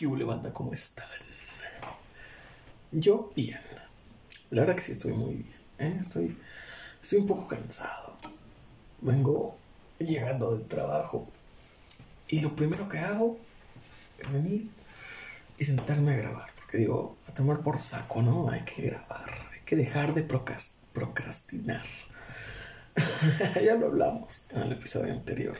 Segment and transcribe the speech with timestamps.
[0.00, 0.50] ¿Qué banda?
[0.50, 1.04] ¿Cómo están?
[2.90, 3.60] Yo bien.
[4.48, 5.58] La verdad que sí estoy muy bien.
[5.78, 5.98] ¿eh?
[6.00, 6.38] Estoy,
[7.02, 8.16] estoy un poco cansado.
[9.02, 9.58] Vengo
[9.98, 11.28] llegando del trabajo
[12.28, 13.36] y lo primero que hago
[14.18, 14.70] es venir
[15.58, 16.50] y sentarme a grabar.
[16.56, 18.48] Porque digo, a tomar por saco, ¿no?
[18.48, 19.30] Hay que grabar.
[19.52, 21.84] Hay que dejar de procrastinar.
[23.62, 25.58] ya lo hablamos en el episodio anterior.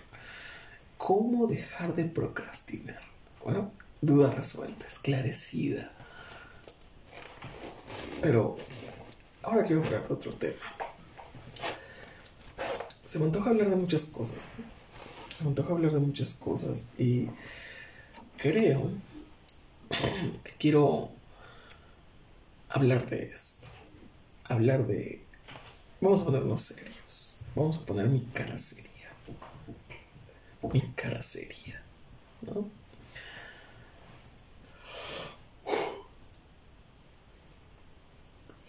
[0.96, 3.02] ¿Cómo dejar de procrastinar?
[3.44, 3.70] Bueno,
[4.00, 5.90] duda resuelta, esclarecida.
[8.20, 8.56] Pero
[9.42, 10.56] ahora quiero hablar de otro tema.
[13.06, 14.44] Se me antoja hablar de muchas cosas.
[15.36, 17.28] Se me antoja hablar de muchas cosas y
[18.36, 18.90] creo
[20.44, 21.10] que quiero
[22.68, 23.68] hablar de esto.
[24.44, 25.20] Hablar de...
[26.00, 27.40] Vamos a ponernos serios.
[27.54, 28.90] Vamos a poner mi cara seria.
[30.72, 31.82] Mi cara seria.
[32.42, 32.79] ¿No?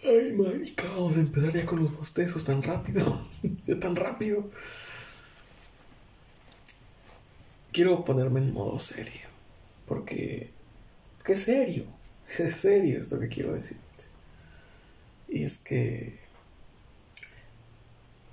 [0.04, 3.24] Ay, marica, vamos a empezar ya con los bostezos tan rápido.
[3.66, 4.50] ya tan rápido.
[7.70, 9.28] Quiero ponerme en modo serio.
[9.86, 10.50] Porque.
[11.24, 11.84] ¿Qué serio?
[12.38, 14.04] Es serio esto que quiero decirte.
[15.28, 16.18] Y es que.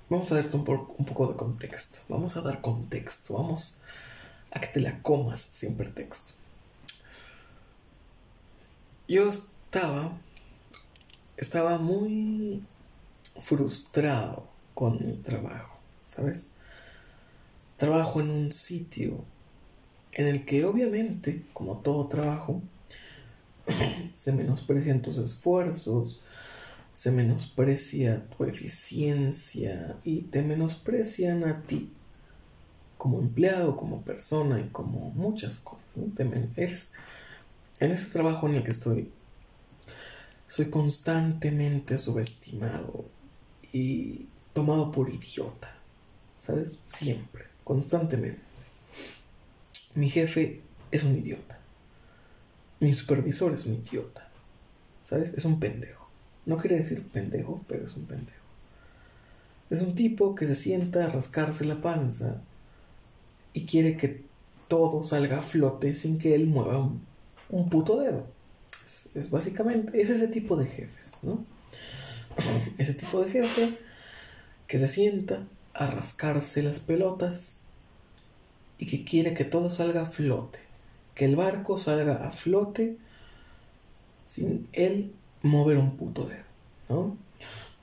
[0.08, 0.68] Vamos a darte un,
[0.98, 2.00] un poco de contexto.
[2.08, 3.34] Vamos a dar contexto.
[3.34, 3.82] Vamos
[4.50, 6.32] a que te la comas sin pretexto.
[9.06, 10.18] Yo estaba
[11.40, 12.62] estaba muy
[13.40, 16.50] frustrado con mi trabajo, ¿sabes?
[17.78, 19.24] Trabajo en un sitio
[20.12, 22.60] en el que obviamente, como todo trabajo,
[24.14, 26.24] se menosprecian tus esfuerzos,
[26.92, 31.90] se menosprecia tu eficiencia y te menosprecian a ti
[32.98, 35.86] como empleado, como persona y como muchas cosas.
[36.18, 36.52] en
[37.78, 39.10] ese trabajo en el que estoy
[40.50, 43.04] soy constantemente subestimado
[43.72, 45.72] y tomado por idiota.
[46.40, 46.80] ¿Sabes?
[46.88, 48.40] Siempre, constantemente.
[49.94, 51.58] Mi jefe es un idiota.
[52.80, 54.28] Mi supervisor es un idiota.
[55.04, 55.34] ¿Sabes?
[55.34, 56.08] Es un pendejo.
[56.46, 58.40] No quiere decir pendejo, pero es un pendejo.
[59.70, 62.42] Es un tipo que se sienta a rascarse la panza
[63.52, 64.24] y quiere que
[64.66, 67.02] todo salga a flote sin que él mueva un,
[67.50, 68.39] un puto dedo.
[69.14, 71.44] Es, básicamente, es ese tipo de jefes, ¿no?
[72.78, 73.78] ese tipo de jefe
[74.66, 77.62] que se sienta a rascarse las pelotas
[78.78, 80.58] y que quiere que todo salga a flote,
[81.14, 82.96] que el barco salga a flote
[84.26, 85.12] sin él
[85.42, 86.44] mover un puto dedo,
[86.88, 87.16] ¿no?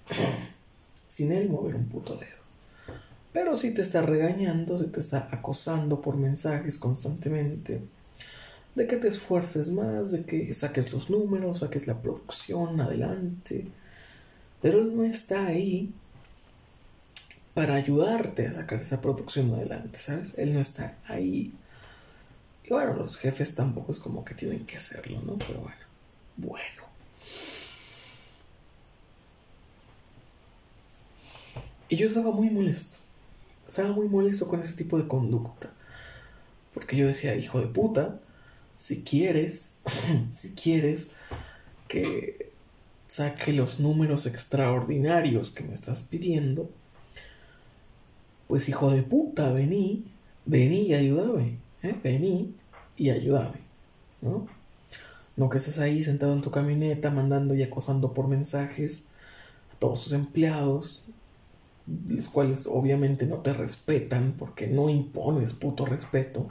[1.08, 2.38] sin él mover un puto dedo.
[3.32, 7.82] Pero si te está regañando, si te está acosando por mensajes constantemente,
[8.78, 13.66] de que te esfuerces más, de que saques los números, saques la producción adelante.
[14.62, 15.92] Pero él no está ahí
[17.56, 20.38] para ayudarte a sacar esa producción adelante, ¿sabes?
[20.38, 21.56] Él no está ahí.
[22.66, 25.40] Y bueno, los jefes tampoco es como que tienen que hacerlo, ¿no?
[25.40, 25.86] Pero bueno,
[26.38, 26.84] bueno.
[31.90, 33.00] Y yo estaba muy molesto.
[33.68, 35.72] Estaba muy molesto con ese tipo de conducta.
[36.76, 38.20] Porque yo decía, hijo de puta,
[38.78, 39.80] si quieres,
[40.32, 41.12] si quieres
[41.88, 42.52] que
[43.08, 46.70] saque los números extraordinarios que me estás pidiendo,
[48.48, 50.06] pues hijo de puta, vení,
[50.46, 51.96] vení y ayúdame, ¿eh?
[52.04, 52.54] vení
[52.96, 53.60] y ayúdame,
[54.22, 54.48] ¿no?
[55.36, 59.08] No que estés ahí sentado en tu camioneta mandando y acosando por mensajes
[59.74, 61.04] a todos tus empleados,
[62.08, 66.48] los cuales obviamente no te respetan porque no impones puto respeto.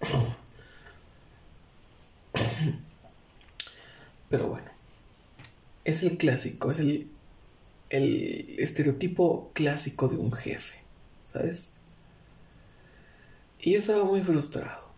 [4.28, 4.70] Pero bueno,
[5.84, 7.08] es el clásico, es el,
[7.90, 10.78] el estereotipo clásico de un jefe,
[11.32, 11.70] ¿sabes?
[13.60, 14.90] Y yo estaba muy frustrado.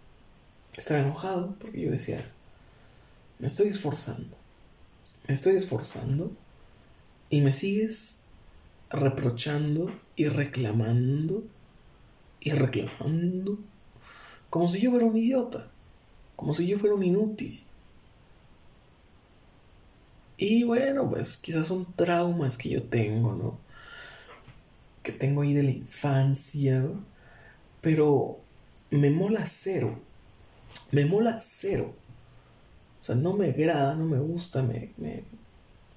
[0.77, 2.25] Estaba enojado porque yo decía,
[3.39, 4.37] me estoy esforzando,
[5.29, 6.33] me estoy esforzando
[7.31, 8.21] y me sigues
[8.91, 11.45] reprochando y reclamando
[12.41, 13.59] y reclamando
[14.51, 15.69] como si yo fuera un idiota,
[16.37, 17.63] como si yo fuera un inútil.
[20.37, 23.59] Y bueno, pues quizás son traumas que yo tengo, ¿no?
[25.03, 26.85] Que tengo ahí de la infancia,
[27.81, 28.41] pero
[28.91, 29.99] me mola cero.
[30.91, 31.95] Me mola cero.
[33.01, 35.23] O sea, no me agrada, no me gusta, me, me,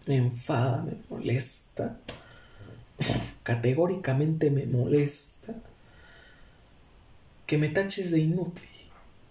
[0.06, 1.98] me enfada, me molesta.
[3.44, 5.56] Categóricamente me molesta
[7.46, 8.68] que me taches de inútil.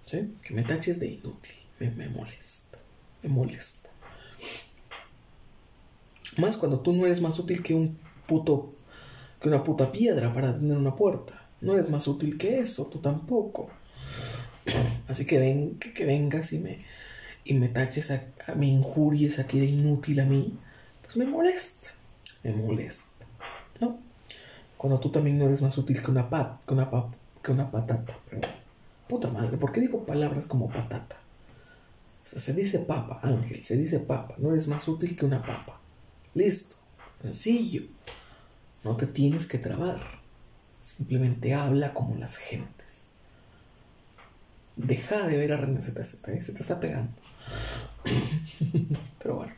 [0.06, 0.34] ¿Sí?
[0.40, 1.54] Que me taches de inútil.
[1.80, 2.78] me, molesta,
[3.22, 3.90] me molesta.
[6.38, 8.72] Más cuando tú no eres más útil que un puto,
[9.40, 11.48] que una puta piedra para tener una puerta.
[11.60, 13.68] No eres más útil que eso, tú tampoco.
[15.08, 16.78] Así que, ven, que, vengas y me,
[17.44, 18.22] y me taches, a,
[18.54, 20.56] me injuries aquí de inútil a mí,
[21.02, 21.90] pues me molesta,
[22.44, 23.26] me molesta,
[23.80, 23.98] ¿no?
[24.76, 26.90] Cuando tú también no eres más útil que una pat, que una,
[27.42, 28.16] que una patata,
[29.08, 31.16] Puta madre, ¿por qué digo palabras como patata?
[32.24, 35.42] O sea, se dice papa, Ángel, se dice papa, no eres más útil que una
[35.42, 35.80] papa.
[36.34, 36.76] Listo,
[37.22, 37.82] sencillo.
[38.82, 40.00] No te tienes que trabar.
[40.80, 43.08] Simplemente habla como las gentes.
[44.76, 47.12] Deja de ver a René ZZ, se te está pegando.
[49.18, 49.52] Pero bueno.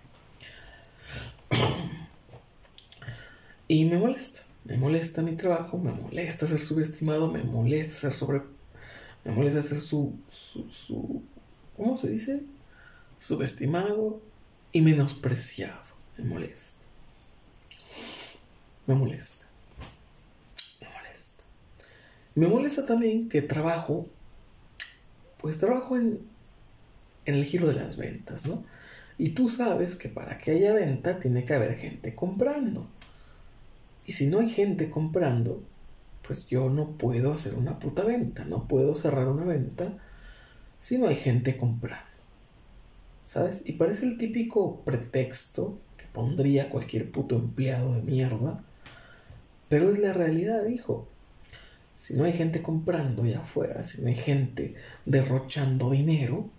[3.67, 4.43] Y me molesta.
[4.65, 8.43] Me molesta mi trabajo, me molesta ser subestimado, me molesta ser sobre.
[9.29, 11.23] Me molesta ser su, su, su.
[11.77, 12.47] ¿Cómo se dice?
[13.19, 14.23] Subestimado
[14.73, 16.87] y menospreciado me molesta.
[18.87, 19.47] Me molesta.
[20.81, 21.45] Me molesta.
[22.37, 24.09] Me molesta también que trabajo,
[25.37, 26.21] pues trabajo en,
[27.27, 28.65] en el giro de las ventas, ¿no?
[29.19, 32.89] Y tú sabes que para que haya venta tiene que haber gente comprando.
[34.07, 35.63] Y si no hay gente comprando,
[36.29, 39.99] pues yo no puedo hacer una puta venta, no puedo cerrar una venta
[40.79, 42.07] si no hay gente comprando.
[43.27, 43.63] ¿Sabes?
[43.67, 45.81] Y parece el típico pretexto
[46.13, 48.65] pondría cualquier puto empleado de mierda.
[49.69, 51.07] Pero es la realidad, hijo.
[51.97, 56.51] Si no hay gente comprando allá afuera, si no hay gente derrochando dinero,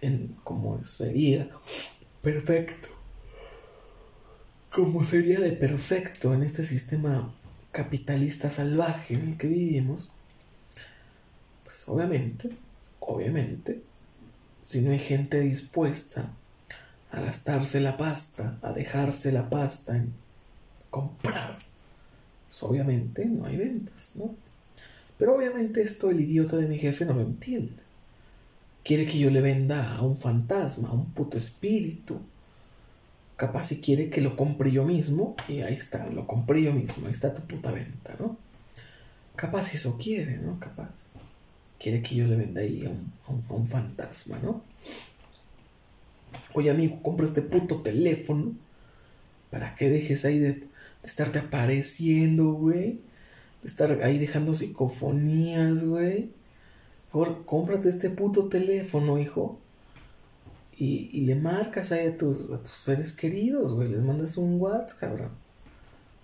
[0.00, 1.48] en como sería
[2.22, 2.88] perfecto,
[4.70, 7.32] como sería de perfecto en este sistema
[7.72, 10.12] capitalista salvaje en el que vivimos,
[11.64, 12.50] pues obviamente,
[13.00, 13.82] obviamente,
[14.62, 16.30] si no hay gente dispuesta
[17.10, 20.12] a gastarse la pasta, a dejarse la pasta en
[20.90, 21.58] comprar,
[22.48, 24.34] pues obviamente no hay ventas, ¿no?
[25.18, 27.82] Pero obviamente esto el idiota de mi jefe no lo entiende.
[28.84, 32.20] Quiere que yo le venda a un fantasma, a un puto espíritu.
[33.36, 37.06] Capaz si quiere que lo compre yo mismo, y ahí está, lo compré yo mismo,
[37.06, 38.36] ahí está tu puta venta, ¿no?
[39.36, 40.60] Capaz si eso quiere, ¿no?
[40.60, 41.18] Capaz.
[41.78, 43.12] Quiere que yo le venda ahí a un,
[43.48, 44.62] a un fantasma, ¿no?
[46.54, 48.54] Oye, amigo, compra este puto teléfono
[49.50, 50.68] para que dejes ahí de,
[51.02, 53.00] estarte apareciendo, güey.
[53.62, 56.30] De estar ahí dejando psicofonías, güey.
[57.08, 59.58] Mejor cómprate este puto teléfono, hijo.
[60.76, 63.88] Y, y le marcas ahí a tus, a tus seres queridos, güey.
[63.88, 65.30] Les mandas un WhatsApp, cabrón.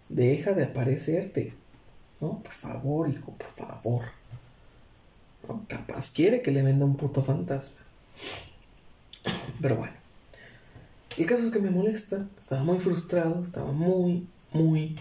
[0.09, 1.55] Deja de aparecerte.
[2.21, 2.43] ¿No?
[2.43, 4.05] Por favor, hijo, por favor.
[5.47, 5.65] ¿No?
[5.69, 7.79] Capaz quiere que le venda un puto fantasma.
[9.61, 9.99] Pero bueno.
[11.19, 14.95] El caso es que me molesta, estaba muy frustrado, estaba muy, muy,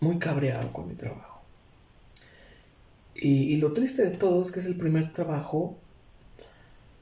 [0.00, 1.42] muy cabreado con mi trabajo.
[3.14, 5.76] Y, lo triste de todo es que es el primer trabajo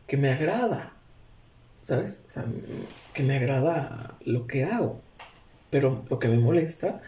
[0.07, 0.94] que me agrada,
[1.85, 2.25] ¿sabes?
[2.29, 2.45] O sea,
[3.13, 5.01] que me agrada lo que hago.
[5.71, 7.01] Pero lo que me molesta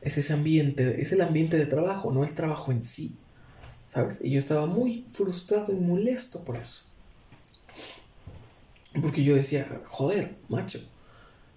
[0.00, 3.16] es ese ambiente, es el ambiente de trabajo, no el trabajo en sí,
[3.88, 4.20] ¿sabes?
[4.22, 6.82] Y yo estaba muy frustrado y molesto por eso.
[9.00, 10.78] Porque yo decía, joder, macho,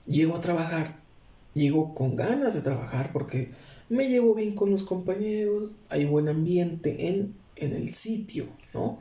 [0.08, 0.96] llego a trabajar,
[1.54, 3.52] llego con ganas de trabajar porque
[3.90, 9.00] me llevo bien con los compañeros, hay buen ambiente en, en el sitio, ¿no?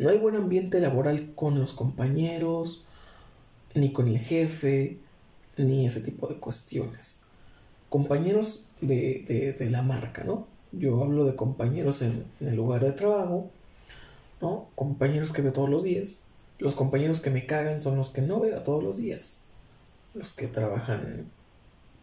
[0.00, 2.84] No hay buen ambiente laboral con los compañeros,
[3.74, 4.98] ni con el jefe,
[5.56, 7.22] ni ese tipo de cuestiones.
[7.88, 10.48] Compañeros de, de, la marca, ¿no?
[10.72, 13.50] Yo hablo de compañeros en, en el lugar de trabajo,
[14.40, 14.68] ¿no?
[14.74, 16.22] Compañeros que veo todos los días
[16.60, 19.44] los compañeros que me cagan son los que no veo todos los días.
[20.12, 21.30] Los que trabajan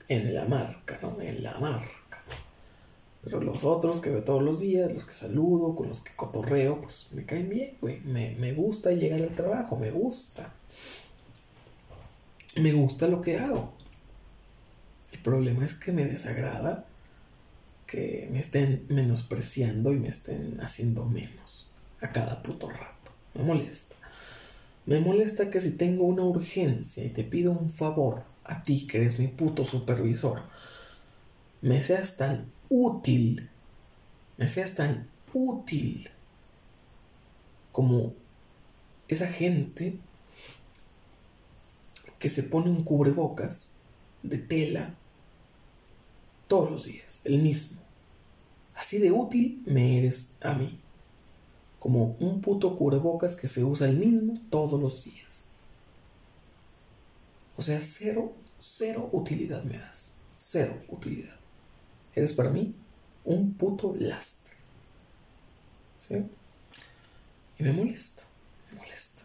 [0.08, 1.22] en la marca, ¿no?
[1.22, 2.07] En la marca.
[3.30, 6.80] Pero los otros que veo todos los días, los que saludo, con los que cotorreo,
[6.80, 8.00] pues me caen bien, güey.
[8.02, 10.54] Me, me gusta llegar al trabajo, me gusta.
[12.56, 13.74] Me gusta lo que hago.
[15.12, 16.86] El problema es que me desagrada
[17.86, 23.12] que me estén menospreciando y me estén haciendo menos a cada puto rato.
[23.34, 23.96] Me molesta.
[24.86, 29.00] Me molesta que si tengo una urgencia y te pido un favor a ti que
[29.00, 30.44] eres mi puto supervisor,
[31.62, 33.50] me seas tan útil,
[34.38, 36.10] me seas tan útil
[37.72, 38.14] como
[39.08, 40.00] esa gente
[42.20, 43.74] que se pone un cubrebocas
[44.24, 44.96] de tela
[46.48, 47.82] todos los días, el mismo.
[48.76, 50.80] Así de útil me eres a mí
[51.80, 55.48] como un puto cubrebocas que se usa el mismo todos los días.
[57.56, 60.14] O sea, cero, cero utilidad me das.
[60.36, 61.37] Cero utilidad.
[62.18, 62.74] Eres para mí
[63.26, 64.56] un puto lastre.
[66.00, 66.16] ¿Sí?
[67.60, 68.24] Y me molesta,
[68.72, 69.24] me molesta.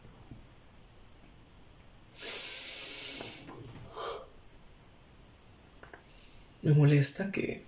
[6.61, 7.65] Me molesta que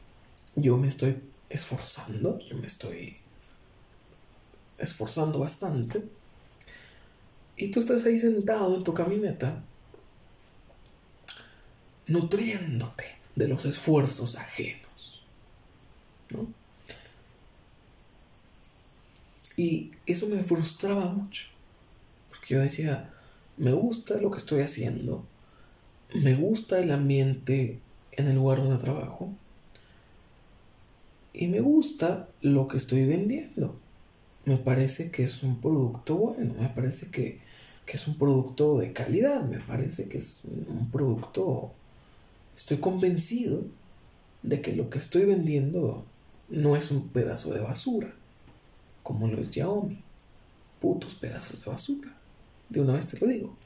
[0.56, 3.16] yo me estoy esforzando, yo me estoy
[4.76, 6.04] esforzando bastante.
[7.56, 9.64] Y tú estás ahí sentado en tu camioneta,
[12.08, 14.83] nutriéndote de los esfuerzos ajenos.
[19.56, 21.46] Y eso me frustraba mucho.
[22.30, 23.12] Porque yo decía,
[23.56, 25.24] me gusta lo que estoy haciendo,
[26.22, 27.80] me gusta el ambiente
[28.12, 29.32] en el lugar donde trabajo
[31.32, 33.76] y me gusta lo que estoy vendiendo.
[34.44, 37.40] Me parece que es un producto bueno, me parece que,
[37.86, 41.72] que es un producto de calidad, me parece que es un producto...
[42.56, 43.64] Estoy convencido
[44.44, 46.04] de que lo que estoy vendiendo
[46.48, 48.14] no es un pedazo de basura
[49.04, 50.02] como lo es Xiaomi.
[50.80, 52.16] Putos pedazos de basura.
[52.68, 53.56] De una vez te lo digo.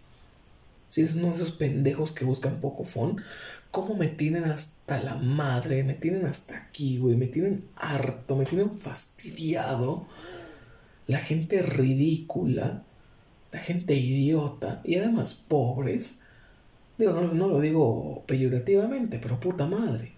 [0.91, 3.23] Si es uno de esos pendejos que buscan Pocofon,
[3.71, 5.85] ¿cómo me tienen hasta la madre?
[5.85, 7.17] Me tienen hasta aquí, güey.
[7.17, 10.07] Me tienen harto, me tienen fastidiado.
[11.07, 12.83] La gente ridícula,
[13.53, 16.21] la gente idiota y además pobres.
[16.99, 20.13] Digo, no, no lo digo peyorativamente, pero puta madre.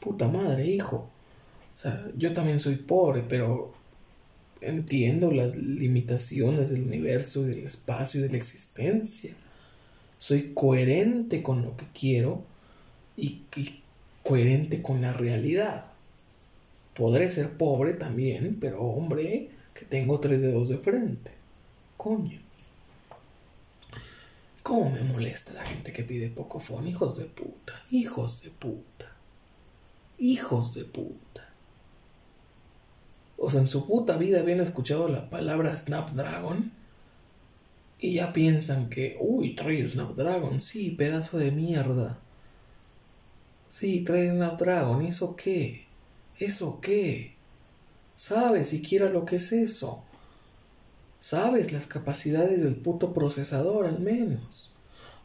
[0.00, 1.10] Puta madre, hijo.
[1.74, 3.72] O sea, yo también soy pobre, pero
[4.60, 9.34] entiendo las limitaciones del universo, del espacio y de la existencia.
[10.18, 12.44] Soy coherente con lo que quiero
[13.16, 13.42] y,
[14.22, 15.84] coherente con la realidad.
[16.94, 21.32] Podré ser pobre también, pero hombre, que tengo tres dedos de frente.
[21.96, 22.40] Coño.
[24.62, 26.86] ¿Cómo me molesta la gente que pide pocofón?
[26.86, 29.12] Hijos de puta, hijos de puta,
[30.18, 31.43] hijos de puta.
[33.44, 36.72] O sea, en su puta vida habían escuchado la palabra Snapdragon
[37.98, 42.18] y ya piensan que, uy, trae Snapdragon, sí, pedazo de mierda.
[43.68, 45.84] Sí, trae Snapdragon, ¿y eso qué?
[46.38, 47.34] ¿Eso qué?
[48.14, 50.02] ¿Sabes siquiera lo que es eso?
[51.20, 54.72] ¿Sabes las capacidades del puto procesador al menos?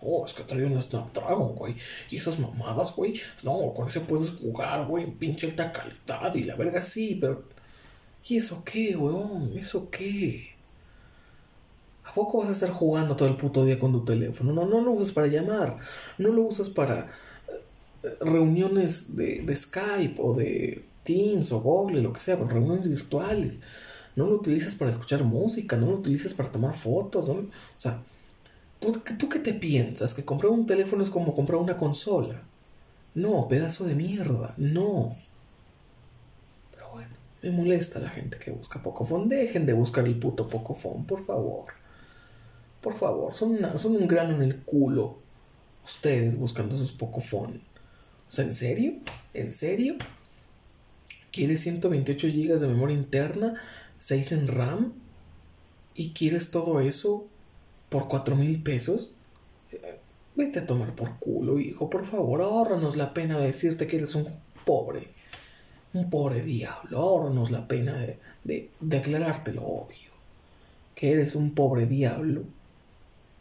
[0.02, 1.74] Oh, es que trae un Snapdragon, güey.
[2.10, 3.14] Y esas mamadas, güey.
[3.44, 7.46] No, con ese puedes jugar, güey, pinche alta calidad y la verga sí, pero
[8.28, 9.58] ¿Y eso qué, weón?
[9.58, 10.50] ¿Eso qué?
[12.10, 14.52] ¿A poco vas a estar jugando todo el puto día con tu teléfono?
[14.52, 15.78] No, no lo usas para llamar,
[16.18, 17.12] no lo usas para
[18.04, 23.62] eh, reuniones de, Skype o de Teams o Google, lo que sea, reuniones virtuales.
[24.16, 27.34] No lo utilizas para escuchar música, no lo utilizas para tomar fotos, ¿no?
[27.34, 28.02] O sea,
[28.80, 30.16] ¿tú, ¿tú qué te piensas?
[30.16, 32.42] ¿Que comprar un teléfono es como comprar una consola?
[33.14, 35.16] No, pedazo de mierda, no.
[37.42, 39.30] Me molesta la gente que busca Pocofon.
[39.30, 41.68] Dejen de buscar el puto Pocofon, por favor.
[42.82, 45.20] Por favor, son, son un grano en el culo.
[45.86, 47.62] Ustedes buscando sus Pocofon.
[48.28, 48.94] O sea, ¿en serio?
[49.34, 49.96] ¿En serio?
[51.32, 53.56] ¿Quieres 128 GB de memoria interna?
[54.00, 54.94] 6 en RAM?
[55.96, 57.26] ¿Y quieres todo eso
[57.88, 59.14] por 4 mil pesos?
[59.72, 60.00] Eh,
[60.36, 61.90] vete a tomar por culo, hijo.
[61.90, 64.28] Por favor, ahórranos la pena de decirte que eres un
[64.66, 65.08] pobre
[65.94, 68.20] un pobre diablo, ahorranos la pena de,
[68.80, 70.12] de, aclararte lo obvio,
[70.96, 72.44] que eres un pobre diablo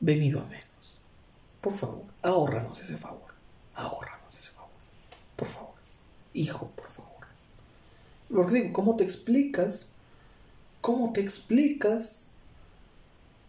[0.00, 0.98] venido a menos.
[1.60, 3.34] Por favor, ahórranos ese favor,
[3.74, 4.70] ahórranos ese favor,
[5.36, 5.74] por favor,
[6.32, 7.08] hijo, por favor.
[8.30, 9.88] Porque digo, ¿cómo te explicas?
[10.80, 12.28] ¿Cómo te explicas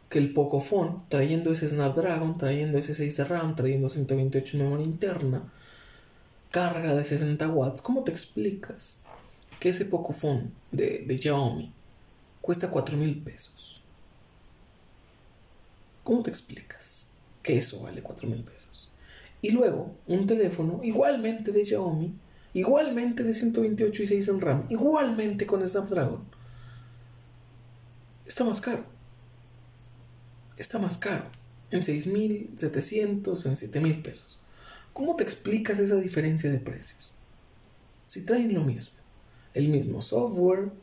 [0.09, 4.85] que el Pocophone, trayendo ese Snapdragon, trayendo ese 6 de RAM, trayendo 128 de memoria
[4.85, 5.43] interna,
[6.51, 9.01] carga de 60 watts, ¿cómo te explicas
[9.59, 11.73] que ese Pocophone de, de Xiaomi
[12.41, 13.83] cuesta 4 mil pesos?
[16.03, 17.09] ¿Cómo te explicas
[17.43, 18.91] que eso vale 4 mil pesos?
[19.41, 22.15] Y luego, un teléfono igualmente de Xiaomi,
[22.53, 26.25] igualmente de 128 y 6 en RAM, igualmente con Snapdragon,
[28.25, 28.85] está más caro.
[30.57, 31.25] Está más caro.
[31.71, 34.39] En 6.700, en 7.000 pesos.
[34.99, 37.13] ¿Cómo te explicas esa diferencia de precios?
[38.05, 38.99] Si traen lo mismo,
[39.53, 40.73] el mismo software,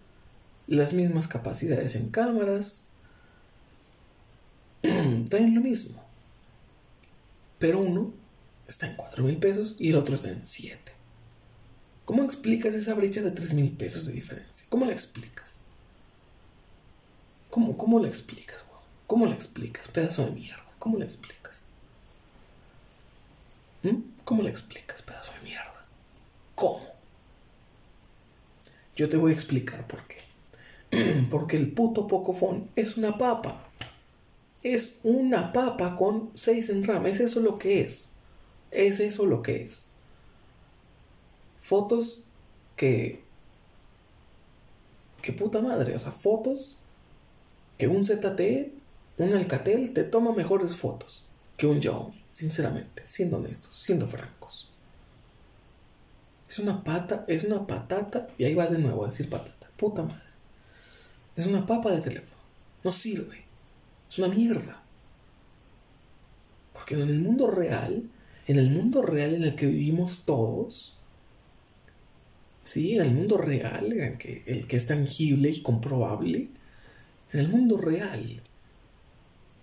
[0.67, 2.87] las mismas capacidades en cámaras,
[5.29, 6.03] traen lo mismo.
[7.59, 8.15] Pero uno
[8.67, 10.81] está en 4 mil pesos y el otro está en 7.
[12.07, 14.67] ¿Cómo explicas esa brecha de 3 mil pesos de diferencia?
[14.71, 15.59] ¿Cómo la explicas?
[17.51, 18.83] ¿Cómo, cómo le explicas, weón?
[19.07, 20.65] ¿Cómo le explicas, pedazo de mierda?
[20.79, 21.66] ¿Cómo le explicas?
[23.87, 24.03] ¿Mm?
[24.25, 25.83] ¿Cómo le explicas, pedazo de mierda?
[26.57, 26.85] ¿Cómo?
[28.97, 30.17] Yo te voy a explicar por qué.
[31.31, 33.63] Porque el puto Pocophone es una papa.
[34.65, 37.07] Es una papa con 6 en RAM.
[37.07, 38.11] Es eso lo que es.
[38.73, 39.87] Es eso lo que es.
[41.61, 42.25] Fotos
[42.75, 43.23] que...
[45.23, 45.95] Que puta madre.
[45.95, 46.79] O sea, fotos
[47.79, 48.73] que un ZTE,
[49.19, 51.25] un Alcatel te toma mejores fotos
[51.57, 52.26] que un Xiaomi.
[52.37, 54.71] Sinceramente, siendo honestos, siendo francos.
[56.47, 59.71] Es una pata, es una patata, y ahí va de nuevo a decir patata.
[59.79, 60.29] Puta madre.
[61.35, 62.39] Es una papa de teléfono.
[62.85, 63.43] No sirve.
[64.11, 64.83] Es una mierda.
[66.75, 68.07] Porque en el mundo real,
[68.47, 70.99] en el mundo real en el que vivimos todos,
[72.65, 76.51] sí, en el mundo real, en el que es tangible y comprobable,
[77.33, 78.43] en el mundo real,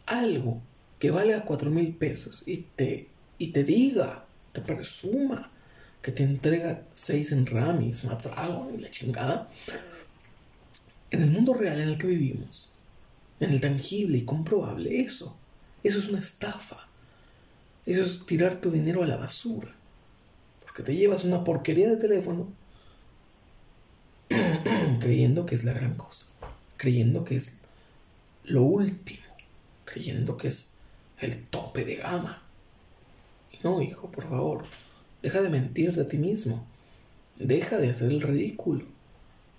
[0.07, 0.59] algo
[1.03, 5.51] que vale a cuatro mil pesos y te, y te diga, te presuma
[6.01, 9.49] que te entrega seis en RAM y Snapdragon y la chingada,
[11.11, 12.71] en el mundo real en el que vivimos,
[13.41, 15.35] en el tangible y comprobable, eso,
[15.83, 16.87] eso es una estafa.
[17.85, 19.75] Eso es tirar tu dinero a la basura.
[20.61, 22.47] Porque te llevas una porquería de teléfono
[25.01, 26.27] creyendo que es la gran cosa,
[26.77, 27.57] creyendo que es
[28.45, 29.27] lo último,
[29.83, 30.72] creyendo que es
[31.23, 32.41] el tope de gama.
[33.63, 34.65] No, hijo, por favor,
[35.21, 36.65] deja de mentirte a ti mismo.
[37.39, 38.85] Deja de hacer el ridículo.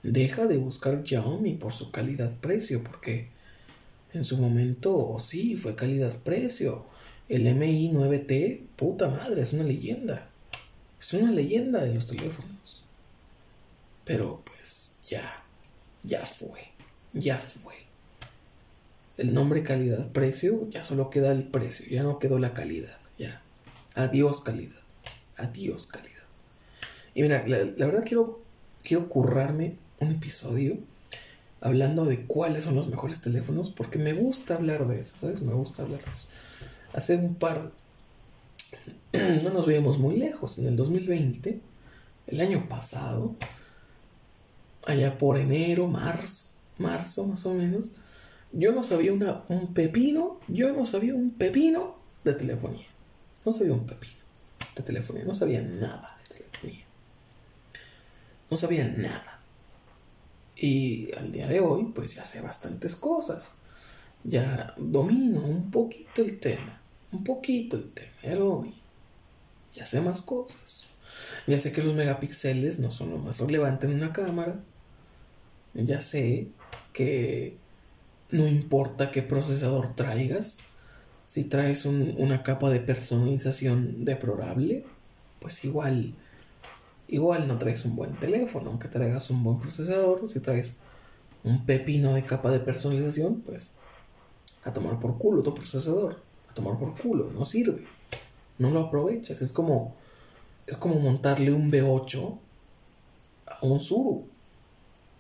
[0.03, 3.31] Deja de buscar Xiaomi por su calidad-precio, porque
[4.13, 6.85] en su momento sí fue calidad-precio.
[7.29, 10.31] El MI 9T, puta madre, es una leyenda.
[11.01, 12.85] Es una leyenda de los teléfonos.
[14.05, 15.43] Pero pues ya,
[16.03, 16.69] ya fue,
[17.15, 17.84] ya fue.
[19.17, 23.43] El nombre calidad-precio, ya solo queda el precio, ya no quedó la calidad, ya.
[23.95, 24.81] Adiós calidad,
[25.37, 26.15] adiós calidad.
[27.15, 28.41] Y mira, la, verdad quiero,
[28.83, 30.79] quiero currarme un episodio
[31.61, 35.43] hablando de cuáles son los mejores teléfonos, porque me gusta hablar de eso, ¿sabes?
[35.43, 36.27] Me gusta hablar de eso.
[36.93, 37.71] Hace un par,
[39.13, 41.61] no nos veíamos muy lejos, en el 2020,
[42.27, 43.37] el año pasado,
[44.87, 47.93] allá por enero, marzo, marzo más o menos,
[48.55, 52.87] yo no sabía una, un pepino, yo no sabía un pepino de telefonía.
[53.45, 54.15] No sabía un pepino
[54.77, 56.85] de telefonía, no sabía nada de telefonía.
[58.51, 59.41] No sabía nada.
[60.57, 63.57] Y al día de hoy, pues ya sé bastantes cosas.
[64.23, 66.81] Ya domino un poquito el tema.
[67.13, 68.67] Un poquito el tema, ya lo.
[69.75, 70.91] Ya sé más cosas.
[71.47, 74.61] Ya sé que los megapíxeles no son lo más relevante en una cámara.
[75.75, 76.49] Ya sé
[76.93, 77.59] que
[78.35, 80.59] no importa qué procesador traigas.
[81.27, 84.85] Si traes una capa de personalización deplorable,
[85.41, 86.15] pues igual
[87.07, 90.77] igual no traes un buen teléfono, aunque traigas un buen procesador, si traes
[91.45, 93.73] un pepino de capa de personalización, pues
[94.65, 96.21] a tomar por culo tu procesador,
[96.51, 97.87] a tomar por culo, no sirve,
[98.59, 99.95] no lo aprovechas, es como
[100.67, 102.39] es como montarle un B8
[103.47, 104.27] a un Zuru.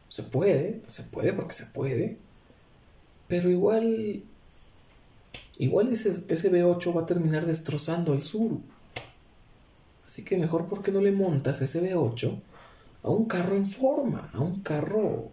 [0.09, 2.18] Se puede, se puede porque se puede,
[3.29, 4.23] pero igual
[5.59, 8.63] igual ese, ese B8 va a terminar destrozando el Zuru.
[10.07, 12.41] Así que mejor porque no le montas ese V8
[13.03, 15.31] a un carro en forma, a un carro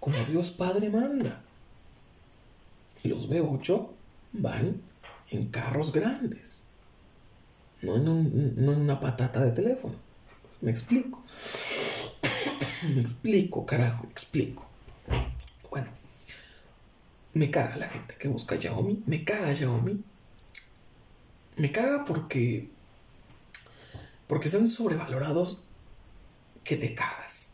[0.00, 1.42] como Dios Padre manda.
[3.04, 3.88] Y los V8
[4.32, 4.80] van
[5.30, 6.66] en carros grandes,
[7.80, 8.04] no en,
[8.64, 9.94] no en una patata de teléfono.
[10.60, 11.22] Me explico.
[12.94, 14.66] me explico, carajo, me explico.
[15.70, 15.88] Bueno,
[17.34, 20.02] me caga la gente que busca Xiaomi, me caga Xiaomi.
[21.56, 22.68] Me caga porque
[24.26, 25.64] porque son sobrevalorados
[26.64, 27.52] que te cagas.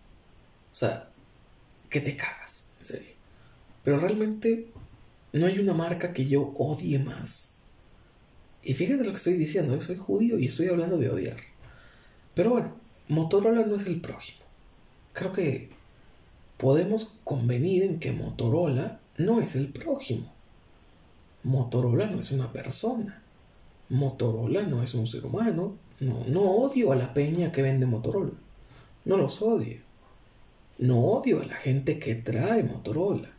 [0.70, 1.10] O sea,
[1.90, 3.14] que te cagas, en serio.
[3.82, 4.68] Pero realmente
[5.32, 7.58] no hay una marca que yo odie más.
[8.62, 11.36] Y fíjate lo que estoy diciendo, yo soy judío y estoy hablando de odiar.
[12.34, 12.76] Pero bueno,
[13.08, 14.44] Motorola no es el próximo.
[15.12, 15.70] Creo que
[16.58, 20.32] podemos convenir en que Motorola no es el próximo.
[21.42, 23.22] Motorola no es una persona.
[23.88, 25.76] Motorola no es un ser humano.
[26.00, 28.34] No, no odio a la peña que vende Motorola.
[29.04, 29.80] No los odio.
[30.78, 33.30] No odio a la gente que trae Motorola.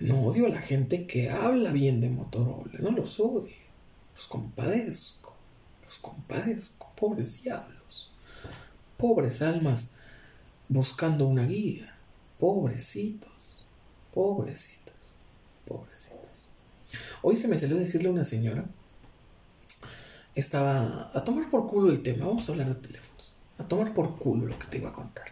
[0.00, 2.78] No odio a la gente que habla bien de Motorola.
[2.78, 3.54] No los odio.
[4.14, 5.34] Los compadezco.
[5.84, 6.90] Los compadezco.
[6.96, 8.12] Pobres diablos.
[8.96, 9.92] Pobres almas
[10.68, 11.94] buscando una guía.
[12.38, 13.31] Pobrecitos.
[14.12, 14.94] Pobrecitos.
[15.66, 16.48] pobrecitos.
[17.22, 18.64] Hoy se me salió decirle a una señora,
[20.34, 24.18] estaba a tomar por culo el tema, vamos a hablar de teléfonos, a tomar por
[24.18, 25.26] culo lo que te iba a contar.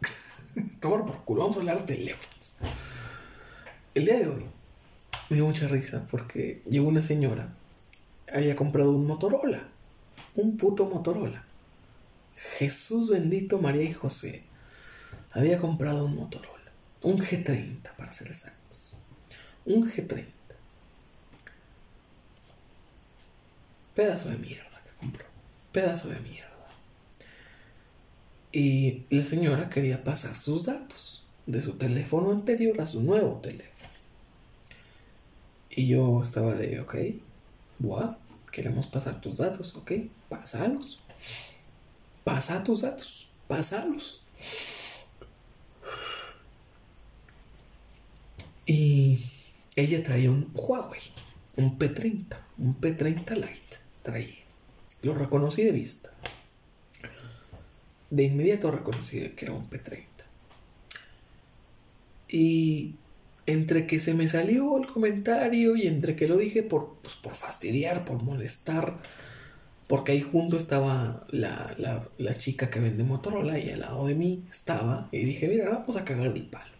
[0.80, 2.58] tomar por culo, vamos a hablar de teléfonos.
[3.94, 4.46] El día de hoy
[5.30, 7.54] me dio mucha risa porque llegó una señora,
[8.32, 9.68] había comprado un Motorola,
[10.36, 11.44] un puto Motorola.
[12.36, 14.44] Jesús bendito María y José
[15.32, 16.53] había comprado un Motorola,
[17.04, 18.96] un G30 para ser exactos,
[19.64, 20.26] un G30.
[23.94, 25.26] Pedazo de mierda que compró,
[25.70, 26.50] pedazo de mierda.
[28.50, 33.74] Y la señora quería pasar sus datos de su teléfono anterior a su nuevo teléfono.
[35.70, 36.94] Y yo estaba de, ok,
[37.80, 38.16] buah,
[38.50, 39.92] queremos pasar tus datos, ok,
[40.28, 41.02] pásalos.
[42.22, 44.24] Pasa tus datos, pásalos.
[48.66, 49.18] Y
[49.76, 51.00] ella traía un Huawei,
[51.56, 54.44] un P30, un P30 Lite, traía.
[55.02, 56.10] Lo reconocí de vista.
[58.10, 60.06] De inmediato reconocí que era un P30.
[62.28, 62.94] Y
[63.46, 67.34] entre que se me salió el comentario y entre que lo dije por, pues, por
[67.34, 68.96] fastidiar, por molestar,
[69.86, 71.76] porque ahí junto estaba la,
[72.16, 75.96] la, chica que vende Motorola y al lado de mí estaba, y dije, mira, vamos
[75.96, 76.73] a cagar el palo,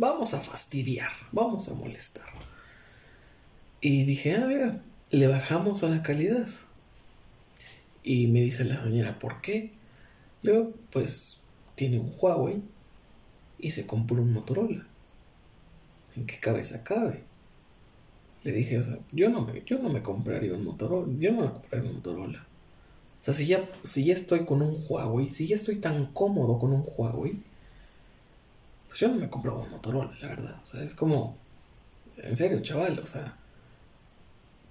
[0.00, 2.24] vamos a fastidiar, vamos a molestar.
[3.82, 6.48] Y dije, ah, mira, le bajamos a la calidad.
[8.02, 9.72] Y me dice la señora, ¿por qué?
[10.42, 11.42] Luego, pues,
[11.74, 12.62] tiene un Huawei
[13.58, 14.86] y se compró un Motorola.
[16.16, 17.22] ¿En qué cabeza cabe?
[18.42, 21.42] Le dije, o sea, yo no me, yo no me compraría un Motorola, yo no
[21.42, 22.46] me compraría un Motorola.
[23.20, 26.58] O sea, si ya, si ya estoy con un Huawei, si ya estoy tan cómodo
[26.58, 27.49] con un Huawei,
[28.90, 30.58] pues yo no me compro un Motorola, la verdad.
[30.60, 31.38] O sea, es como,
[32.18, 33.36] en serio, chaval, o sea,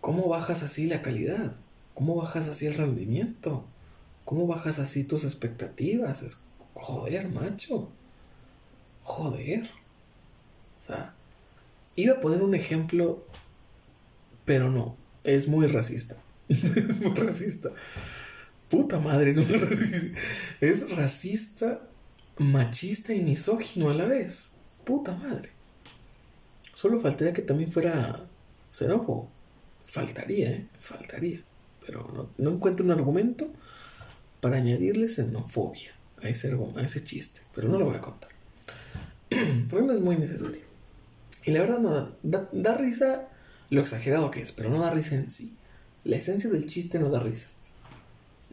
[0.02, 1.56] ¿cómo bajas así la calidad?
[1.96, 3.66] ¿Cómo bajas así el rendimiento?
[4.26, 6.22] ¿Cómo bajas así tus expectativas?
[6.22, 7.90] Es, joder, macho.
[9.04, 9.64] Joder.
[10.84, 11.16] O sea,
[11.96, 13.26] iba a poner un ejemplo
[14.50, 16.16] pero no, es muy racista.
[16.48, 17.70] es muy racista.
[18.68, 20.20] Puta madre, es muy racista.
[20.60, 21.88] Es racista,
[22.40, 24.54] machista y misógino a la vez.
[24.84, 25.52] Puta madre.
[26.74, 28.26] Solo faltaría que también fuera
[28.72, 29.30] xenófobo.
[29.86, 30.68] Faltaría, ¿eh?
[30.80, 31.42] Faltaría.
[31.86, 33.52] Pero no, encuentro un argumento
[34.40, 37.42] para añadirle xenofobia a ese, chiste.
[37.54, 38.32] Pero no lo voy a contar.
[39.70, 40.62] Porque no es muy necesario.
[41.44, 43.28] Y la verdad no da, risa
[43.70, 45.56] lo exagerado que es, pero no da risa en sí.
[46.04, 47.50] La esencia del chiste no da risa.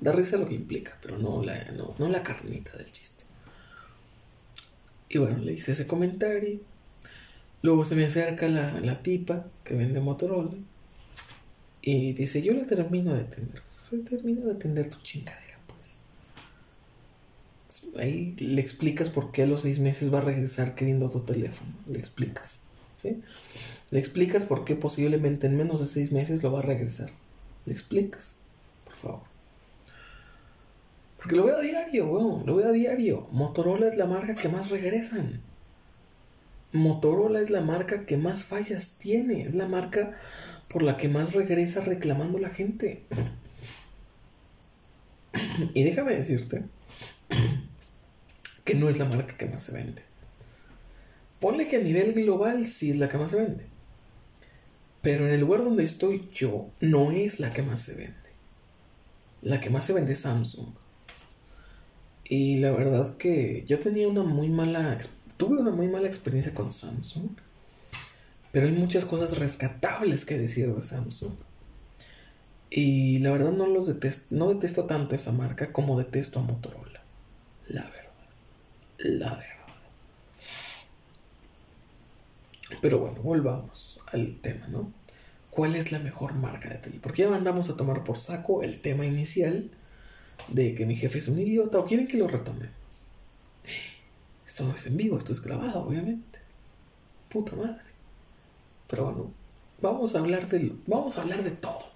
[0.01, 3.26] Da risa lo que implica, pero no, la carnita del chiste.
[5.09, 6.61] Y bueno, le hice ese comentario.
[7.62, 10.53] Luego se me acerca la, la tipa que vende Motorola.
[11.83, 13.62] Y dice, yo la termino de atender.
[13.92, 15.97] Yo termino de atender tu chingadera, pues.
[17.97, 21.71] Ahí le explicas por qué a los seis meses va a regresar queriendo tu teléfono.
[21.88, 22.62] Le explicas.
[22.97, 23.23] ¿Sí?
[23.90, 27.11] Le explicas por qué posiblemente en menos de seis meses lo va a regresar.
[27.66, 28.38] Le explicas,
[28.85, 29.36] por favor.
[31.27, 32.47] Porque lo veo a diario, weón.
[32.47, 33.19] Lo veo a diario.
[33.33, 35.41] Motorola es la marca que más regresan.
[36.71, 39.43] Motorola es la marca que más fallas tiene.
[39.43, 40.17] Es la marca
[40.69, 43.07] por la que más regresa reclamando la gente.
[45.75, 46.62] y déjame decirte
[48.62, 50.03] que no es la marca que más se vende.
[51.41, 53.67] Ponle que a nivel global sí es la que más se vende.
[55.03, 58.15] Pero en el lugar donde estoy yo, no es la que más se vende.
[59.43, 60.86] La que más se vende es Samsung.
[62.29, 64.99] Y la verdad que yo tenía una muy mala,
[65.37, 67.31] tuve una muy mala experiencia con Samsung.
[68.51, 71.35] Pero hay muchas cosas rescatables que decir de Samsung.
[72.69, 77.01] Y la verdad no los detesto, no detesto tanto esa marca como detesto a Motorola.
[77.69, 78.03] La verdad.
[78.99, 79.47] La verdad.
[82.83, 84.93] Pero bueno, volvamos al tema, ¿no?
[85.51, 86.99] ¿Cuál es la mejor marca de tele?
[87.01, 89.71] Porque ya mandamos a tomar por saco el tema inicial
[90.49, 93.11] de que mi jefe es un idiota o quieren que lo retomemos.
[94.46, 96.40] Esto no es en vivo, esto es grabado, obviamente.
[97.29, 97.83] Puta madre.
[98.88, 99.33] Pero bueno,
[99.83, 101.92] vamos a hablar de vamos a hablar de todo.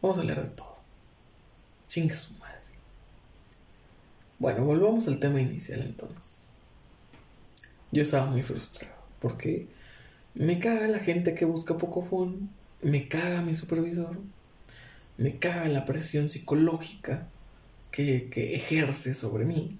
[0.00, 0.78] Vamos a hablar de todo.
[1.88, 2.56] Chingue su madre.
[4.38, 6.48] Bueno, volvamos al tema inicial entonces.
[7.92, 9.68] Yo estaba muy frustrado porque
[10.34, 12.50] me caga la gente que busca Pocofon,
[12.82, 14.16] me caga mi supervisor,
[15.20, 17.28] me caga la presión psicológica
[17.92, 19.78] que, que ejerce sobre mí.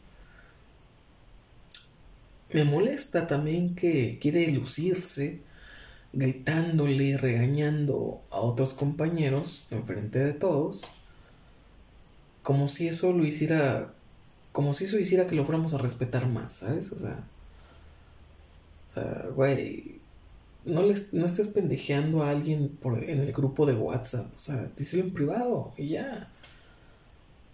[2.52, 5.40] me molesta también que quiere lucirse
[6.12, 10.82] gritándole, regañando a otros compañeros enfrente de todos,
[12.42, 13.94] como si eso lo hiciera,
[14.52, 16.92] como si eso hiciera que lo fuéramos a respetar más, ¿sabes?
[16.92, 17.24] O sea,
[18.90, 19.99] o sea, güey,
[20.64, 24.70] no, les, no estés pendejeando a alguien por, en el grupo de WhatsApp, o sea,
[24.76, 26.30] díselo en privado y ya.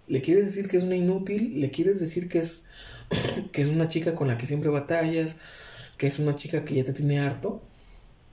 [0.08, 2.66] Le quieres decir que es una inútil, le quieres decir que es,
[3.52, 5.36] que es una chica con la que siempre batallas,
[5.98, 7.60] que es una chica que ya te tiene harto,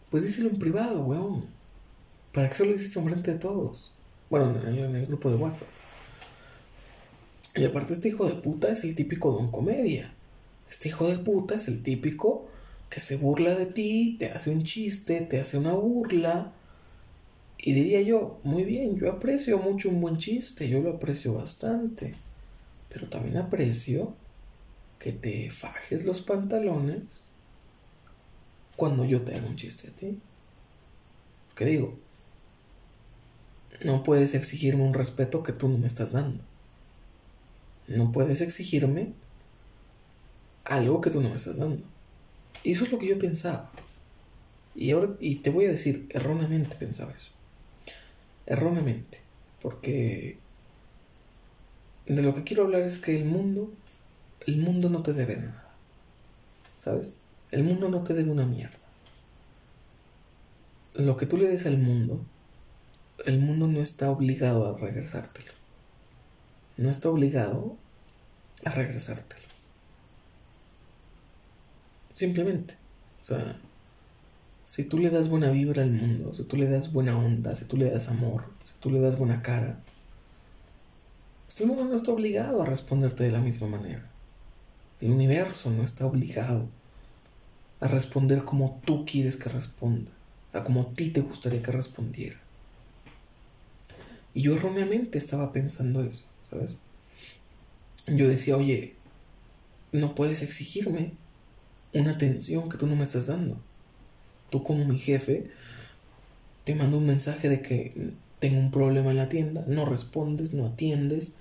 [0.09, 1.45] pues díselo en privado, weón.
[2.31, 3.93] ¿Para qué solo dices frente de todos?
[4.29, 5.67] Bueno, en el grupo de WhatsApp.
[7.55, 10.11] Y aparte este hijo de puta es el típico don comedia.
[10.69, 12.47] Este hijo de puta es el típico
[12.93, 16.51] que se burla de ti, te hace un chiste, te hace una burla.
[17.57, 22.13] Y diría yo, muy bien, yo aprecio mucho un buen chiste, yo lo aprecio bastante.
[22.89, 24.13] Pero también aprecio
[24.99, 27.31] que te fajes los pantalones
[28.77, 30.19] cuando yo te hago un chiste a ti.
[31.55, 31.97] ¿Qué digo?
[33.83, 36.43] No puedes exigirme un respeto que tú no me estás dando.
[37.87, 39.13] No puedes exigirme
[40.63, 41.92] algo que tú no me estás dando.
[42.63, 43.71] Y eso es lo que yo pensaba.
[44.75, 47.31] Y ahora, y te voy a decir, erróneamente pensaba eso.
[48.45, 49.19] Erróneamente.
[49.61, 50.37] Porque
[52.05, 53.71] de lo que quiero hablar es que el mundo,
[54.45, 55.73] el mundo no te debe nada.
[56.79, 57.21] ¿Sabes?
[57.51, 58.77] El mundo no te debe una mierda.
[60.95, 62.23] Lo que tú le des al mundo,
[63.25, 65.51] el mundo no está obligado a regresártelo.
[66.77, 67.77] No está obligado
[68.65, 69.42] a regresártelo.
[72.13, 72.75] Simplemente.
[73.21, 73.59] O sea,
[74.65, 77.65] si tú le das buena vibra al mundo, si tú le das buena onda, si
[77.65, 79.79] tú le das amor, si tú le das buena cara,
[81.47, 84.09] pues el mundo no está obligado a responderte de la misma manera.
[85.01, 86.69] El universo no está obligado
[87.81, 90.11] a responder como tú quieres que responda,
[90.53, 92.39] a como a ti te gustaría que respondiera.
[94.33, 96.79] Y yo erróneamente estaba pensando eso, ¿sabes?
[98.07, 98.95] Yo decía, oye,
[99.91, 101.11] no puedes exigirme
[101.93, 103.57] una atención que tú no me estás dando.
[104.49, 105.49] Tú como mi jefe,
[106.63, 110.65] te mando un mensaje de que tengo un problema en la tienda, no respondes, no
[110.65, 111.33] atiendes,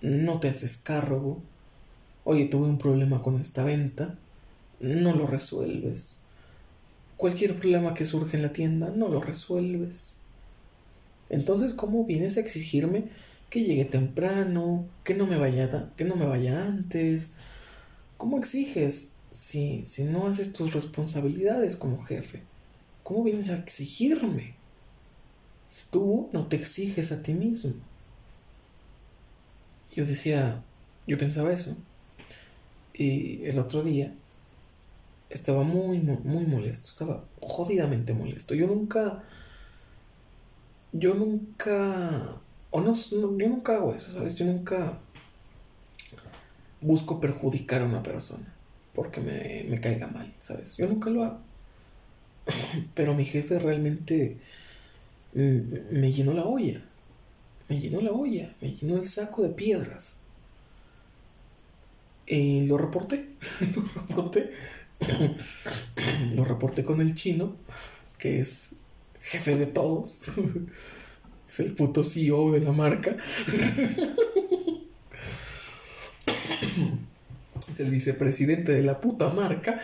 [0.00, 1.40] no te haces cargo.
[2.24, 4.16] Oye, tuve un problema con esta venta,
[4.80, 6.20] no lo resuelves.
[7.16, 10.20] Cualquier problema que surge en la tienda, no lo resuelves.
[11.30, 13.04] Entonces, ¿cómo vienes a exigirme
[13.50, 17.34] que llegue temprano, que no me vaya, que no me vaya antes?
[18.16, 22.42] ¿Cómo exiges si, si no haces tus responsabilidades como jefe?
[23.02, 24.54] ¿Cómo vienes a exigirme?
[25.70, 27.74] Si tú no te exiges a ti mismo.
[29.94, 30.62] Yo decía,
[31.06, 31.76] yo pensaba eso.
[32.94, 34.14] Y el otro día
[35.30, 38.54] estaba muy, muy molesto, estaba jodidamente molesto.
[38.54, 39.24] Yo nunca,
[40.92, 44.36] yo nunca, o no, yo nunca hago eso, ¿sabes?
[44.36, 45.00] Yo nunca
[46.80, 48.53] busco perjudicar a una persona
[48.94, 50.76] porque me, me caiga mal, ¿sabes?
[50.76, 51.40] Yo nunca lo hago.
[52.94, 54.36] Pero mi jefe realmente
[55.32, 56.82] me llenó la olla.
[57.68, 60.20] Me llenó la olla, me llenó el saco de piedras.
[62.26, 63.28] Y lo reporté,
[63.74, 64.50] lo reporté
[66.34, 67.56] lo reporté con el chino,
[68.18, 68.76] que es
[69.20, 70.20] jefe de todos.
[71.48, 73.16] es el puto CEO de la marca.
[77.74, 79.80] Es el vicepresidente de la puta marca.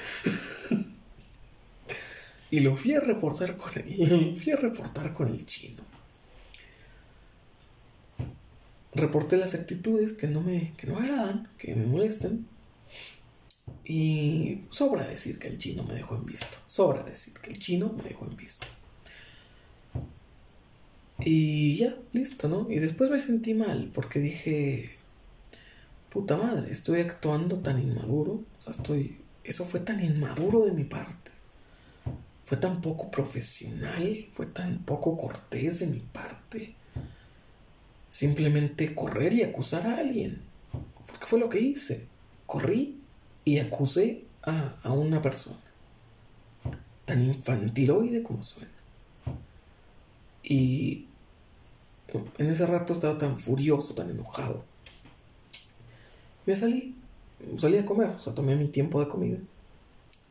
[2.50, 3.70] y lo fui a reportar con.
[3.98, 5.82] Lo fui a reportar con el chino.
[8.94, 12.46] Reporté las actitudes que no me, que no agradan, que me molestan.
[13.84, 16.58] Y sobra decir que el chino me dejó en visto.
[16.66, 18.66] Sobra decir que el chino me dejó en visto.
[21.22, 22.66] Y ya, listo, ¿no?
[22.70, 24.99] Y después me sentí mal porque dije,
[26.10, 28.32] puta madre, estoy actuando tan inmaduro.
[28.58, 29.18] O sea, estoy...
[29.42, 31.30] Eso fue tan inmaduro de mi parte.
[32.44, 36.74] Fue tan poco profesional, fue tan poco cortés de mi parte.
[38.10, 40.42] Simplemente correr y acusar a alguien.
[41.06, 42.06] Porque fue lo que hice.
[42.46, 43.00] Corrí
[43.44, 45.60] y acusé a, una persona
[47.04, 48.70] tan infantiloide como suena.
[50.42, 51.06] Y
[52.38, 54.64] en ese rato estaba tan furioso, tan enojado.
[56.50, 56.96] Me salí,
[57.56, 59.38] salí a comer, o sea, tomé mi tiempo de comida.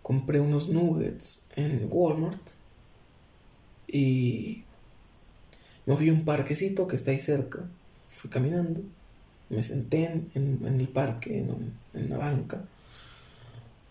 [0.02, 2.42] Compré unos nuggets en Walmart
[3.88, 4.66] y
[5.86, 7.66] me fui a un parquecito que está ahí cerca.
[8.10, 8.82] Fui caminando,
[9.50, 12.66] me senté en, el parque, en, en una banca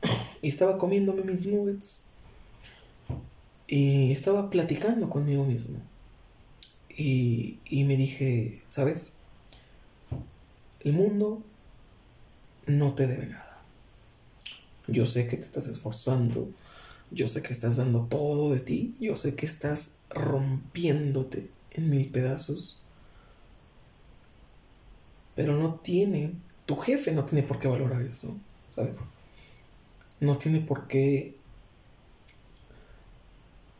[0.43, 2.09] Y estaba comiéndome mis nuggets.
[3.69, 5.79] Y estaba platicando conmigo mismo.
[6.95, 9.15] Y, y me dije, ¿sabes?
[10.81, 11.43] El mundo
[12.69, 13.63] no te debe nada.
[14.87, 16.49] Yo sé que te estás esforzando.
[17.11, 18.95] Yo sé que estás dando todo de ti.
[19.01, 22.81] Yo sé que estás rompiéndote en mil pedazos.
[25.35, 26.33] Pero no tiene,
[26.67, 28.37] tu jefe no tiene por qué valorar eso,
[28.75, 28.99] ¿sabes?
[30.21, 31.37] No tiene por qué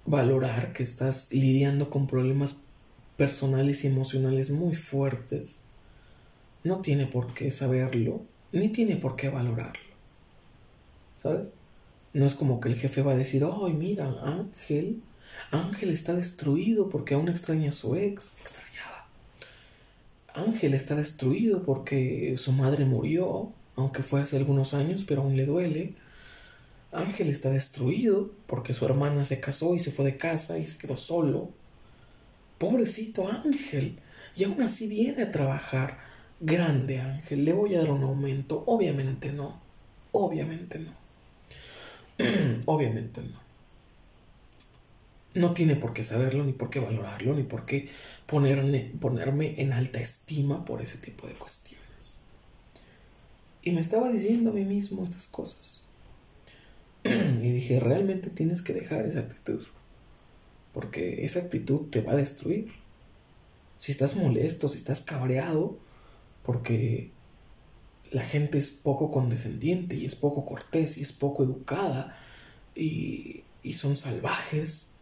[0.07, 2.63] valorar que estás lidiando con problemas
[3.17, 5.63] personales y emocionales muy fuertes.
[6.63, 8.23] No tiene por qué saberlo,
[8.53, 9.83] ni tiene por qué valorarlo.
[11.17, 11.53] ¿Sabes?
[12.13, 15.03] No es como que el jefe va a decir, ay, mira, Ángel,
[15.51, 18.33] Ángel está destruido porque aún extraña a su ex.
[18.41, 19.09] Extrañaba.
[20.35, 25.47] Ángel está destruido porque su madre murió, aunque fue hace algunos años, pero aún le
[25.47, 25.95] duele.
[26.93, 30.79] Ángel está destruido porque su hermana se casó y se fue de casa y se
[30.79, 31.51] quedó solo.
[32.59, 33.99] Pobrecito Ángel.
[34.35, 35.99] Y aún así viene a trabajar.
[36.41, 38.63] Grande Ángel, le voy a dar un aumento.
[38.67, 39.61] Obviamente no.
[40.13, 40.93] Obviamente no.
[42.67, 43.49] Obviamente no.
[45.35, 47.89] No tiene por qué saberlo, ni por qué valorarlo, ni por qué
[48.27, 52.21] ponerme, ponerme en alta estima por ese tipo de cuestiones.
[53.63, 55.87] Y me estaba diciendo a mí mismo estas cosas.
[57.05, 59.65] y dije, realmente tienes que dejar esa actitud.
[60.73, 62.73] Porque esa actitud te va a destruir.
[63.79, 65.77] Si estás molesto, si estás cabreado,
[66.49, 67.11] porque
[68.11, 72.17] la gente es poco condescendiente y es poco cortés y es poco educada
[72.75, 74.93] y, y son salvajes,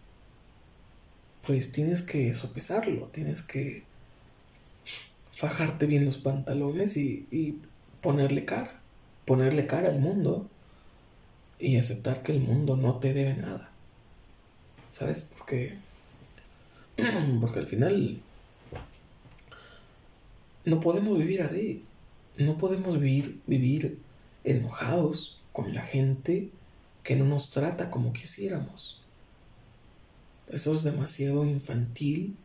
[1.46, 3.84] pues tienes que sopesarlo, tienes que
[5.32, 7.60] fajarte bien los pantalones y, y
[8.00, 8.82] ponerle cara,
[9.24, 10.50] ponerle cara al mundo
[11.60, 13.70] y aceptar que el mundo no te debe nada.
[14.90, 15.22] ¿Sabes?
[15.22, 15.78] Porque,
[17.40, 18.20] porque al final
[20.66, 21.84] no podemos vivir así.
[22.36, 23.98] No podemos vivir,
[24.44, 26.50] enojados con la gente
[27.02, 29.02] que no nos trata como quisiéramos.
[30.48, 32.36] Eso es demasiado infantil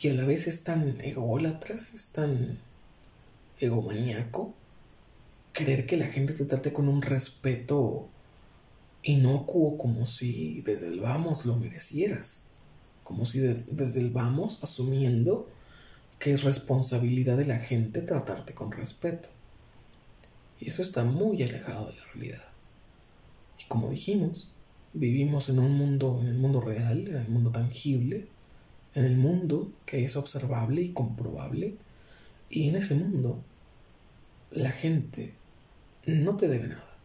[0.00, 2.58] y a la vez es tan ególatra, es tan
[3.60, 4.52] egomaníaco.
[5.52, 8.08] Querer que la gente te trate con un respeto
[9.02, 12.46] inocuo como si desde el vamos lo merecieras,
[13.04, 15.48] como si desde el vamos asumiendo
[16.24, 19.28] que es responsabilidad de la gente tratarte con respeto.
[20.58, 22.44] Y eso está muy alejado de la realidad.
[23.60, 24.50] Y como dijimos,
[24.94, 28.26] vivimos en un mundo, en el mundo real, en el mundo tangible,
[28.94, 31.76] en el mundo que es observable y comprobable,
[32.48, 33.44] y en ese mundo
[34.50, 35.34] la gente
[36.06, 36.96] no te debe nada.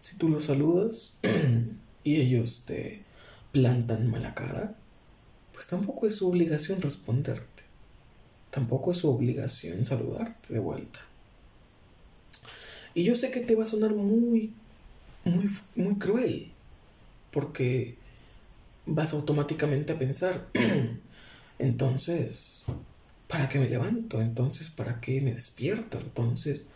[0.00, 1.18] Si tú los saludas
[2.04, 3.02] y ellos te
[3.52, 4.76] plantan mala cara,
[5.54, 7.69] pues tampoco es su obligación responderte.
[8.50, 11.00] Tampoco es su obligación saludarte de vuelta.
[12.94, 14.52] Y yo sé que te va a sonar muy,
[15.24, 16.50] muy, muy cruel,
[17.30, 17.96] porque
[18.86, 20.48] vas automáticamente a pensar,
[21.58, 22.64] entonces,
[23.28, 24.20] ¿para qué me levanto?
[24.20, 25.98] Entonces, ¿para qué me despierto?
[26.00, 26.70] Entonces,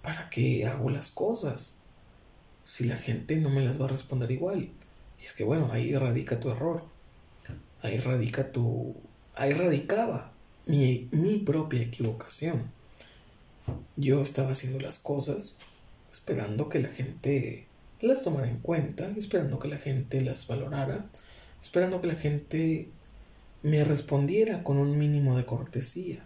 [0.00, 1.78] ¿para qué hago las cosas?
[2.68, 4.68] si la gente no me las va a responder igual.
[5.18, 6.84] Y es que bueno, ahí radica tu error.
[7.80, 8.94] Ahí radica tu...
[9.34, 10.34] Ahí radicaba
[10.68, 12.70] mi, mi propia equivocación.
[13.96, 15.58] Yo estaba haciendo las cosas
[16.12, 17.66] esperando que la gente
[18.00, 21.06] las tomara en cuenta, esperando que la gente las valorara,
[21.60, 22.88] esperando que la gente
[23.62, 26.24] me respondiera con un mínimo de cortesía.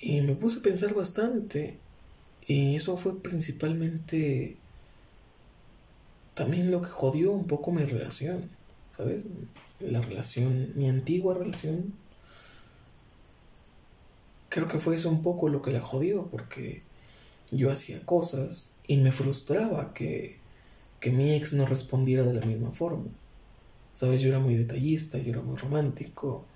[0.00, 1.78] Y me puse a pensar bastante
[2.46, 4.56] y eso fue principalmente
[6.34, 8.44] también lo que jodió un poco mi relación,
[8.96, 9.24] ¿sabes?
[9.80, 11.94] La relación, mi antigua relación.
[14.56, 16.80] Creo que fue eso un poco lo que la jodió, porque
[17.50, 20.38] yo hacía cosas y me frustraba que,
[20.98, 23.04] que mi ex no respondiera de la misma forma.
[23.94, 24.22] ¿Sabes?
[24.22, 26.46] Yo era muy detallista, yo era muy romántico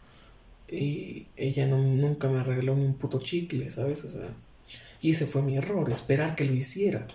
[0.66, 4.02] y ella no, nunca me arregló ni un puto chicle, ¿sabes?
[4.04, 4.34] O sea,
[5.02, 7.06] y ese fue mi error, esperar que lo hiciera.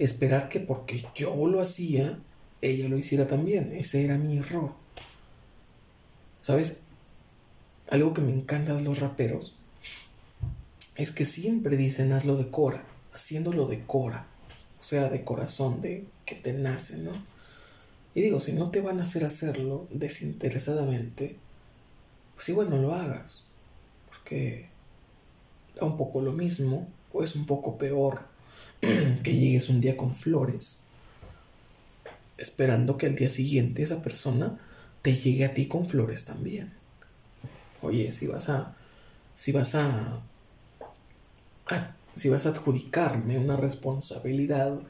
[0.00, 2.18] Esperar que porque yo lo hacía,
[2.60, 3.70] ella lo hiciera también.
[3.72, 4.72] Ese era mi error.
[6.40, 6.80] ¿Sabes?
[7.88, 9.53] Algo que me encanta los raperos
[10.96, 14.26] es que siempre dicen hazlo de cora, haciéndolo de cora.
[14.80, 17.12] O sea, de corazón, de que te nace, ¿no?
[18.14, 21.36] Y digo, si no te van a hacer hacerlo desinteresadamente,
[22.34, 23.46] pues igual no lo hagas.
[24.08, 24.68] Porque
[25.74, 28.26] da un poco lo mismo o es un poco peor
[28.80, 30.82] que llegues un día con flores,
[32.36, 34.58] esperando que al día siguiente esa persona
[35.02, 36.72] te llegue a ti con flores también.
[37.82, 38.76] Oye, si vas a,
[39.36, 40.22] si vas a,
[42.14, 44.80] si vas a adjudicarme una responsabilidad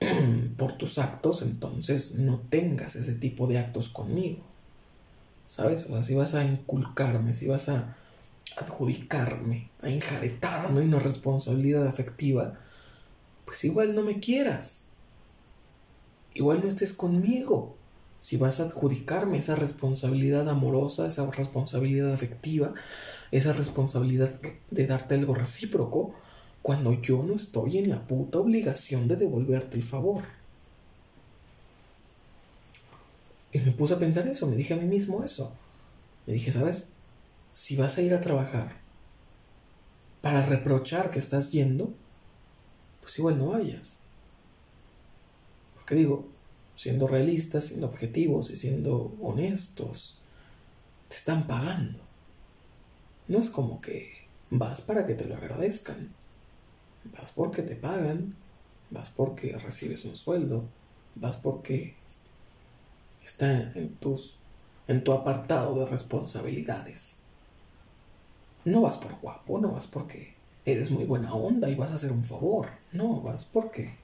[0.56, 4.42] por tus actos, entonces no tengas ese tipo de actos conmigo.
[5.46, 5.86] ¿Sabes?
[5.86, 7.96] O sea, si vas a inculcarme, si vas a
[8.56, 12.58] adjudicarme, a enjaretarme una responsabilidad afectiva,
[13.44, 14.88] pues igual no me quieras.
[16.34, 17.77] Igual no estés conmigo.
[18.20, 22.74] Si vas a adjudicarme esa responsabilidad amorosa, esa responsabilidad afectiva,
[23.30, 24.28] esa responsabilidad
[24.70, 26.14] de darte algo recíproco,
[26.62, 30.24] cuando yo no estoy en la puta obligación de devolverte el favor.
[33.52, 35.54] Y me puse a pensar eso, me dije a mí mismo eso.
[36.26, 36.90] Me dije, ¿sabes?
[37.52, 38.76] Si vas a ir a trabajar
[40.20, 41.94] para reprochar que estás yendo,
[43.00, 43.98] pues igual no vayas.
[45.74, 46.28] Porque digo,
[46.78, 50.20] siendo realistas, siendo objetivos y siendo honestos,
[51.08, 51.98] te están pagando.
[53.26, 54.08] No es como que
[54.48, 56.14] vas para que te lo agradezcan.
[57.18, 58.36] Vas porque te pagan,
[58.90, 60.66] vas porque recibes un sueldo,
[61.16, 61.96] vas porque
[63.24, 64.36] está en tus
[64.86, 67.22] en tu apartado de responsabilidades.
[68.64, 70.32] No vas por guapo, no vas porque
[70.64, 72.68] eres muy buena onda y vas a hacer un favor.
[72.92, 73.96] No, vas porque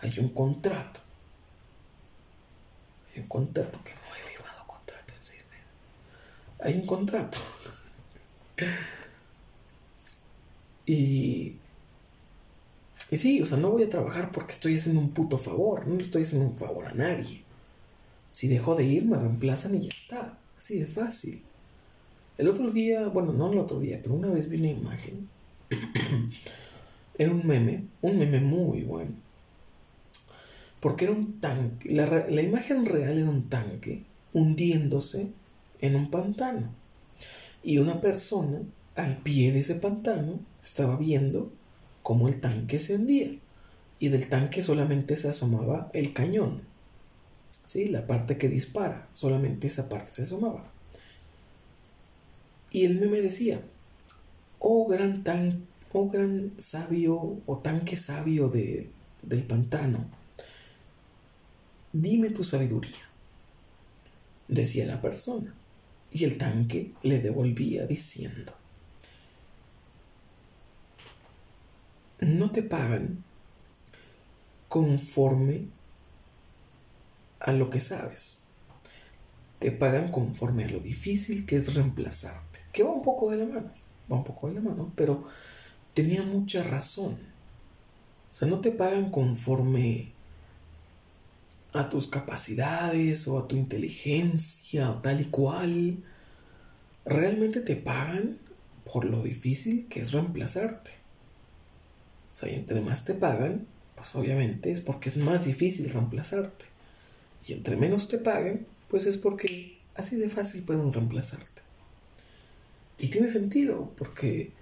[0.00, 1.00] hay un contrato.
[3.14, 5.66] Hay un contrato que no he firmado contrato en seis meses.
[6.60, 7.38] Hay un contrato.
[10.86, 11.56] y
[13.12, 15.96] y sí, o sea, no voy a trabajar porque estoy haciendo un puto favor, no
[15.96, 17.42] le estoy haciendo un favor a nadie.
[18.30, 21.42] Si dejo de ir, me reemplazan y ya está, así de fácil.
[22.38, 25.28] El otro día, bueno, no el otro día, pero una vez vi una imagen.
[27.18, 29.12] era un meme, un meme muy bueno.
[30.82, 34.02] Porque era un tanque, la, imagen real era un tanque
[34.32, 35.30] hundiéndose
[35.80, 36.74] en un pantano.
[37.62, 38.62] Y una persona
[38.96, 41.52] al pie de ese pantano estaba viendo
[42.02, 43.30] como el tanque se hundía
[44.00, 46.62] y del tanque solamente se asomaba el cañón.
[47.64, 47.86] ¿Sí?
[47.86, 50.68] La parte que dispara, solamente esa parte se asomaba.
[52.72, 53.60] Y el meme decía,
[54.58, 58.90] oh gran tan, oh gran sabio o tanque sabio de,
[59.22, 60.10] del pantano,
[61.92, 63.04] dime tu sabiduría,
[64.48, 65.54] decía la persona.
[66.10, 68.52] Y el tanque le devolvía diciendo,
[72.20, 73.24] no te pagan
[74.68, 75.68] conforme
[77.40, 78.44] a lo que sabes.
[79.58, 82.60] Te pagan conforme a lo difícil que es reemplazarte.
[82.72, 83.70] Que va un poco de la mano,
[84.10, 85.24] va un poco de la mano, pero
[85.94, 87.18] tenía mucha razón.
[88.30, 90.11] O sea, no te pagan conforme
[91.72, 96.02] a tus capacidades o a tu inteligencia o tal y cual.
[97.04, 98.38] Realmente te pagan
[98.90, 100.92] por lo difícil que es reemplazarte.
[102.32, 103.66] O sea, y entre más te pagan,
[103.96, 106.66] pues obviamente es porque es más difícil reemplazarte.
[107.46, 111.62] Y entre menos te paguen, pues es porque así de fácil pueden reemplazarte.
[112.98, 114.52] Y tiene sentido, porque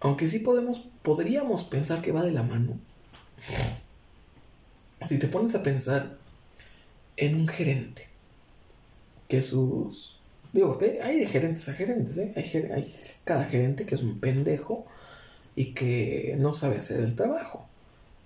[0.00, 2.78] aunque sí podemos, podríamos pensar que va de la mano,
[5.06, 6.16] si te pones a pensar
[7.16, 8.08] en un gerente,
[9.28, 10.20] que sus...
[10.52, 12.32] Digo, porque hay de gerentes a gerentes, ¿eh?
[12.36, 12.94] Hay, hay
[13.24, 14.86] cada gerente que es un pendejo
[15.56, 17.68] y que no sabe hacer el trabajo.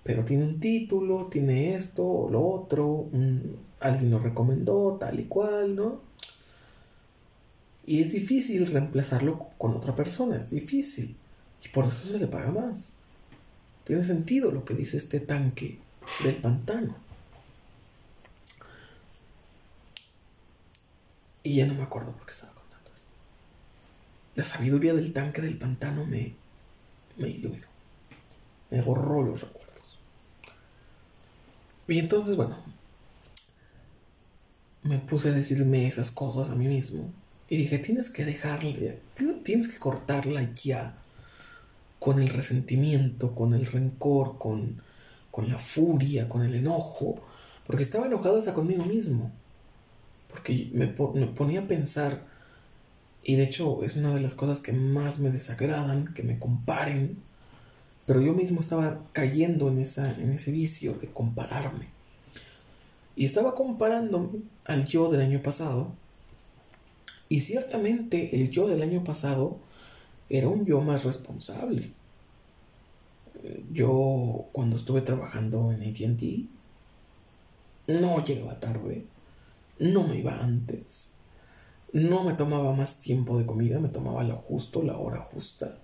[0.03, 3.09] Pero tiene un título, tiene esto o lo otro,
[3.79, 6.01] alguien lo recomendó, tal y cual, ¿no?
[7.85, 11.17] Y es difícil reemplazarlo con otra persona, es difícil.
[11.63, 12.97] Y por eso se le paga más.
[13.83, 15.79] Tiene sentido lo que dice este tanque
[16.23, 16.95] del pantano.
[21.43, 23.13] Y ya no me acuerdo por qué estaba contando esto.
[24.35, 26.35] La sabiduría del tanque del pantano me,
[27.17, 27.67] me iluminó.
[28.69, 29.99] Me borró los recuerdos.
[31.87, 32.57] Y entonces, bueno,
[34.83, 37.11] me puse a decirme esas cosas a mí mismo.
[37.49, 39.01] Y dije, tienes que dejarle,
[39.43, 40.95] tienes que cortarla ya
[41.97, 44.81] con el resentimiento, con el rencor, con,
[45.39, 47.15] con la furia, con el enojo.
[47.65, 49.31] Porque estaba enojado hasta conmigo mismo.
[50.27, 52.27] Porque me, ponía a pensar
[53.23, 57.17] y de hecho es una de las cosas que más me desagradan, que me comparen.
[58.05, 61.87] Pero yo mismo estaba cayendo en, esa, en ese vicio de compararme.
[63.15, 65.93] Y estaba comparándome al yo del año pasado.
[67.29, 69.57] Y ciertamente el yo del año pasado
[70.29, 71.93] era un yo más responsable.
[73.71, 76.49] Yo cuando estuve trabajando en ATT,
[77.87, 79.05] no llegaba tarde,
[79.79, 81.15] no me iba antes,
[81.93, 85.77] no me tomaba más tiempo de comida, me tomaba lo justo, la hora justa,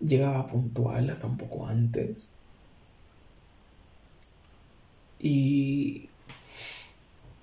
[0.00, 2.36] llegaba puntual hasta un poco antes.
[5.18, 6.08] Y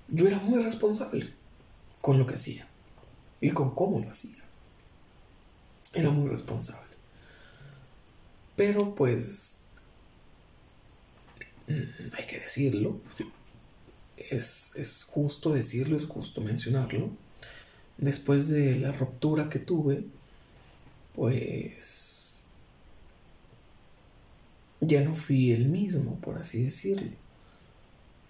[0.08, 1.32] yo era muy responsable
[2.02, 2.66] con lo que hacía
[3.40, 4.44] y con cómo lo hacía.
[5.94, 6.89] Era muy responsable.
[8.60, 9.62] Pero pues
[11.66, 13.00] mm, hay que decirlo.
[14.30, 17.08] Es, es justo decirlo, es justo mencionarlo.
[17.96, 20.04] Después de la ruptura que tuve,
[21.14, 22.44] pues
[24.82, 27.12] ya no fui el mismo, por así decirlo.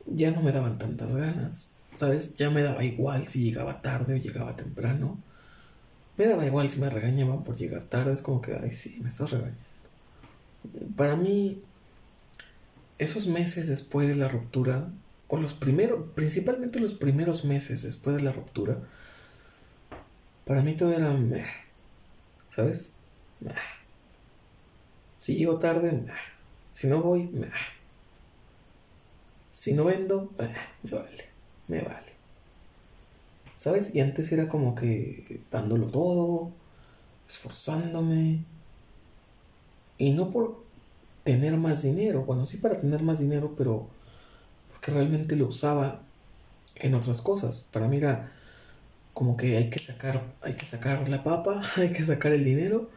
[0.06, 2.34] Ya no me daban tantas ganas, ¿sabes?
[2.34, 5.18] Ya me daba igual si llegaba tarde o llegaba temprano.
[6.16, 9.08] Me daba igual si me regañaban por llegar tarde, es como que, ay, sí, me
[9.08, 9.69] estás regañando.
[10.96, 11.62] Para mí,
[12.98, 14.90] esos meses después de la ruptura,
[15.28, 18.78] o los primeros, principalmente los primeros meses después de la ruptura,
[20.44, 21.46] para mí todo era meh,
[22.50, 22.94] ¿sabes?
[23.40, 23.52] Meh.
[25.18, 26.12] Si llego tarde, meh.
[26.72, 27.52] Si no voy, meh.
[29.52, 31.24] Si no vendo, me vale,
[31.68, 32.12] me vale.
[33.56, 33.94] ¿Sabes?
[33.94, 36.50] Y antes era como que dándolo todo,
[37.28, 38.44] esforzándome.
[40.00, 40.64] Y no por
[41.24, 43.86] tener más dinero, bueno, sí para tener más dinero, pero
[44.70, 46.00] porque realmente lo usaba
[46.76, 47.68] en otras cosas.
[47.70, 48.32] Para mí era
[49.12, 52.88] como que hay que sacar, hay que sacar la papa, hay que sacar el dinero,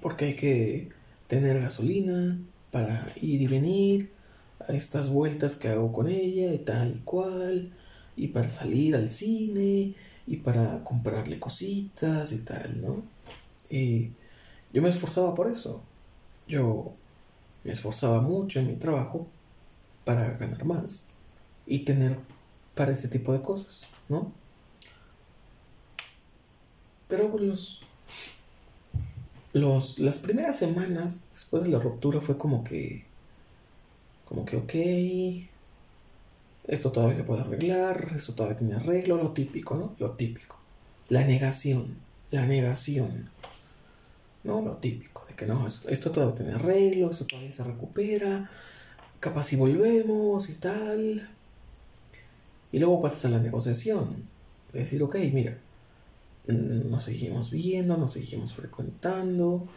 [0.00, 0.90] porque hay que
[1.26, 2.38] tener gasolina
[2.70, 4.12] para ir y venir,
[4.60, 7.72] a estas vueltas que hago con ella y tal y cual,
[8.16, 13.02] y para salir al cine, y para comprarle cositas y tal, ¿no?
[13.68, 14.12] Y
[14.72, 15.82] yo me esforzaba por eso.
[16.48, 16.94] Yo
[17.64, 19.26] me esforzaba mucho en mi trabajo
[20.04, 21.06] para ganar más
[21.66, 22.18] y tener
[22.74, 24.32] para ese tipo de cosas, ¿no?
[27.08, 27.80] Pero pues, los,
[29.52, 33.04] los, las primeras semanas después de la ruptura fue como que,
[34.24, 34.72] como que, ok,
[36.64, 39.94] esto todavía se puede arreglar, esto todavía tiene arreglo, lo típico, ¿no?
[39.98, 40.58] Lo típico.
[41.08, 41.98] La negación,
[42.30, 43.30] la negación,
[44.44, 44.62] ¿no?
[44.62, 48.48] Lo típico, de que no, esto todavía tiene arreglo, esto todavía se recupera,
[49.20, 51.30] capaz si volvemos y tal.
[52.72, 54.24] Y luego pasas a la negociación,
[54.72, 55.58] de decir, ok, mira,
[56.46, 59.68] nos seguimos viendo, nos seguimos frecuentando,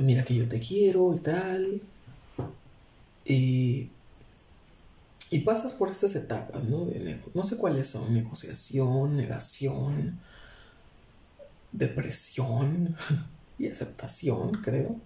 [0.00, 1.80] mira que yo te quiero y tal.
[3.24, 3.88] Y,
[5.30, 6.86] y pasas por estas etapas, ¿no?
[7.34, 10.18] no sé cuáles son, negociación, negación,
[11.72, 12.96] depresión
[13.60, 14.96] y aceptación, creo.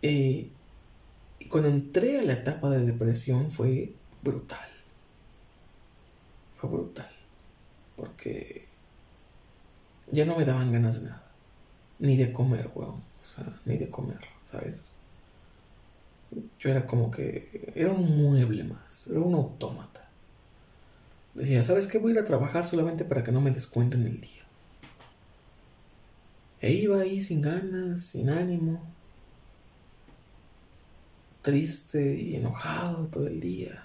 [0.00, 0.52] y
[1.50, 4.68] cuando entré a la etapa de depresión fue brutal.
[6.56, 7.10] Fue brutal.
[7.96, 8.66] Porque
[10.10, 11.24] ya no me daban ganas de nada.
[11.98, 13.02] Ni de comer, weón.
[13.22, 14.92] O sea, ni de comer, ¿sabes?
[16.60, 17.72] Yo era como que.
[17.74, 19.08] Era un mueble más.
[19.08, 20.08] Era un autómata.
[21.34, 21.98] Decía, ¿sabes qué?
[21.98, 24.37] Voy a ir a trabajar solamente para que no me descuenten el día.
[26.60, 28.82] E iba ahí sin ganas, sin ánimo.
[31.42, 33.84] Triste y enojado todo el día.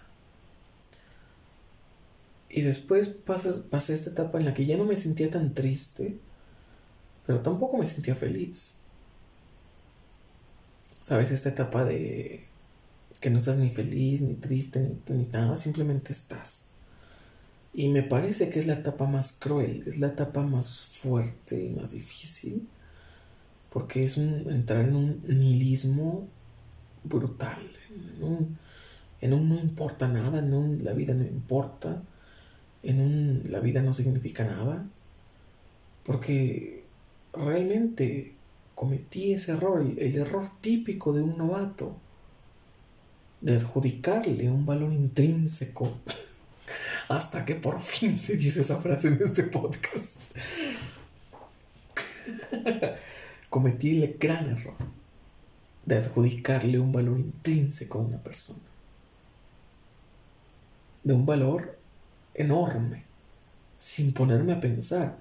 [2.49, 6.19] Y después pasé esta etapa en la que ya no me sentía tan triste,
[7.26, 8.80] pero tampoco me sentía feliz.
[11.01, 11.32] ¿Sabes?
[11.32, 12.45] Esta etapa de
[13.19, 16.72] que no estás ni feliz, ni triste, ni, nada, simplemente estás.
[17.74, 21.69] Y me parece que es la etapa más cruel, es la etapa más fuerte y
[21.69, 22.67] más difícil,
[23.71, 26.28] porque es un, entrar en un nihilismo
[27.03, 28.57] brutal, en un,
[29.21, 32.03] en un no importa nada, en un la vida no importa,
[32.84, 34.88] en un la vida no significa nada,
[36.03, 36.84] porque
[37.34, 38.36] realmente
[38.76, 41.97] cometí ese error, el, error típico de un novato,
[43.41, 45.89] de adjudicarle un valor intrínseco,
[47.09, 50.35] hasta que por fin se dice esa frase en este podcast.
[53.53, 54.73] cometí el gran error
[55.85, 58.63] de adjudicarle un valor intrínseco a una persona.
[61.03, 61.77] De un valor
[62.33, 63.03] enorme,
[63.77, 65.17] sin ponerme a pensar,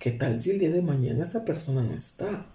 [0.00, 2.46] ¿qué tal si el día de mañana esta persona no está?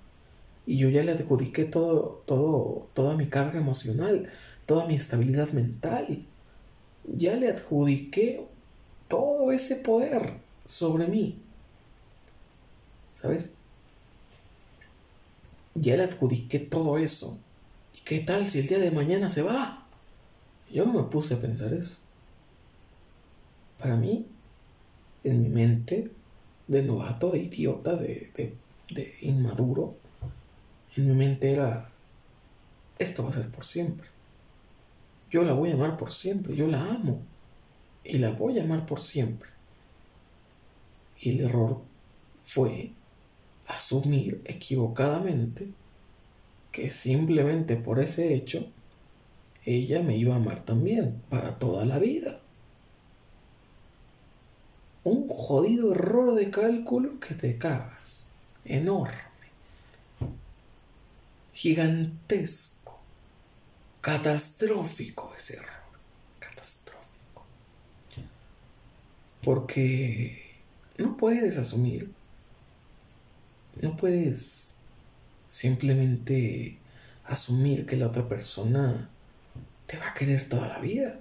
[0.66, 4.30] Y yo ya le adjudiqué todo, todo, toda mi carga emocional,
[4.66, 6.26] toda mi estabilidad mental.
[7.06, 8.46] Ya le adjudiqué
[9.14, 10.34] todo ese poder
[10.66, 11.38] sobre mí.
[13.14, 13.54] ¿Sabes?
[15.76, 17.38] ya le adjudiqué todo eso.
[17.96, 19.86] ¿Y qué tal si el día de mañana se va?
[20.72, 21.98] Yo me puse a pensar eso.
[23.78, 24.26] Para mí,
[25.24, 26.10] en mi mente,
[26.68, 28.32] de novato, de idiota, de,
[28.90, 29.96] de inmaduro,
[30.98, 31.88] en mi mente era,
[32.98, 34.08] esto va a ser por siempre.
[35.30, 37.33] Yo la voy a amar por siempre, yo la amo
[38.04, 39.50] y la voy a amar por siempre.
[41.20, 41.82] Y el error
[42.44, 42.92] fue
[43.68, 45.70] asumir equivocadamente
[46.72, 48.68] que simplemente por ese hecho
[49.66, 52.40] ella me iba a amar también para toda la vida.
[55.04, 58.28] Un jodido error de cálculo que te cagas.
[58.66, 59.14] Enorme.
[61.54, 63.00] Gigantesco.
[64.02, 65.70] Catastrófico ese error.
[66.40, 67.46] Catastrófico.
[69.44, 70.42] Porque
[70.98, 72.12] no puedes asumir.
[73.82, 74.76] No puedes
[75.50, 76.78] simplemente
[77.26, 79.10] asumir que la otra persona
[79.86, 81.20] te va a querer toda la vida.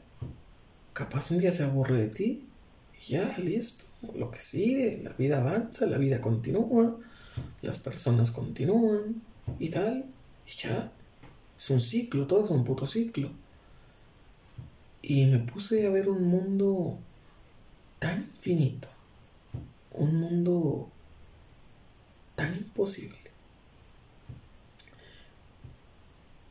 [0.92, 2.46] Capaz un día se aburre de ti
[3.00, 3.86] y ya, listo.
[4.14, 6.98] Lo que sigue, la vida avanza, la vida continúa,
[7.62, 9.22] las personas continúan
[9.58, 10.04] y tal.
[10.46, 10.92] Y ya,
[11.56, 13.30] es un ciclo, todo es un puto ciclo.
[15.00, 16.98] Y me puse a ver un mundo
[18.02, 18.88] tan infinito,
[19.92, 20.88] un mundo
[22.34, 23.16] tan imposible,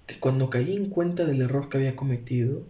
[0.08, 2.62] que cuando caí en cuenta del error que había cometido,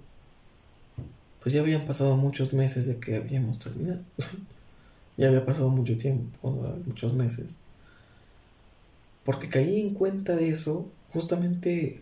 [1.41, 4.01] pues ya habían pasado muchos meses de que habíamos terminado.
[5.17, 6.49] ya había pasado mucho tiempo,
[6.83, 7.59] muchos meses.
[9.23, 12.01] Porque caí en cuenta de eso justamente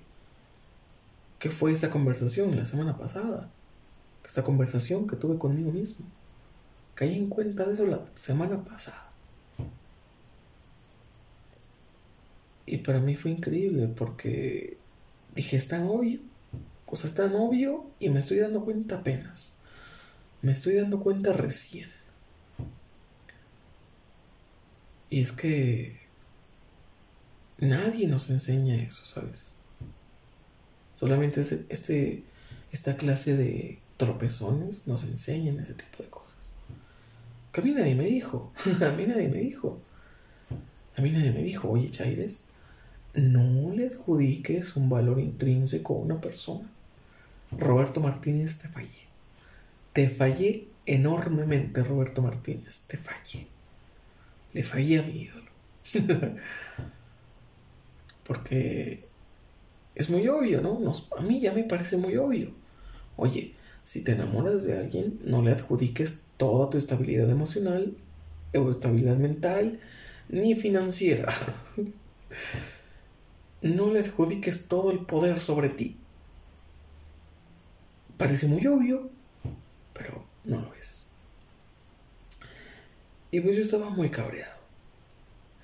[1.40, 3.50] que fue esa conversación la semana pasada.
[4.26, 6.06] Esta conversación que tuve conmigo mismo.
[7.00, 9.10] Caí en cuenta de eso la semana pasada.
[12.66, 14.78] Y para mí fue increíble porque
[15.34, 16.20] dije, es tan obvio,
[16.86, 19.54] cosa es tan obvio y me estoy dando cuenta apenas.
[20.42, 21.90] Me estoy dando cuenta recién.
[25.10, 26.02] Y es que
[27.60, 29.54] nadie nos enseña eso, ¿sabes?
[30.96, 31.40] Solamente
[31.70, 32.26] este,
[32.74, 36.19] esta clase de tropezones nos enseñan ese tipo de cosas.
[37.52, 39.82] Que a mí nadie me dijo, a mí nadie me dijo.
[40.96, 42.46] A mí nadie me dijo, oye, Chaires,
[43.14, 46.70] no le adjudiques un valor intrínseco a una persona.
[47.52, 49.08] Roberto Martínez, te fallé.
[49.94, 53.48] Te fallé enormemente, Roberto Martínez, te fallé.
[54.54, 55.50] Le fallé a mi ídolo.
[58.26, 59.06] Porque
[59.96, 60.94] es muy obvio, ¿no?
[61.18, 62.52] a mí ya me parece muy obvio.
[63.16, 63.54] Oye,
[63.90, 67.98] si te enamoras de alguien, no le adjudiques toda tu estabilidad emocional,
[68.54, 69.80] o estabilidad mental,
[70.28, 71.28] ni financiera.
[73.64, 75.98] no le adjudiques todo el poder sobre ti.
[78.16, 79.10] Parece muy obvio,
[79.96, 81.08] pero no lo es.
[83.32, 84.62] Y pues yo estaba muy cabreado,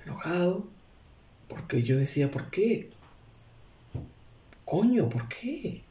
[0.04, 0.66] enojado,
[1.48, 2.90] porque yo decía, ¿por qué?
[4.66, 5.85] Coño, ¿por qué?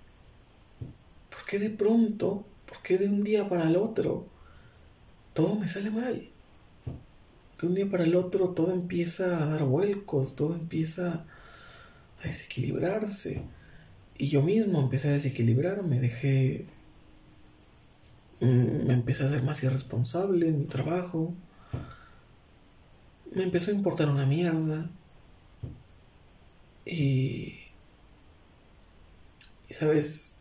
[1.45, 4.26] ¿Por qué de pronto, por qué de un día para el otro,
[5.34, 6.26] todo me sale mal?
[7.61, 11.26] De un día para el otro todo empieza a dar vuelcos, todo empieza
[12.22, 13.42] a desequilibrarse.
[14.16, 16.64] Y yo mismo empecé a desequilibrarme, dejé...
[18.40, 21.34] Mm, me empecé a ser más irresponsable en mi trabajo.
[23.34, 24.90] Me empezó a importar una mierda.
[26.86, 27.59] Y...
[29.68, 30.34] Y sabes,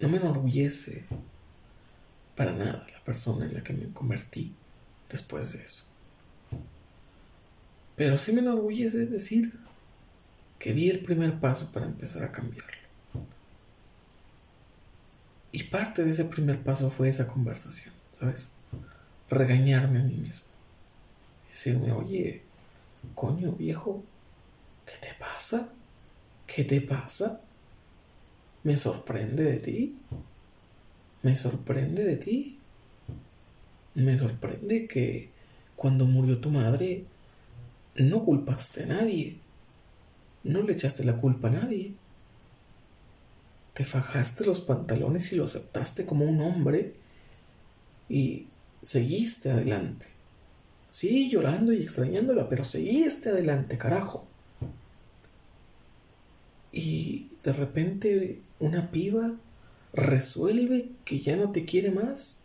[0.00, 1.04] no me enorgullece
[2.36, 4.54] para nada la persona en la que me convertí
[5.10, 5.84] después de eso.
[7.96, 9.58] Pero sí me enorgullece decir
[10.58, 12.78] que di el primer paso para empezar a cambiarlo.
[15.50, 18.50] Y parte de ese primer paso fue esa conversación, ¿sabes?
[19.30, 20.46] Regañarme a mí mismo.
[21.50, 22.42] Decirme, oye,
[23.14, 24.04] coño viejo,
[24.86, 25.72] ¿qué te pasa?
[26.46, 27.40] ¿Qué te pasa?
[28.62, 29.96] Me sorprende de ti.
[31.22, 32.58] Me sorprende de ti.
[33.94, 35.30] Me sorprende que
[35.76, 37.04] cuando murió tu madre
[37.96, 39.38] no culpaste a nadie.
[40.44, 41.94] No le echaste la culpa a nadie.
[43.74, 46.94] Te fajaste los pantalones y lo aceptaste como un hombre
[48.08, 48.46] y
[48.82, 50.06] seguiste adelante.
[50.90, 54.26] Sí, llorando y extrañándola, pero seguiste adelante, carajo.
[56.72, 59.34] Y de repente una piba
[59.92, 62.42] resuelve que ya no te quiere más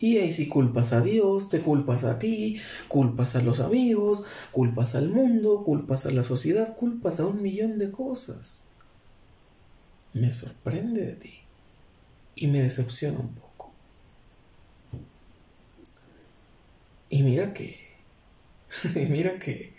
[0.00, 4.94] Y ahí sí culpas a Dios, te culpas a ti, culpas a los amigos, culpas
[4.96, 8.64] al mundo, culpas a la sociedad, culpas a un millón de cosas.
[10.12, 11.34] Me sorprende de ti
[12.36, 13.72] y me decepciona un poco.
[17.10, 17.76] Y mira que,
[19.10, 19.74] mira que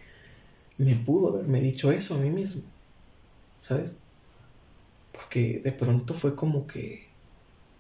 [0.77, 2.63] me pudo haberme dicho eso a mí mismo,
[3.59, 4.00] ¿sabes?
[5.31, 7.07] Porque de pronto fue como que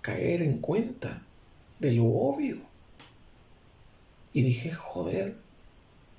[0.01, 1.21] caer en cuenta
[1.79, 2.55] de lo obvio.
[4.31, 5.35] Y dije, joder,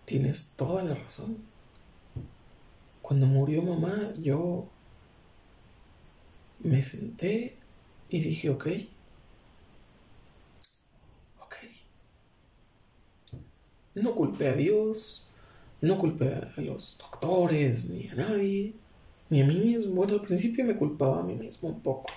[0.05, 1.39] tienes toda la razón.
[3.01, 4.68] Cuando murió mamá, yo
[6.59, 7.57] me senté
[8.11, 8.66] y dije, ok,
[11.41, 11.57] ok.
[13.95, 15.30] No culpé a Dios,
[15.80, 18.74] no culpé a los doctores, ni a nadie,
[19.33, 19.95] ni a mí mismo.
[19.95, 22.12] Bueno, al principio me culpaba a mí mismo un poco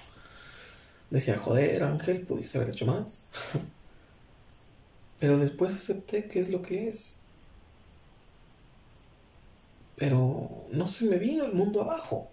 [1.10, 3.30] Decía, joder, Ángel, pudiste haber hecho más.
[5.20, 7.20] Pero después acepté que es lo que es.
[9.96, 12.30] Pero no se me vino el mundo abajo.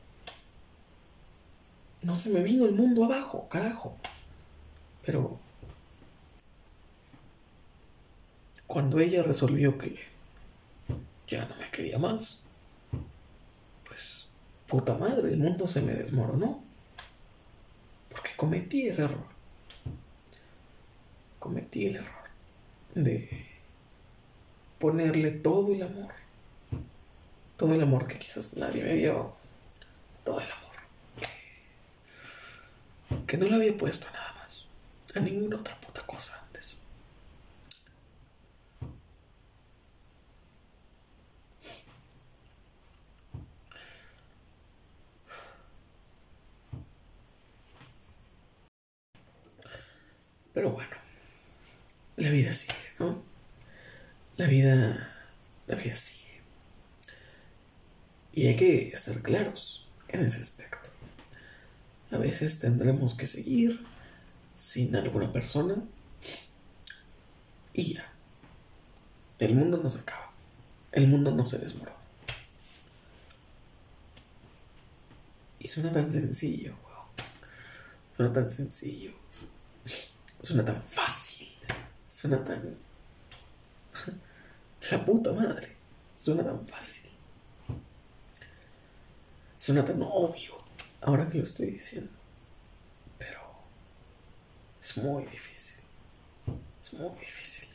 [2.02, 3.96] No se me vino el mundo abajo, carajo.
[5.06, 5.38] Pero
[8.66, 9.94] cuando ella resolvió que
[11.28, 12.42] ya no me quería más,
[14.72, 16.64] puta madre, el mundo se me desmoronó.
[18.08, 19.26] Porque cometí ese error.
[21.38, 22.24] Cometí el error
[22.94, 23.46] de
[24.78, 26.12] ponerle todo el amor.
[27.58, 29.34] Todo el amor que quizás nadie me dio.
[30.24, 30.76] Todo el amor.
[33.26, 34.68] Que, no le había puesto nada más.
[35.14, 36.78] A ninguna otra puta cosa antes.
[50.54, 50.90] Pero bueno,
[52.16, 53.22] la vida sigue, ¿no?
[54.36, 55.14] La vida,
[55.66, 56.40] la vida sigue.
[58.32, 60.90] Y hay que estar claros en ese aspecto.
[62.10, 63.82] A veces tendremos que seguir
[64.56, 65.76] sin alguna persona
[67.72, 68.12] y ya.
[69.38, 70.30] El mundo no se acaba.
[70.92, 71.96] El mundo no se desmorona.
[75.58, 77.06] Y suena tan sencillo, wow.
[78.16, 79.12] Suena tan sencillo.
[80.42, 81.48] Suena tan fácil.
[82.08, 82.76] Suena tan...
[84.90, 85.68] La puta madre.
[86.16, 87.10] Suena tan fácil.
[89.56, 90.58] Suena tan obvio.
[91.02, 92.10] Ahora que lo estoy diciendo.
[93.18, 93.40] Pero...
[94.82, 95.84] Es muy difícil.
[96.82, 97.68] Es muy difícil.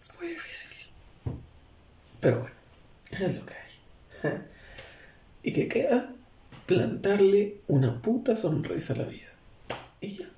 [0.00, 0.92] Es muy difícil.
[2.20, 2.56] Pero bueno.
[3.10, 3.68] Es lo que hay.
[5.42, 6.14] ¿Y qué queda?
[6.66, 9.27] Plantarle una puta sonrisa a la vida.
[10.00, 10.28] Y ya.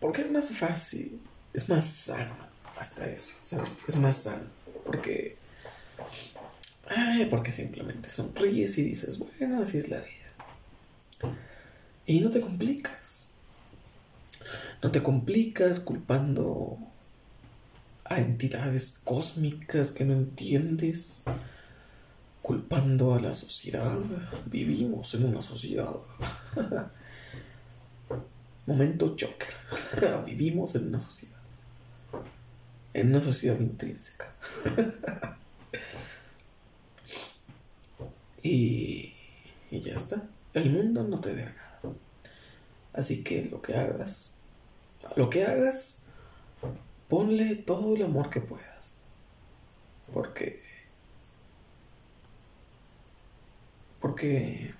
[0.00, 1.20] Porque es más fácil,
[1.52, 2.34] es más sano,
[2.78, 3.70] hasta eso, ¿sabes?
[3.88, 4.46] Es más sano.
[4.84, 5.36] Porque.
[7.30, 11.34] Porque simplemente sonríes y dices, bueno, así es la vida.
[12.06, 13.30] Y no te complicas.
[14.82, 16.78] No te complicas culpando
[18.04, 21.24] a entidades cósmicas que no entiendes,
[22.40, 23.98] culpando a la sociedad.
[24.46, 25.94] Vivimos en una sociedad.
[28.68, 30.24] Momento Joker.
[30.26, 31.40] Vivimos en una sociedad.
[32.92, 34.30] En una sociedad intrínseca.
[38.42, 39.14] y,
[39.70, 40.22] y ya está.
[40.52, 41.50] El mundo no te deja
[41.82, 41.96] nada.
[42.92, 44.36] Así que lo que hagas,
[45.16, 46.02] lo que hagas,
[47.08, 48.98] ponle todo el amor que puedas.
[50.12, 50.60] Porque...
[53.98, 54.74] Porque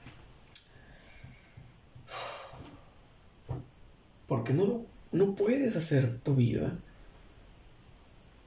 [4.28, 6.78] Porque no, no puedes hacer tu vida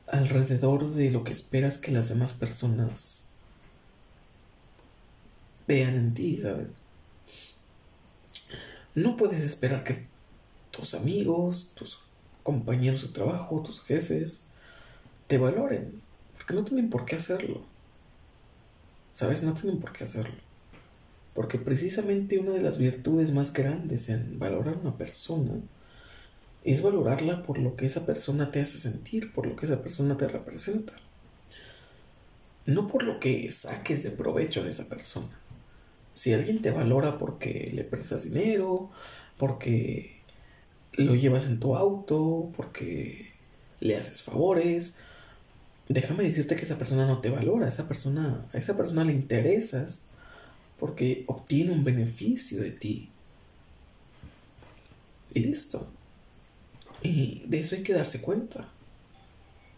[0.07, 3.29] alrededor de lo que esperas que las demás personas
[5.67, 6.67] vean en ti, ¿sabes?
[8.93, 9.95] No puedes esperar que
[10.69, 12.03] tus amigos, tus
[12.43, 14.49] compañeros de trabajo, tus jefes,
[15.27, 16.01] te valoren,
[16.37, 17.61] porque no tienen por qué hacerlo.
[19.13, 19.43] ¿Sabes?
[19.43, 20.50] No tienen por qué hacerlo.
[21.33, 25.61] Porque precisamente una de las virtudes más grandes en valorar a una persona
[26.63, 30.17] es valorarla por lo que esa persona te hace sentir, por lo que esa persona
[30.17, 30.93] te representa.
[32.65, 35.39] No por lo que saques de provecho de esa persona.
[36.13, 38.91] Si alguien te valora porque le prestas dinero,
[39.37, 40.21] porque
[40.93, 43.31] lo llevas en tu auto, porque
[43.79, 44.97] le haces favores,
[45.89, 50.10] déjame decirte que esa persona no te valora, esa persona, a esa persona le interesas
[50.81, 53.07] porque obtiene un beneficio de ti.
[55.31, 55.87] Y listo.
[57.03, 58.67] Y de eso hay que darse cuenta.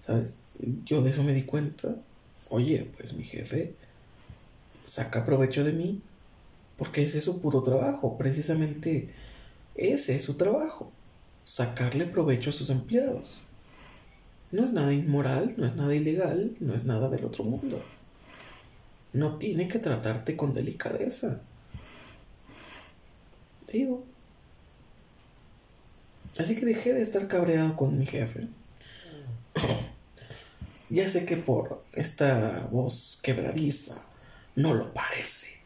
[0.05, 0.37] ¿Sabes?
[0.85, 1.97] Yo de eso me di cuenta.
[2.47, 3.75] Oye, pues mi jefe
[4.85, 6.01] saca provecho de mí
[6.77, 8.17] porque ese es su puro trabajo.
[8.17, 9.09] Precisamente
[9.75, 10.89] ese es su trabajo.
[11.43, 13.39] Sacarle provecho a sus empleados.
[14.53, 17.81] No es nada inmoral, no es nada ilegal, no es nada del otro mundo.
[19.13, 21.41] No tiene que tratarte con delicadeza.
[23.71, 24.05] Digo,
[26.39, 28.47] Así que dejé de estar cabreado con mi jefe.
[30.89, 34.03] ya sé que por esta voz quebradiza
[34.55, 35.59] no lo parece.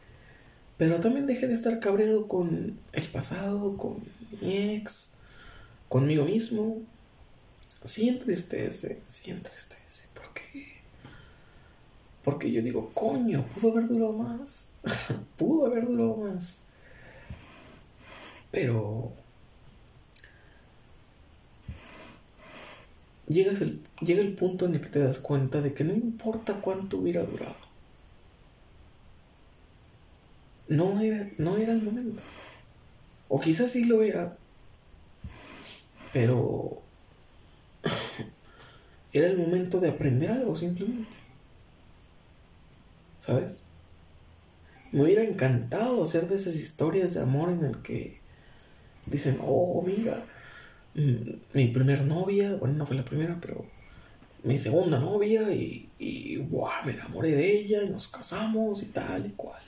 [0.76, 3.96] Pero también dejé de estar cabreado con el pasado, con
[4.40, 5.12] mi ex,
[5.88, 6.82] conmigo mismo.
[7.84, 9.87] Sí entristece, sí entristece.
[12.28, 12.52] Porque.
[12.52, 14.74] Yo digo, coño, pudo haber durado más.
[15.38, 16.64] pudo haber durado más.
[18.50, 19.10] Pero
[23.28, 23.62] llegas
[24.00, 27.22] llega el punto en el que te das cuenta de que no importa cuánto hubiera
[27.22, 27.56] durado.
[30.68, 32.22] No era, no era el momento.
[33.28, 34.36] O quizás sí lo era.
[36.12, 36.82] Pero
[39.14, 41.27] era el momento de aprender algo simplemente.
[43.28, 43.62] ¿Sabes?
[44.90, 48.20] Me hubiera encantado hacer de esas historias de amor en el que
[49.06, 50.24] dicen, oh, mira,
[50.98, 53.64] Mm, mi primer novia, bueno, no fue la primera, pero
[54.42, 56.38] mi segunda novia y, y
[56.84, 59.62] me enamoré de ella y nos casamos y tal y cual.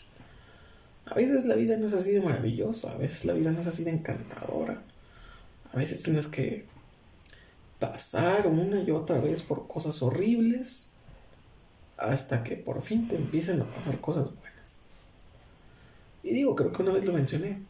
[1.07, 3.67] A veces la vida no es así de maravillosa, a veces la vida no es
[3.69, 4.83] así de encantadora.
[5.73, 6.67] A veces tienes que
[7.79, 10.90] pasar una y otra vez por cosas horribles
[12.01, 14.81] hasta que por fin te empiecen a pasar cosas buenas.
[16.23, 17.61] Y digo, creo que una vez lo mencioné.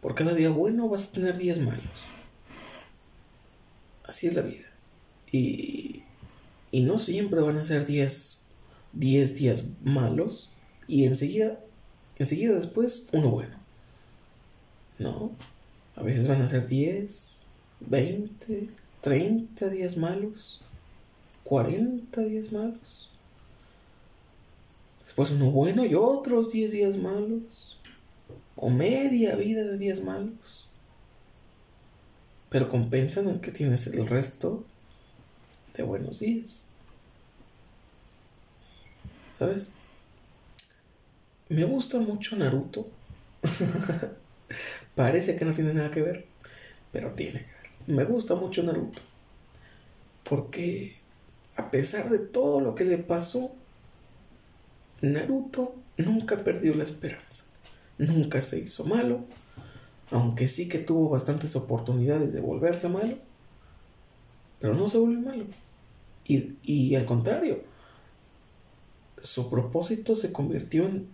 [0.00, 1.82] Por cada día bueno vas a tener días malos.
[4.04, 4.66] Así es la vida.
[5.30, 6.02] Y,
[6.74, 8.44] y no siempre van a ser 10
[8.92, 10.50] días malos
[10.88, 11.60] y enseguida,
[12.18, 13.56] enseguida después uno bueno.
[14.98, 15.30] No,
[15.94, 17.42] a veces van a ser 10,
[17.78, 18.68] 20,
[19.00, 20.63] 30 días malos,
[21.44, 23.10] 40 días malos.
[25.00, 27.78] Después uno bueno y otros 10 días malos
[28.56, 30.68] o media vida de días malos,
[32.48, 34.64] pero compensan el que tienes el resto
[35.76, 36.64] de buenos días.
[39.38, 39.72] ¿Sabes?
[41.48, 42.88] Me gusta mucho Naruto.
[44.94, 46.26] Parece que no tiene nada que ver,
[46.92, 47.96] pero tiene que ver.
[47.96, 49.02] Me gusta mucho Naruto.
[50.22, 50.94] Porque
[51.56, 53.52] a pesar de todo lo que le pasó,
[55.00, 57.44] Naruto nunca perdió la esperanza
[57.98, 59.24] nunca se hizo malo,
[60.10, 63.16] aunque sí que tuvo bastantes oportunidades de volverse malo,
[64.60, 65.44] pero no se volvió malo.
[66.26, 67.62] Y, y al contrario,
[69.20, 71.08] su propósito se convirtió en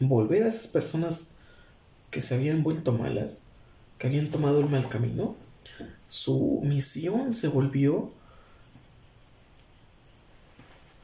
[0.00, 1.30] volver a esas personas
[2.10, 3.42] que se habían vuelto malas,
[3.98, 5.36] que habían tomado el mal camino.
[6.08, 8.12] Su misión se volvió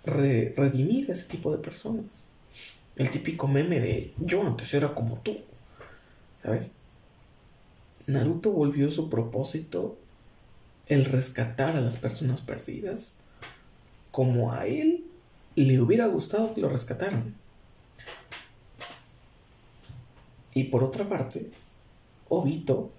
[0.05, 2.27] redimir a ese tipo de personas.
[2.97, 5.37] El típico meme de yo antes era como tú.
[6.43, 6.75] ¿Sabes?
[8.07, 9.97] Naruto volvió su propósito
[10.87, 13.19] el rescatar a las personas perdidas
[14.11, 15.05] como a él
[15.57, 17.35] le hubiera gustado que lo rescataran.
[20.53, 21.51] Y por otra parte,
[22.29, 22.93] Obito,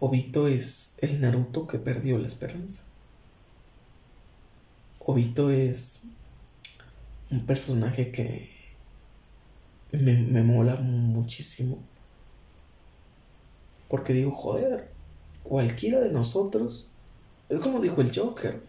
[0.00, 2.84] Obito es el Naruto que perdió la esperanza.
[5.04, 6.04] Obito es
[7.30, 8.48] un personaje que
[9.90, 11.78] me, mola muchísimo.
[13.88, 14.88] Porque digo, joder,
[15.42, 16.88] cualquiera de nosotros,
[17.48, 18.62] es como dijo el Joker,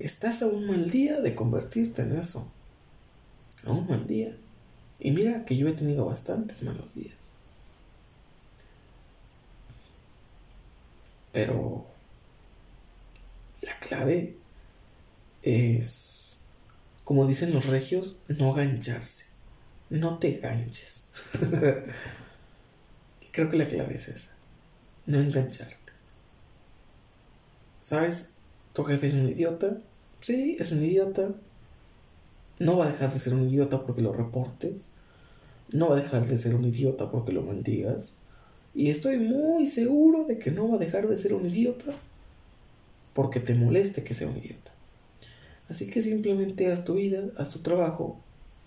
[0.00, 2.50] estás a un mal día de convertirte en eso.
[3.64, 4.36] A un mal día.
[4.98, 7.14] Y mira que yo he tenido bastantes malos días.
[11.30, 11.86] Pero
[13.62, 14.36] la clave
[15.42, 16.42] es,
[17.04, 19.28] como dicen los regios, no gancharse
[19.90, 21.08] no te enganches.
[23.32, 24.36] Creo que la clave es esa.
[25.06, 25.76] No engancharte.
[27.82, 28.34] ¿Sabes?
[28.72, 29.78] Tu jefe es un idiota.
[30.20, 31.34] Sí, es un idiota.
[32.58, 34.90] No va a dejar de ser un idiota porque lo reportes.
[35.70, 38.16] No va a dejar de ser un idiota porque lo maldigas.
[38.74, 41.92] Y estoy muy seguro de que no va a dejar de ser un idiota
[43.14, 44.72] porque te moleste que sea un idiota.
[45.68, 48.20] Así que simplemente haz tu vida, haz tu trabajo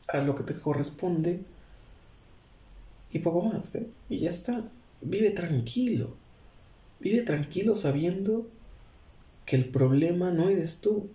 [0.07, 1.41] haz lo que te corresponde
[3.11, 3.87] y poco más, ¿eh?
[4.09, 4.63] y ya está.
[5.01, 6.15] Vive tranquilo.
[6.99, 8.47] Vive tranquilo sabiendo
[9.45, 11.09] que el problema no eres tú.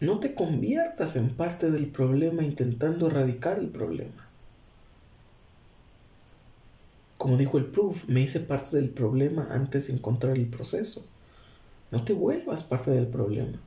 [0.00, 4.28] No te conviertas en parte del problema intentando erradicar el problema.
[7.16, 11.04] Como dijo el proof, me hice parte del problema antes de encontrar el proceso.
[11.90, 13.58] No te vuelvas parte del problema.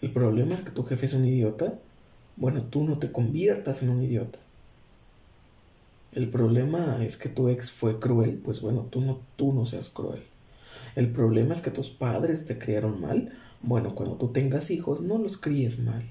[0.00, 1.78] El problema es que tu jefe es un idiota.
[2.36, 4.40] Bueno, tú no te conviertas en un idiota.
[6.12, 8.40] El problema es que tu ex fue cruel.
[8.42, 10.24] Pues bueno, tú no, tú no seas cruel.
[10.96, 13.32] El problema es que tus padres te criaron mal.
[13.62, 16.02] Bueno, cuando tú tengas hijos, no los críes mal.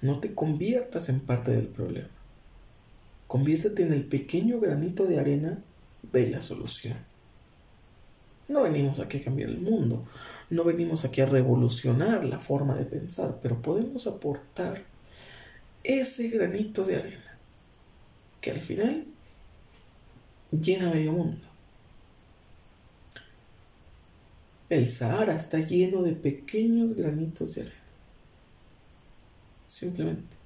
[0.00, 2.08] No te conviertas en parte del problema.
[3.26, 5.58] Conviértete en el pequeño granito de arena
[6.12, 6.96] de la solución.
[8.48, 10.04] No venimos aquí a cambiar el mundo,
[10.50, 14.84] no venimos aquí a revolucionar la forma de pensar, pero podemos aportar
[15.82, 17.38] ese granito de arena
[18.40, 19.06] que al final
[20.50, 21.46] llena medio mundo.
[24.68, 27.76] El Sahara está lleno de pequeños granitos de arena.
[29.68, 30.36] Simplemente.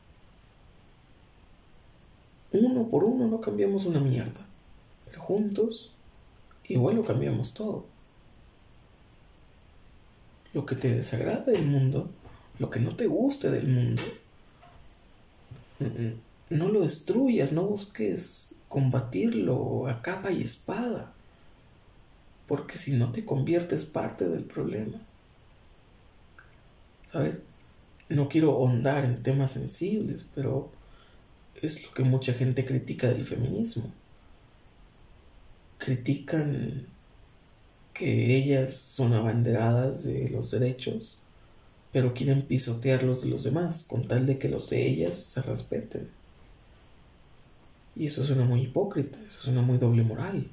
[2.52, 4.46] Uno por uno no cambiamos una mierda,
[5.04, 5.94] pero juntos
[6.68, 7.86] igual lo cambiamos todo.
[10.52, 12.10] Lo que te desagrada del mundo,
[12.58, 14.02] lo que no te guste del mundo,
[16.50, 21.12] no lo destruyas, no busques combatirlo a capa y espada,
[22.46, 25.00] porque si no te conviertes parte del problema.
[27.12, 27.40] ¿Sabes?
[28.08, 30.70] No quiero ahondar en temas sensibles, pero
[31.54, 33.92] es lo que mucha gente critica del feminismo.
[35.78, 36.86] Critican
[37.94, 41.18] que ellas son abanderadas de los derechos,
[41.92, 45.42] pero quieren pisotear los de los demás con tal de que los de ellas se
[45.42, 46.08] respeten.
[47.96, 50.48] Y eso suena muy hipócrita, eso suena muy doble moral.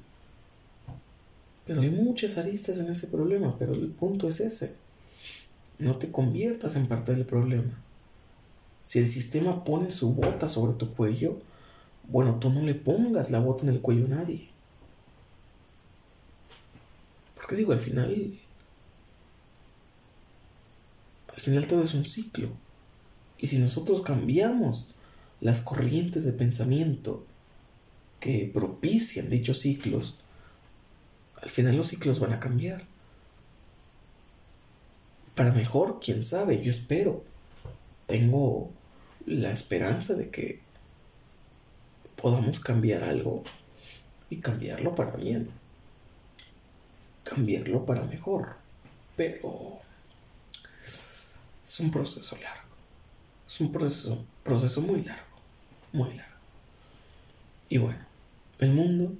[1.64, 4.74] Pero hay muchas aristas en ese problema, pero el punto es ese.
[5.78, 7.78] No te conviertas en parte del problema.
[8.84, 11.38] Si el sistema pone su bota sobre tu cuello,
[12.08, 14.48] bueno, tú no le pongas la bota en el cuello a nadie.
[17.46, 18.40] Porque digo, al final...
[21.28, 22.48] Al final todo es un ciclo.
[23.38, 24.88] Y si nosotros cambiamos
[25.40, 27.24] las corrientes de pensamiento
[28.18, 30.16] que propician dichos ciclos,
[31.40, 32.84] al final los ciclos van a cambiar.
[35.36, 37.22] Para mejor, quién sabe, yo espero
[38.08, 38.72] tengo
[39.24, 40.58] la esperanza de que
[42.20, 43.44] podamos cambiar algo
[44.30, 45.48] y cambiarlo para bien,
[47.28, 48.56] cambiarlo para mejor,
[49.16, 49.80] pero
[50.82, 52.74] es un proceso largo,
[53.46, 55.36] es un proceso, proceso muy largo,
[55.92, 56.36] muy largo.
[57.68, 58.04] Y bueno,
[58.60, 59.12] el mundo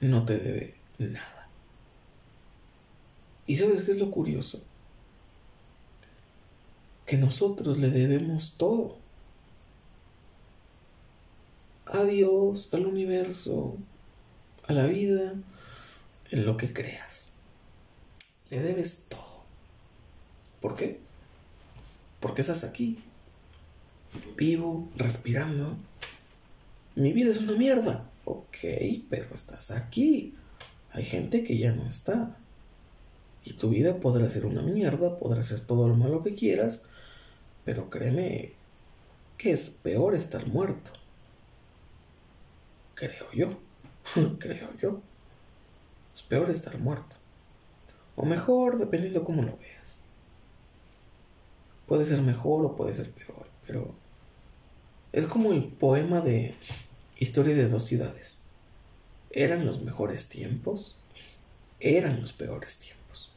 [0.00, 1.48] no te debe nada.
[3.46, 4.62] ¿Y sabes qué es lo curioso?
[7.06, 8.96] que nosotros le debemos todo.
[11.86, 13.76] A Dios, al universo,
[14.66, 15.34] a la vida,
[16.30, 17.33] en lo que creas.
[18.54, 19.42] Le debes todo.
[20.60, 21.00] ¿Por qué?
[22.20, 23.02] Porque estás aquí,
[24.36, 25.76] vivo, respirando.
[26.94, 28.08] Mi vida es una mierda.
[28.24, 28.58] Ok,
[29.10, 30.36] pero estás aquí.
[30.92, 32.38] Hay gente que ya no está.
[33.42, 36.90] Y tu vida podrá ser una mierda, podrá ser todo lo malo que quieras,
[37.64, 38.52] pero créeme
[39.36, 40.92] que es peor estar muerto.
[42.94, 43.58] Creo yo.
[44.38, 45.02] Creo yo.
[46.14, 47.16] Es peor estar muerto.
[48.16, 50.00] O mejor, dependiendo cómo lo veas.
[51.86, 53.94] Puede ser mejor o puede ser peor, pero
[55.12, 56.54] es como el poema de
[57.16, 58.42] Historia de dos ciudades.
[59.30, 60.96] Eran los mejores tiempos,
[61.78, 63.32] eran los peores tiempos.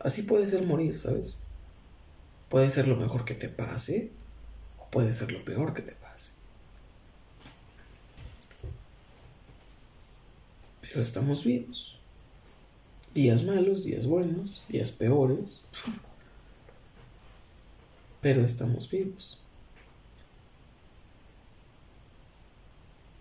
[0.00, 1.42] Así puede ser morir, ¿sabes?
[2.50, 4.10] Puede ser lo mejor que te pase
[4.78, 6.32] o puede ser lo peor que te pase.
[10.82, 12.00] Pero estamos vivos.
[13.16, 15.62] Días malos, días buenos, días peores.
[18.20, 19.40] Pero estamos vivos.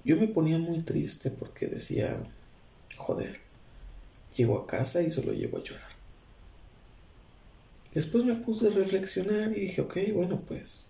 [0.03, 2.13] Yo me ponía muy triste porque decía,
[2.97, 3.39] joder,
[4.35, 5.91] llego a casa y solo llego a llorar.
[7.93, 10.87] Después me puse a reflexionar y dije, ok, bueno, pues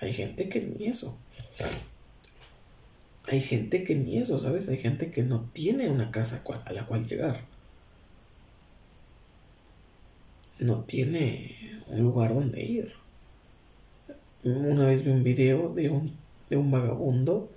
[0.00, 1.16] hay gente que ni eso.
[3.28, 4.68] Hay gente que ni eso, ¿sabes?
[4.68, 7.51] Hay gente que no tiene una casa a la cual llegar.
[10.62, 11.56] No tiene
[11.88, 12.92] un lugar donde ir.
[14.44, 16.16] Una vez vi un video de un,
[16.50, 17.50] de un vagabundo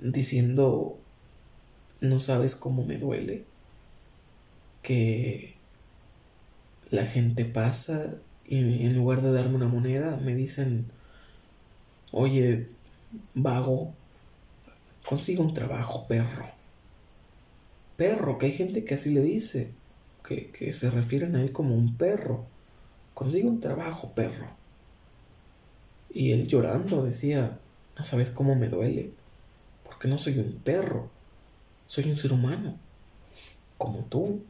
[0.00, 0.98] diciendo
[2.00, 3.44] no sabes cómo me duele
[4.82, 5.54] que
[6.90, 8.14] la gente pasa
[8.44, 10.86] y en lugar de darme una moneda me dicen,
[12.10, 12.66] oye,
[13.34, 13.94] vago,
[15.06, 16.50] consiga un trabajo, perro.
[17.96, 19.70] Perro, que hay gente que así le dice,
[20.26, 22.44] que, se refieren a él como un perro.
[23.14, 24.48] Consigue un trabajo, perro.
[26.10, 27.58] Y él llorando decía,
[27.96, 29.12] no sabes cómo me duele,
[29.84, 31.08] porque no soy un perro,
[31.86, 32.76] soy un ser humano,
[33.78, 34.42] como tú.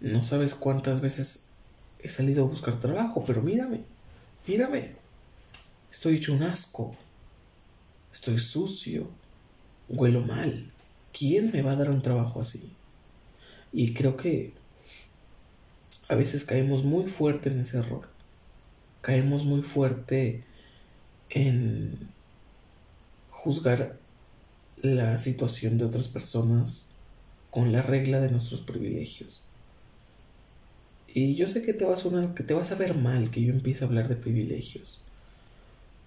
[0.00, 1.50] No sabes cuántas veces
[2.00, 3.84] he salido a buscar trabajo, pero mírame,
[4.46, 4.92] mírame.
[5.90, 6.94] Estoy hecho un asco.
[8.12, 9.08] Estoy sucio.
[9.88, 10.72] Huelo mal.
[11.12, 12.72] ¿Quién me va a dar un trabajo así?
[13.72, 14.52] Y creo que
[16.08, 18.08] a veces caemos muy fuerte en ese error.
[19.00, 20.44] Caemos muy fuerte
[21.30, 22.10] en
[23.30, 23.98] juzgar
[24.76, 26.86] la situación de otras personas
[27.50, 29.44] con la regla de nuestros privilegios.
[31.14, 33.84] Y yo sé que te a que te vas a ver mal que yo empiece
[33.84, 35.00] a hablar de privilegios.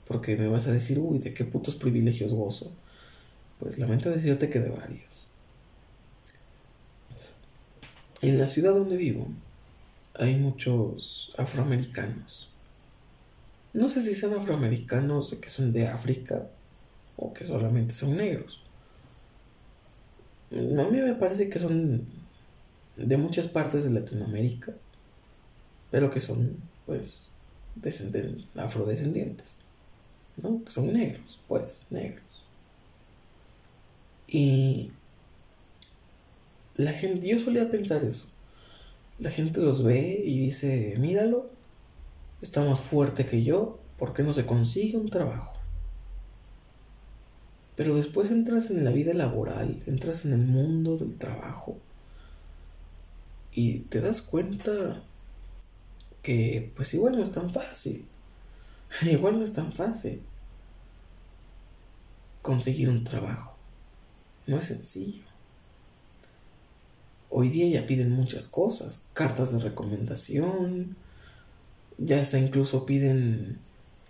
[0.08, 2.72] Porque me vas a decir, uy, ¿de qué putos privilegios gozo?
[3.60, 5.28] Pues lamento decirte que de varios.
[8.22, 9.28] En la ciudad donde vivo
[10.14, 12.50] hay muchos afroamericanos.
[13.74, 16.48] No sé si son afroamericanos de que son de África
[17.18, 18.62] o que solamente son negros.
[20.52, 22.06] A mí me parece que son
[22.96, 24.74] de muchas partes de Latinoamérica
[25.96, 27.30] pero que son, pues,
[28.58, 29.62] afrodescendientes,
[30.36, 30.62] ¿no?
[30.66, 32.22] Que son negros, pues, negros.
[34.28, 34.92] Y
[36.76, 38.32] la gente, yo solía pensar eso.
[39.20, 41.50] La gente los ve y dice, míralo,
[42.42, 45.54] está más fuerte que yo, ¿por qué no se consigue un trabajo?
[47.76, 51.78] Pero después entras en la vida laboral, entras en el mundo del trabajo
[53.52, 55.02] y te das cuenta
[56.22, 58.06] que pues igual no es tan fácil.
[59.02, 60.22] igual no es tan fácil
[62.42, 63.56] conseguir un trabajo.
[64.48, 65.35] No es sencillo.
[67.30, 70.96] Hoy día ya piden muchas cosas, cartas de recomendación,
[71.98, 73.60] ya hasta incluso piden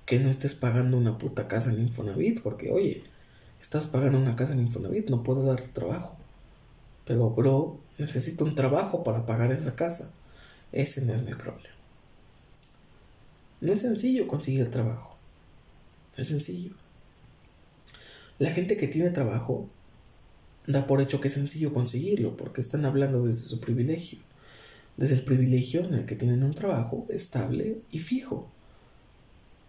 [0.06, 3.04] que no estés pagando una puta casa en Infonavit, porque oye,
[3.62, 6.18] estás pagando una casa en Infonavit, no puedo darte trabajo.
[7.06, 10.12] Pero bro, necesito un trabajo para pagar esa casa.
[10.72, 11.76] Ese no es mi problema.
[13.62, 15.16] No es sencillo conseguir trabajo.
[16.16, 16.74] No es sencillo.
[18.38, 19.70] La gente que tiene trabajo
[20.68, 24.20] da por hecho que es sencillo conseguirlo, porque están hablando desde su privilegio,
[24.98, 28.50] desde el privilegio en el que tienen un trabajo estable y fijo,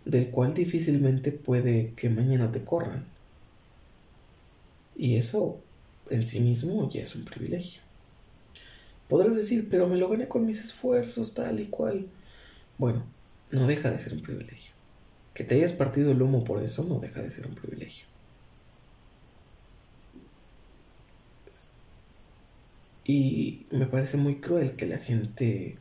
[0.05, 3.07] del cual difícilmente puede que mañana te corran.
[4.97, 5.61] Y eso
[6.09, 7.82] en sí mismo ya es un privilegio.
[9.09, 12.09] Podrás decir, pero me lo gané con mis esfuerzos, tal y cual.
[12.78, 13.05] Bueno,
[13.51, 14.72] no deja de ser un privilegio.
[15.34, 18.07] Que te hayas partido el humo por eso no deja de ser un privilegio.
[23.07, 25.78] Y me parece muy cruel que la gente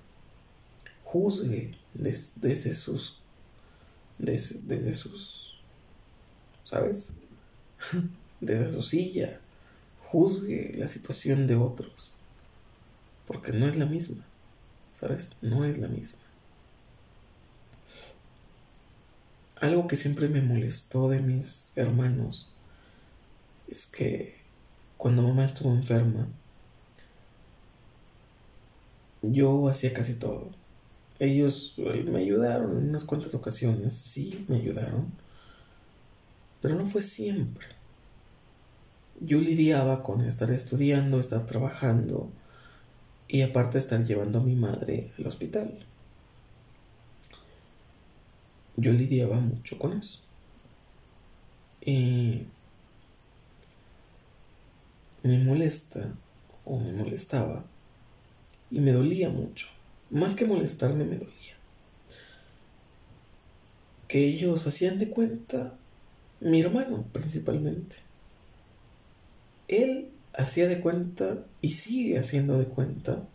[1.04, 3.22] juzgue desde, sus.
[4.20, 5.60] Desde, desde sus.
[6.64, 7.16] ¿Sabes?
[8.42, 9.40] desde su silla.
[10.04, 12.14] Juzgue la situación de otros.
[13.26, 14.24] Porque no es la misma.
[14.94, 15.36] ¿Sabes?
[15.42, 16.20] No es la misma.
[19.62, 22.50] algo que siempre me molestó de mis hermanos
[23.68, 24.36] es que
[24.98, 26.28] cuando mamá estuvo enferma,
[29.32, 30.50] yo hacía casi todo.
[31.20, 35.12] Ellos me ayudaron en unas cuantas ocasiones, sí me ayudaron,
[36.62, 37.68] pero no fue siempre.
[39.22, 42.30] Yo lidiaba con estar estudiando, estar trabajando
[43.28, 45.86] y aparte estar llevando a mi madre al hospital
[48.78, 50.22] yo lidiaba mucho con eso.
[51.82, 52.46] Y
[55.24, 56.14] me molesta
[56.66, 57.64] o me molestaba
[58.72, 59.68] y me dolía mucho.
[60.10, 61.56] Más que molestarme, me dolía.
[64.08, 65.78] Que ellos hacían de cuenta,
[66.40, 67.98] mi hermano principalmente.
[69.68, 73.28] Él hacía de cuenta y sigue haciendo de cuenta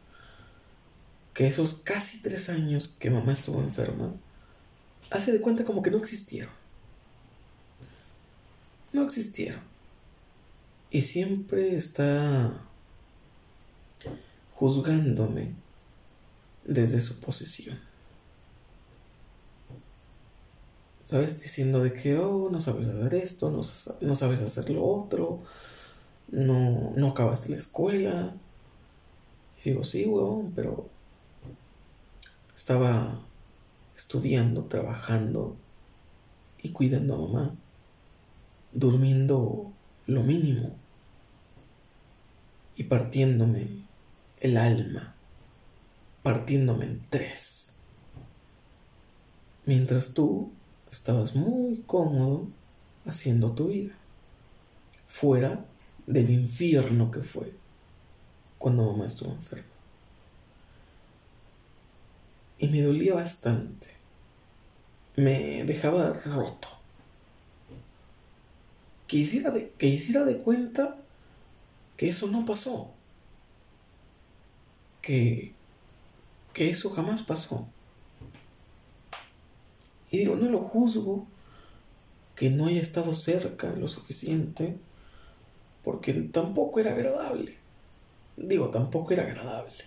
[1.35, 4.15] que esos casi tres años que mamá estuvo enferma,
[5.11, 6.53] hace de cuenta como que no existieron.
[8.93, 9.61] No existieron.
[10.91, 12.70] Y siempre está
[14.61, 15.55] juzgándome
[16.67, 17.81] desde su posición.
[21.03, 21.41] ¿Sabes?
[21.41, 25.41] Diciendo de que, oh, no sabes hacer esto, no, sabes hacer lo otro,
[26.29, 28.35] no, no acabaste la escuela.
[29.65, 30.91] Y digo, sí, huevón, pero
[32.55, 33.19] estaba
[33.97, 35.57] estudiando, trabajando
[36.63, 37.55] y cuidando a mamá,
[38.73, 39.73] durmiendo
[40.07, 40.77] lo mínimo
[42.77, 43.89] y partiéndome
[44.41, 45.15] el alma,
[46.23, 47.77] partiéndome en tres.
[49.67, 50.51] Mientras tú
[50.91, 52.49] estabas muy cómodo
[53.07, 53.95] haciendo tu vida,
[55.07, 55.65] fuera
[56.07, 57.55] del infierno que fue
[58.59, 59.65] cuando mamá estuvo enferma.
[62.59, 63.89] Y me dolía bastante.
[65.17, 66.69] Me dejaba roto.
[69.09, 70.97] Que hiciera de, que de cuenta
[71.97, 72.93] que eso no pasó.
[75.03, 75.55] Que,
[76.53, 77.67] que eso jamás pasó.
[80.11, 81.27] Y digo, no lo juzgo
[82.35, 84.77] que no haya estado cerca lo suficiente,
[85.85, 87.57] porque tampoco era agradable.
[88.37, 89.85] Digo, tampoco era agradable.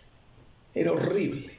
[0.75, 1.57] Era horrible.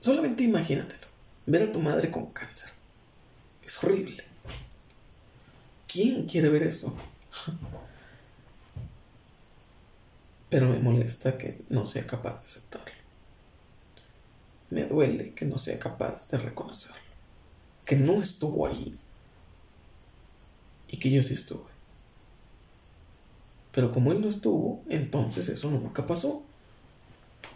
[0.00, 1.06] Solamente imagínatelo.
[1.46, 2.70] Ver a tu madre con cáncer.
[3.64, 4.22] Es horrible.
[5.86, 6.94] ¿Quién quiere ver eso?
[10.54, 12.94] Pero me molesta que no sea capaz de aceptarlo.
[14.70, 17.02] Me duele que no sea capaz de reconocerlo.
[17.84, 18.96] Que no estuvo ahí.
[20.86, 21.72] Y que yo sí estuve.
[23.72, 26.44] Pero como él no estuvo, entonces eso nunca pasó.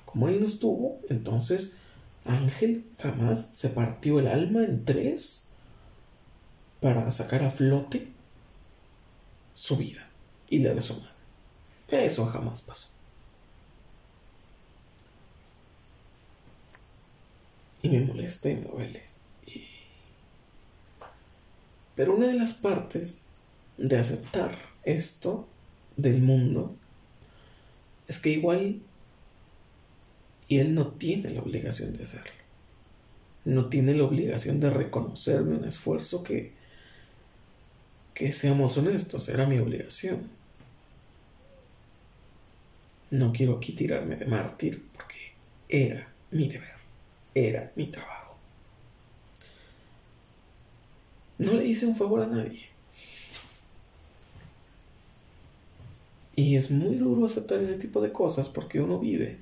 [0.05, 1.77] Como él no estuvo, entonces
[2.25, 5.51] Ángel jamás se partió el alma en tres
[6.81, 8.09] para sacar a flote
[9.55, 10.05] su vida
[10.51, 11.18] y la de su madre.
[11.89, 12.89] Eso jamás pasó.
[17.82, 19.02] Y me molesta y me duele.
[21.94, 23.27] Pero una de las partes
[23.77, 24.55] de aceptar
[24.85, 25.48] esto
[25.97, 26.77] del mundo
[28.06, 28.81] es que igual
[30.48, 32.32] y él no tiene la obligación de hacerlo.
[33.44, 36.52] No tiene la obligación de reconocerme un esfuerzo que,
[38.15, 40.38] que seamos honestos, era mi obligación.
[43.11, 45.17] No quiero aquí tirarme de mártir porque
[45.69, 46.77] era mi deber,
[47.35, 48.37] era mi trabajo.
[51.39, 52.69] No le hice un favor a nadie.
[56.37, 59.39] Y es muy duro aceptar ese tipo de cosas porque uno vive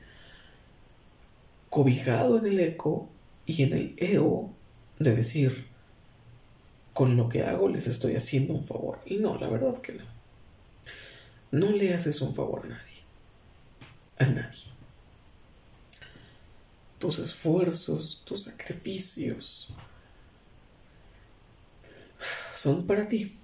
[1.68, 3.08] cobijado en el eco
[3.46, 4.54] y en el ego
[4.98, 5.66] de decir,
[6.94, 9.00] con lo que hago les estoy haciendo un favor.
[9.04, 10.04] Y no, la verdad que no.
[11.50, 12.85] No le haces un favor a nadie
[14.18, 14.70] a nadie.
[16.98, 19.68] Tus esfuerzos, tus sacrificios
[22.54, 23.36] son para ti,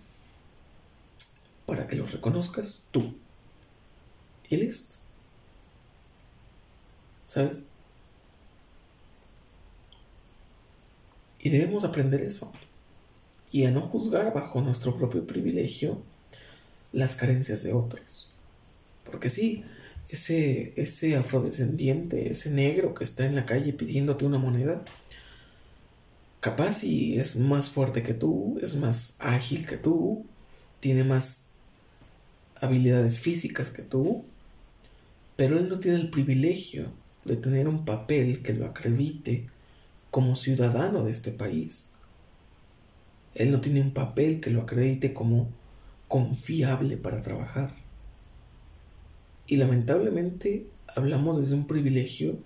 [1.67, 3.15] para que los reconozcas tú.
[4.49, 4.97] Y listo.
[7.27, 7.63] ¿Sabes?
[11.39, 12.53] Y debemos aprender eso.
[13.51, 16.03] Y a no juzgar bajo nuestro propio privilegio
[16.93, 18.31] las carencias de otros.
[19.05, 19.65] Porque sí,
[20.13, 24.85] ese, ese afrodescendiente, ese negro que está en la calle pidiéndote una moneda,
[26.41, 30.27] capaz y es más fuerte que tú, es más ágil que tú,
[30.81, 31.53] tiene más
[32.57, 34.25] habilidades físicas que tú,
[35.37, 36.93] pero él no tiene el privilegio
[37.25, 39.47] de tener un papel que lo acredite
[40.11, 41.91] como ciudadano de este país.
[43.35, 45.49] Él no tiene un papel que lo acredite como
[46.07, 47.82] confiable para trabajar.
[49.47, 52.39] Y lamentablemente hablamos desde un privilegio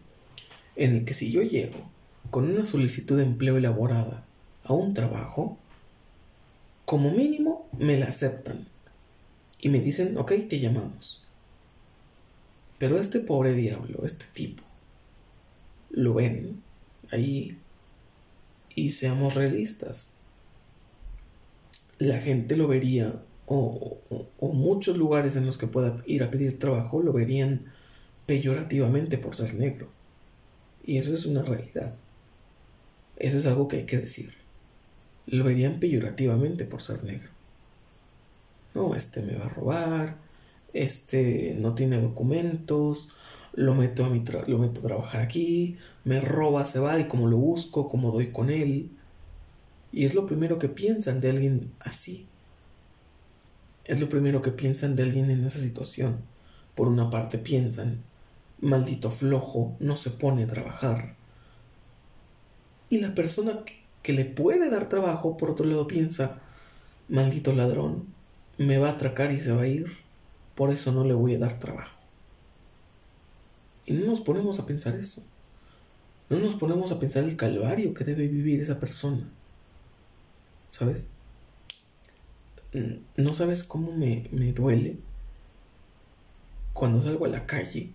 [0.76, 1.90] en el que si yo llego
[2.30, 4.24] con una solicitud de empleo elaborada
[4.64, 5.58] a un trabajo,
[6.84, 8.66] como mínimo me la aceptan
[9.60, 11.24] y me dicen, ok, te llamamos.
[12.78, 14.62] Pero este pobre diablo, este tipo,
[15.90, 16.62] lo ven
[17.10, 17.58] ahí
[18.74, 20.12] y seamos realistas.
[21.98, 24.00] La gente lo vería o,
[24.40, 27.66] muchos lugares en los que pueda ir a pedir trabajo lo verían
[28.26, 29.88] peyorativamente por ser negro.
[30.84, 31.94] Y eso es una realidad.
[33.16, 34.34] Eso es algo que hay que decir.
[35.26, 37.30] Lo verían peyorativamente por ser negro.
[38.74, 40.18] No, este me va a robar,
[40.72, 43.10] este no tiene documentos,
[43.54, 47.26] lo meto a, mi lo meto a trabajar aquí, me roba, se va y como
[47.26, 48.90] lo busco, como doy con él.
[49.92, 52.28] Y es lo primero que piensan de alguien así.
[53.86, 56.18] Es lo primero que piensan de alguien en esa situación.
[56.74, 58.02] Por una parte piensan,
[58.60, 61.14] maldito flojo, no se pone a trabajar.
[62.90, 63.60] Y la persona
[64.02, 66.40] que, le puede dar trabajo, por otro lado, piensa,
[67.08, 68.06] maldito ladrón,
[68.58, 69.86] me va a atracar y se va a ir.
[70.54, 72.00] por eso no le voy a dar trabajo.
[73.84, 75.22] Y no nos ponemos a pensar eso.
[76.28, 79.28] No nos ponemos a pensar el calvario que debe vivir esa persona.
[80.72, 81.08] ¿Sabes?
[83.16, 84.98] No sabes cómo me, me duele
[86.72, 87.92] cuando salgo a la calle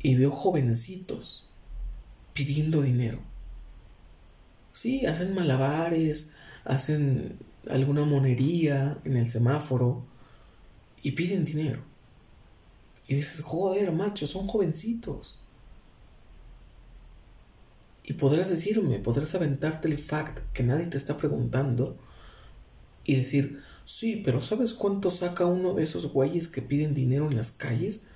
[0.00, 1.46] y veo jovencitos
[2.34, 3.18] pidiendo dinero.
[4.72, 7.38] Sí, hacen malabares, hacen
[7.70, 10.04] alguna monería en el semáforo
[11.02, 11.82] y piden dinero.
[13.06, 15.40] Y dices, joder, macho, son jovencitos.
[18.02, 21.96] Y podrás decirme, podrás aventarte el fact que nadie te está preguntando
[23.04, 27.36] y decir, sí, pero ¿sabes cuánto saca uno de esos güeyes que piden dinero en
[27.36, 28.06] las calles?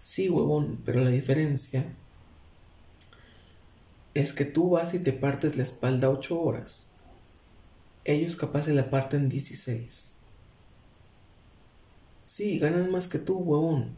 [0.00, 1.94] Sí, huevón, pero la diferencia
[4.14, 6.92] es que tú vas y te partes la espalda ocho horas.
[8.04, 10.12] Ellos capaz se la parten 16.
[12.26, 13.94] Sí, ganan más que tú, huevón.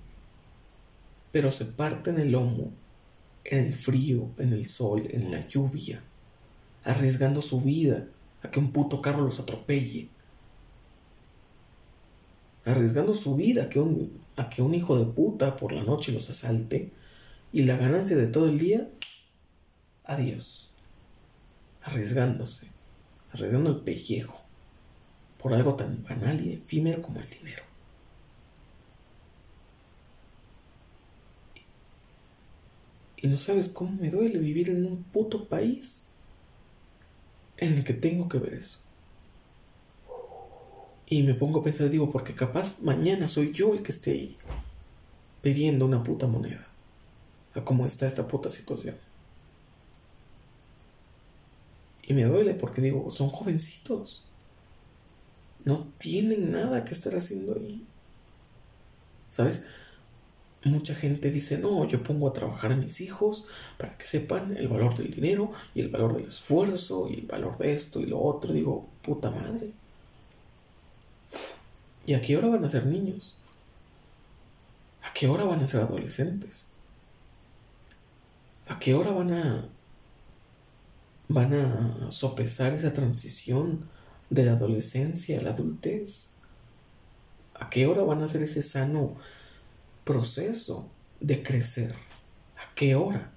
[1.32, 2.72] Pero se parten el lomo
[3.44, 6.02] en el frío, en el sol, en la lluvia,
[6.84, 8.08] arriesgando su vida
[8.42, 10.08] a que un puto carro los atropelle.
[12.64, 16.12] Arriesgando su vida a que un, a que un hijo de puta por la noche
[16.12, 16.92] los asalte
[17.52, 18.88] y la ganancia de todo el día,
[20.04, 20.72] adiós.
[21.82, 22.68] Arriesgándose,
[23.32, 24.44] arriesgando el pellejo
[25.38, 27.64] por algo tan banal y efímero como el dinero.
[33.16, 36.09] Y no sabes cómo me duele vivir en un puto país
[37.60, 38.80] en el que tengo que ver eso.
[41.06, 44.36] Y me pongo a pensar, digo, porque capaz mañana soy yo el que esté ahí
[45.42, 46.66] pidiendo una puta moneda.
[47.54, 48.96] A cómo está esta puta situación.
[52.02, 54.26] Y me duele porque digo, son jovencitos.
[55.64, 57.84] No tienen nada que estar haciendo ahí.
[59.30, 59.64] ¿Sabes?
[60.64, 63.46] Mucha gente dice, no, yo pongo a trabajar a mis hijos
[63.78, 67.56] para que sepan el valor del dinero y el valor del esfuerzo y el valor
[67.56, 68.52] de esto y lo otro.
[68.52, 69.72] Digo, puta madre.
[72.04, 73.36] ¿Y a qué hora van a ser niños?
[75.02, 76.66] ¿A qué hora van a ser adolescentes?
[78.68, 79.64] ¿A qué hora van a
[81.28, 83.88] van a sopesar esa transición
[84.28, 86.32] de la adolescencia a la adultez?
[87.54, 89.16] ¿A qué hora van a hacer ese sano
[90.04, 90.88] proceso
[91.20, 91.92] de crecer.
[92.56, 93.30] ¿A qué hora?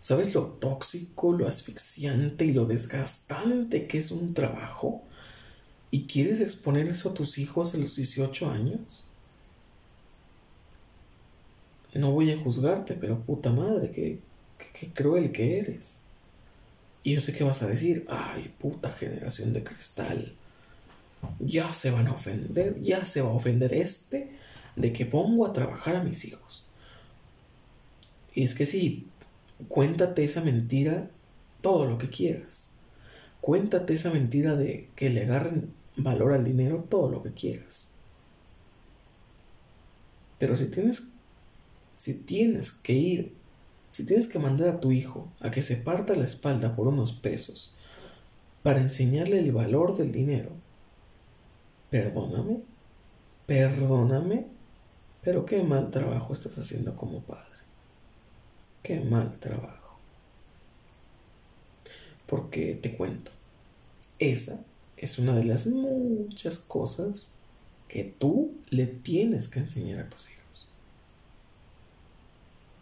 [0.00, 5.02] ¿Sabes lo tóxico, lo asfixiante y lo desgastante que es un trabajo?
[5.90, 9.04] ¿Y quieres exponer eso a tus hijos a los 18 años?
[11.94, 16.00] No voy a juzgarte, pero puta madre, qué, cruel que eres.
[17.02, 20.34] Y yo sé que vas a decir, ay, puta generación de cristal.
[21.40, 24.30] Ya se van a ofender, ya se va a ofender este
[24.76, 26.66] de que pongo a trabajar a mis hijos.
[28.34, 29.08] Y es que sí,
[29.68, 31.10] cuéntate esa mentira
[31.62, 32.74] todo lo que quieras.
[33.40, 37.92] Cuéntate esa mentira de que le agarren valor al dinero todo lo que quieras.
[40.38, 41.12] Pero si tienes
[41.96, 43.34] si tienes que ir,
[43.90, 47.12] si tienes que mandar a tu hijo a que se parta la espalda por unos
[47.12, 47.74] pesos
[48.62, 50.50] para enseñarle el valor del dinero,
[51.90, 52.60] perdóname,
[53.46, 54.46] perdóname,
[55.26, 57.58] pero qué mal trabajo estás haciendo como padre.
[58.84, 59.98] Qué mal trabajo.
[62.28, 63.32] Porque te cuento,
[64.20, 64.64] esa
[64.96, 67.32] es una de las muchas cosas
[67.88, 70.68] que tú le tienes que enseñar a tus hijos.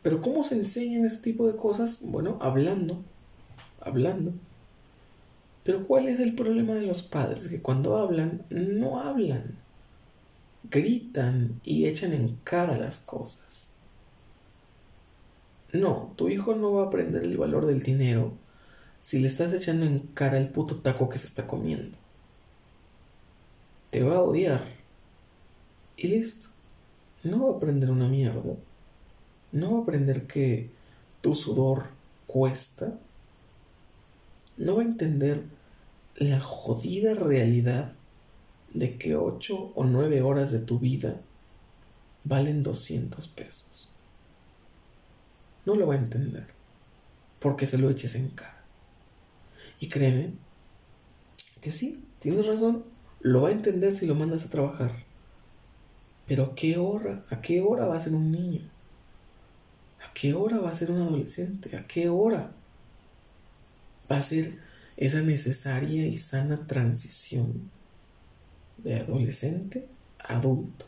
[0.03, 2.01] Pero ¿cómo se enseñan este tipo de cosas?
[2.03, 3.01] Bueno, hablando,
[3.81, 4.35] hablando.
[5.63, 7.49] Pero ¿cuál es el problema de los padres?
[7.49, 9.64] Que cuando hablan, no hablan
[10.71, 13.73] gritan y echan en cara las cosas.
[15.73, 18.33] No, tu hijo no va a aprender el valor del dinero
[19.03, 21.99] si le estás echando en cara el puto taco que se está comiendo.
[23.91, 24.63] Te va a odiar.
[25.97, 26.49] Y listo.
[27.23, 28.57] No va a aprender una mierda.
[29.53, 30.71] No va a aprender que
[31.21, 31.89] tu sudor
[32.27, 32.99] cuesta.
[34.57, 35.45] No va a entender
[36.17, 37.95] la jodida realidad
[38.75, 41.21] de que 8 o 9 horas de tu vida
[42.25, 43.91] valen 200 pesos.
[45.65, 46.47] No lo va a entender
[47.39, 48.65] porque se lo eches en cara.
[49.79, 50.33] Y créeme
[51.61, 52.85] que sí, tienes razón,
[53.21, 55.05] lo va a entender si lo mandas a trabajar.
[56.27, 57.25] Pero ¿a qué hora?
[57.31, 58.63] ¿A qué hora va a ser un niño?
[60.07, 61.77] ¿A qué hora va a ser un adolescente?
[61.77, 62.53] ¿A qué hora
[64.11, 64.59] va a ser
[64.97, 67.71] esa necesaria y sana transición
[68.85, 69.89] de adolescente
[70.19, 70.87] adulto.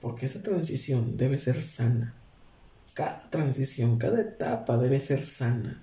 [0.00, 2.14] Porque esa transición debe ser sana.
[2.94, 5.80] Cada transición, cada etapa debe ser sana.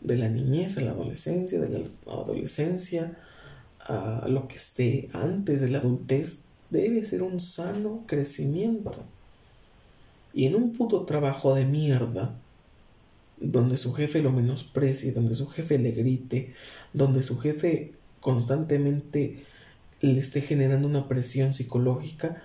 [0.00, 3.16] De la niñez a la adolescencia, de la adolescencia
[3.78, 9.04] a lo que esté antes de la adultez, debe ser un sano crecimiento.
[10.32, 12.36] Y en un puto trabajo de mierda,
[13.40, 16.52] donde su jefe lo menosprecie, donde su jefe le grite,
[16.92, 19.42] donde su jefe constantemente
[20.00, 22.42] le esté generando una presión psicológica,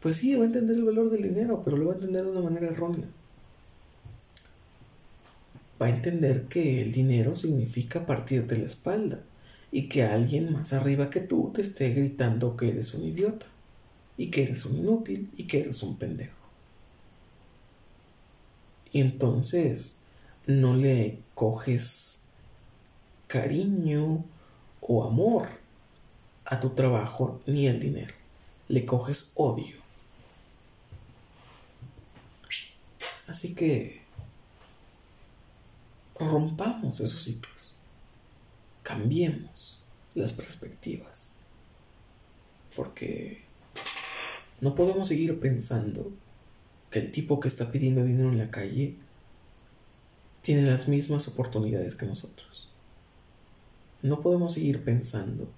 [0.00, 2.30] pues sí, va a entender el valor del dinero, pero lo va a entender de
[2.30, 3.08] una manera errónea.
[5.80, 9.22] Va a entender que el dinero significa partirte la espalda
[9.72, 13.46] y que alguien más arriba que tú te esté gritando que eres un idiota
[14.16, 16.43] y que eres un inútil y que eres un pendejo.
[18.94, 19.98] Y entonces
[20.46, 22.22] no le coges
[23.26, 24.24] cariño
[24.80, 25.48] o amor
[26.44, 28.14] a tu trabajo ni el dinero.
[28.68, 29.78] Le coges odio.
[33.26, 34.00] Así que
[36.14, 37.74] rompamos esos ciclos.
[38.84, 39.80] Cambiemos
[40.14, 41.32] las perspectivas.
[42.76, 43.42] Porque
[44.60, 46.12] no podemos seguir pensando
[47.00, 48.94] el tipo que está pidiendo dinero en la calle
[50.42, 52.70] tiene las mismas oportunidades que nosotros.
[54.02, 55.48] No podemos seguir pensando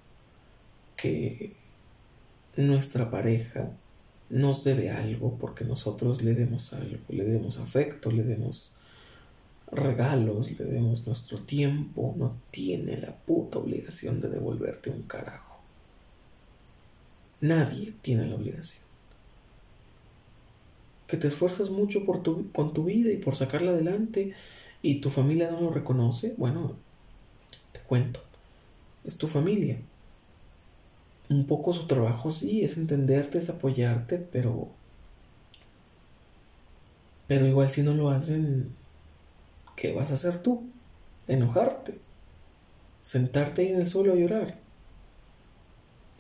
[0.96, 1.54] que
[2.56, 3.70] nuestra pareja
[4.30, 8.76] nos debe algo porque nosotros le demos algo, le demos afecto, le demos
[9.70, 15.60] regalos, le demos nuestro tiempo, no tiene la puta obligación de devolverte un carajo.
[17.40, 18.85] Nadie tiene la obligación
[21.06, 24.34] que te esfuerzas mucho por tu, con tu vida y por sacarla adelante
[24.82, 26.76] y tu familia no lo reconoce, bueno,
[27.72, 28.20] te cuento,
[29.04, 29.80] es tu familia.
[31.28, 34.68] Un poco su trabajo sí, es entenderte, es apoyarte, pero...
[37.26, 38.70] Pero igual si no lo hacen,
[39.74, 40.62] ¿qué vas a hacer tú?
[41.26, 41.98] Enojarte.
[43.02, 44.56] Sentarte ahí en el suelo a llorar.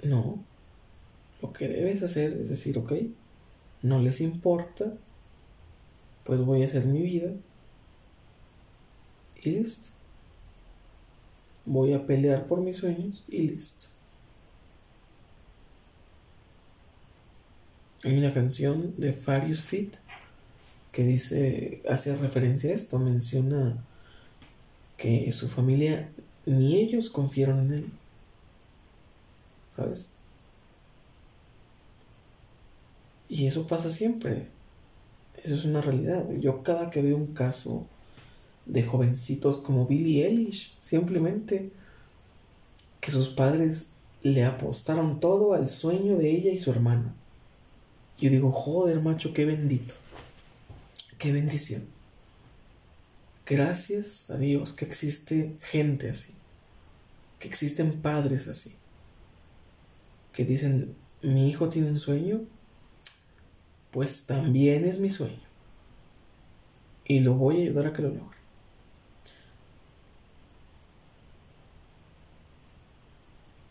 [0.02, 0.42] No.
[1.40, 2.92] Lo que debes hacer es decir, ok,
[3.82, 4.92] no les importa,
[6.24, 7.32] pues voy a hacer mi vida
[9.42, 9.88] y listo.
[11.64, 13.88] Voy a pelear por mis sueños y listo.
[18.04, 19.96] Hay una canción de Farius Fit
[20.92, 23.76] que dice, hace referencia a esto, menciona
[24.96, 26.10] que su familia
[26.46, 27.92] ni ellos confiaron en él.
[29.76, 30.15] ¿Sabes?
[33.28, 34.48] Y eso pasa siempre.
[35.42, 36.28] Eso es una realidad.
[36.40, 37.86] Yo cada que veo un caso
[38.66, 41.70] de jovencitos como Billy Eilish, simplemente
[43.00, 43.92] que sus padres
[44.22, 47.14] le apostaron todo al sueño de ella y su hermano.
[48.18, 49.94] Yo digo, joder, macho, qué bendito.
[51.18, 51.86] Qué bendición.
[53.46, 56.34] Gracias a Dios que existe gente así.
[57.38, 58.74] Que existen padres así.
[60.32, 62.40] Que dicen, mi hijo tiene un sueño,
[63.90, 65.46] pues también es mi sueño.
[67.04, 68.36] Y lo voy a ayudar a que lo logre.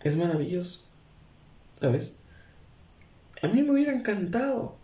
[0.01, 0.85] Es maravilloso,
[1.73, 2.19] ¿sabes?
[3.41, 4.77] A mí me hubiera encantado,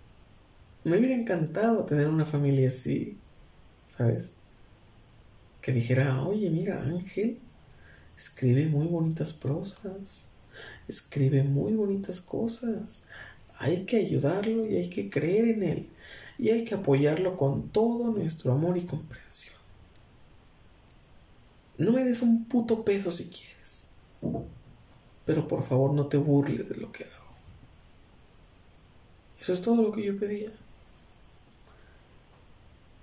[0.84, 3.18] me hubiera encantado tener una familia así,
[3.88, 4.34] ¿sabes?
[5.62, 7.40] Que dijera, oye, mira, Ángel,
[8.18, 10.30] escribe muy bonitas prosas,
[10.88, 13.06] escribe muy bonitas cosas,
[13.62, 15.90] hay que ayudarlo y hay que creer en él.
[16.40, 19.56] Y hay que apoyarlo con todo nuestro amor y comprensión.
[21.78, 23.90] No me des un puto peso si quieres.
[25.26, 27.32] Pero por favor no te burles de lo que hago.
[29.40, 30.50] Eso es todo lo que yo pedía.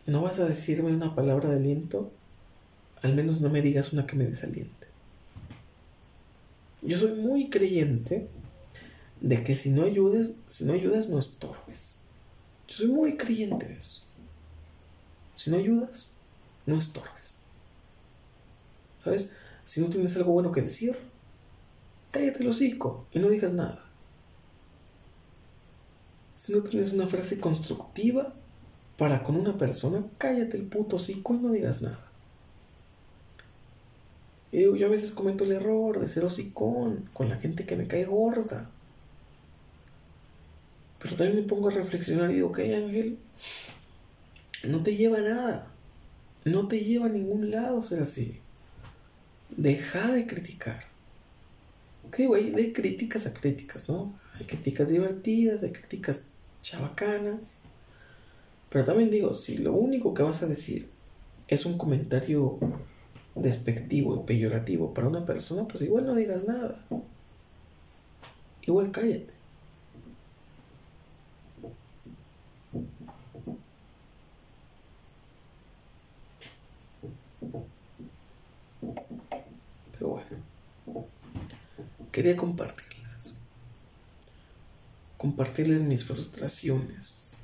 [0.07, 2.11] ¿No vas a decirme una palabra de aliento?
[3.03, 4.89] Al menos no me digas una que me desaliente.
[6.83, 8.29] Yo soy muy creyente
[9.21, 12.01] de que si no ayudes, si no ayudas, no estorbes.
[12.69, 14.03] Yo soy muy creyente de eso.
[15.37, 16.13] Si no ayudas,
[16.67, 17.39] no estorbes.
[19.03, 19.33] ¿Sabes?
[19.65, 20.97] Si no tienes algo bueno que decir,
[22.11, 23.85] cállate el hocico y no digas nada.
[26.37, 28.35] Si no tienes una frase constructiva
[28.97, 32.09] para con una persona, cállate el puto hocico y no digas nada.
[34.51, 37.77] Y digo, yo a veces cometo el error de ser hocicón con la gente que
[37.77, 38.71] me cae gorda.
[40.99, 43.19] Pero también me pongo a reflexionar y digo, ok Ángel,
[44.65, 45.73] no te lleva a nada.
[46.45, 48.41] No te lleva a ningún lado ser así.
[49.51, 50.85] Deja de criticar.
[52.11, 52.35] ¿Qué digo?
[52.35, 54.13] Hay de críticas a críticas, ¿no?
[54.39, 56.31] Hay críticas divertidas, hay críticas
[56.63, 57.61] chabacanas.
[58.71, 60.89] Pero también digo, si lo único que vas a decir
[61.49, 62.59] es un comentario
[63.35, 66.85] despectivo y peyorativo para una persona, pues igual no digas nada.
[68.63, 69.39] Igual cállate.
[79.93, 80.29] Pero bueno,
[82.19, 83.35] quería compartirles eso.
[85.17, 87.39] Compartirles mis frustraciones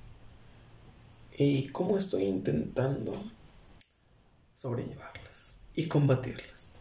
[1.39, 3.23] y cómo estoy intentando
[4.57, 6.73] sobrellevarlas y combatirlas,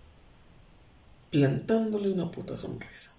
[1.29, 3.13] plantándole una puta sonrisa.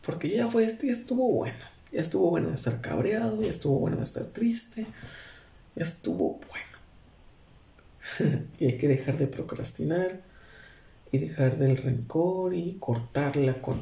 [0.00, 1.66] Porque ya fue este y estuvo bueno.
[1.92, 4.86] Ya estuvo bueno de estar cabreado, ya estuvo bueno de estar triste,
[5.76, 8.38] ya estuvo bueno.
[8.58, 10.27] y hay que dejar de procrastinar
[11.10, 13.78] y dejar del rencor y cortarla con,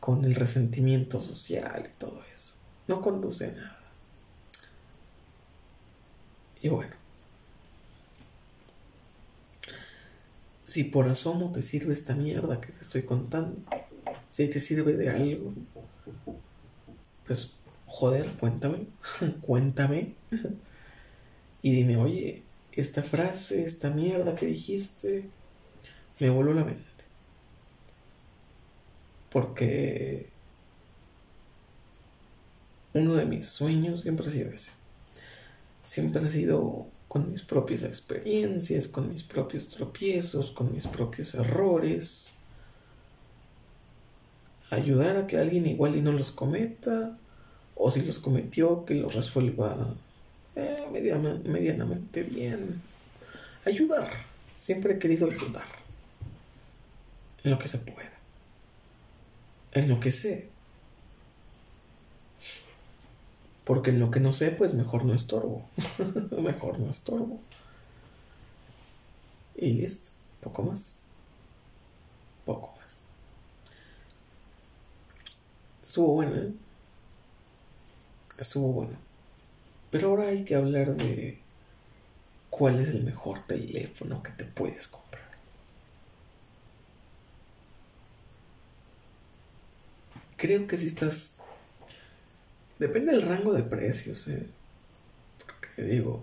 [0.00, 2.54] con el resentimiento social y todo eso.
[2.86, 3.80] No conduce a nada.
[6.62, 6.94] Y bueno,
[10.64, 13.60] si por asomo te sirve esta mierda que te estoy contando,
[14.30, 15.52] si te sirve de algo,
[17.26, 17.54] pues
[17.86, 18.86] joder, cuéntame,
[19.40, 20.14] cuéntame.
[21.62, 22.42] y dime, oye,
[22.72, 25.28] esta frase, esta mierda que dijiste,
[26.20, 26.82] me voló la mente.
[29.30, 30.28] Porque
[32.92, 34.84] uno de mis sueños siempre ha sido ese
[35.84, 42.34] siempre ha sido con mis propias experiencias, con mis propios tropiezos, con mis propios errores.
[44.70, 47.16] Ayudar a que alguien igual y no los cometa,
[47.76, 49.94] o si los cometió, que los resuelva
[50.56, 52.80] eh, medianamente bien.
[53.64, 54.10] Ayudar.
[54.58, 55.83] Siempre he querido ayudar.
[57.44, 58.12] En lo que se pueda.
[59.72, 60.48] En lo que sé.
[63.64, 65.66] Porque en lo que no sé, pues mejor no estorbo.
[66.42, 67.38] mejor no estorbo.
[69.56, 70.12] Y listo.
[70.40, 71.00] Poco más.
[72.44, 73.00] Poco más.
[75.82, 76.52] Estuvo bueno, ¿eh?
[78.38, 78.98] Estuvo bueno.
[79.90, 81.38] Pero ahora hay que hablar de
[82.50, 85.23] cuál es el mejor teléfono que te puedes comprar.
[90.44, 91.38] Creo que si estás
[92.78, 94.46] Depende del rango de precios, ¿eh?
[95.38, 96.22] Porque digo,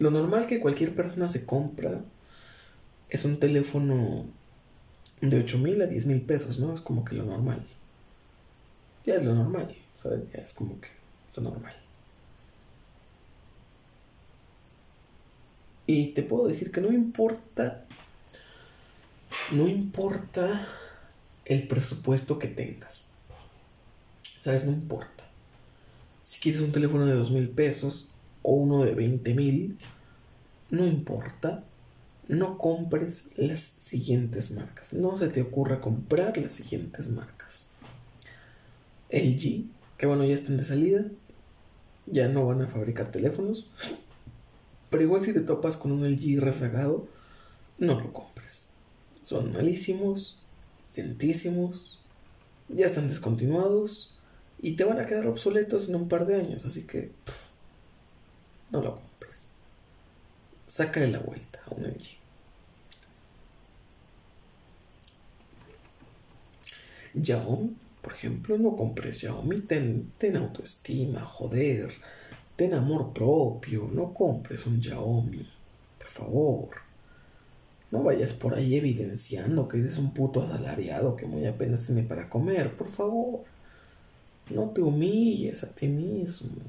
[0.00, 2.02] lo normal que cualquier persona se compra
[3.10, 4.26] es un teléfono
[5.20, 6.74] de 8 mil a 10 mil pesos, ¿no?
[6.74, 7.64] Es como que lo normal.
[9.06, 10.22] Ya es lo normal, ¿sabes?
[10.32, 10.88] Ya es como que
[11.36, 11.76] lo normal.
[15.86, 17.84] Y te puedo decir que no importa,
[19.52, 20.66] no importa
[21.44, 23.08] el presupuesto que tengas.
[24.40, 24.64] ¿Sabes?
[24.64, 25.24] No importa.
[26.22, 28.10] Si quieres un teléfono de dos mil pesos
[28.42, 29.76] o uno de veinte mil,
[30.70, 31.64] no importa.
[32.28, 34.92] No compres las siguientes marcas.
[34.92, 37.70] No se te ocurra comprar las siguientes marcas.
[39.10, 39.66] LG,
[39.98, 41.04] que bueno, ya están de salida.
[42.06, 43.70] Ya no van a fabricar teléfonos.
[44.88, 47.08] Pero igual si te topas con un LG rezagado,
[47.78, 48.70] no lo compres.
[49.24, 50.41] Son malísimos,
[50.96, 52.00] lentísimos,
[52.68, 54.18] ya están descontinuados
[54.60, 57.10] y te van a quedar obsoletos en un par de años, así que
[58.70, 59.50] no lo compres.
[60.66, 62.22] Sácale la vuelta a un LG.
[67.14, 71.92] Xiaomi, por ejemplo, no compres Xiaomi, ten, ten autoestima, joder,
[72.56, 75.46] ten amor propio, no compres un Xiaomi,
[75.98, 76.91] por favor.
[77.92, 82.28] No vayas por ahí evidenciando que eres un puto asalariado que muy apenas tiene para
[82.28, 83.42] comer, por favor.
[84.50, 86.62] No te humilles a ti mismo.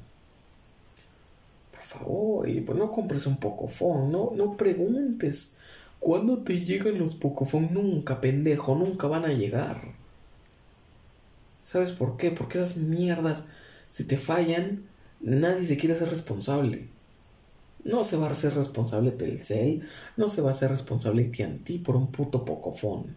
[1.72, 5.58] Por favor, y pues no compres un pocofón, no, no preguntes.
[5.98, 7.72] ¿Cuándo te llegan los pocofón?
[7.72, 9.80] Nunca, pendejo, nunca van a llegar.
[11.62, 12.30] ¿Sabes por qué?
[12.30, 13.48] Porque esas mierdas,
[13.88, 14.86] si te fallan,
[15.20, 16.88] nadie se quiere hacer responsable.
[17.84, 19.86] No se va a hacer responsable Telcel,
[20.16, 23.14] no se va a hacer responsable AT&T por un puto pocofón.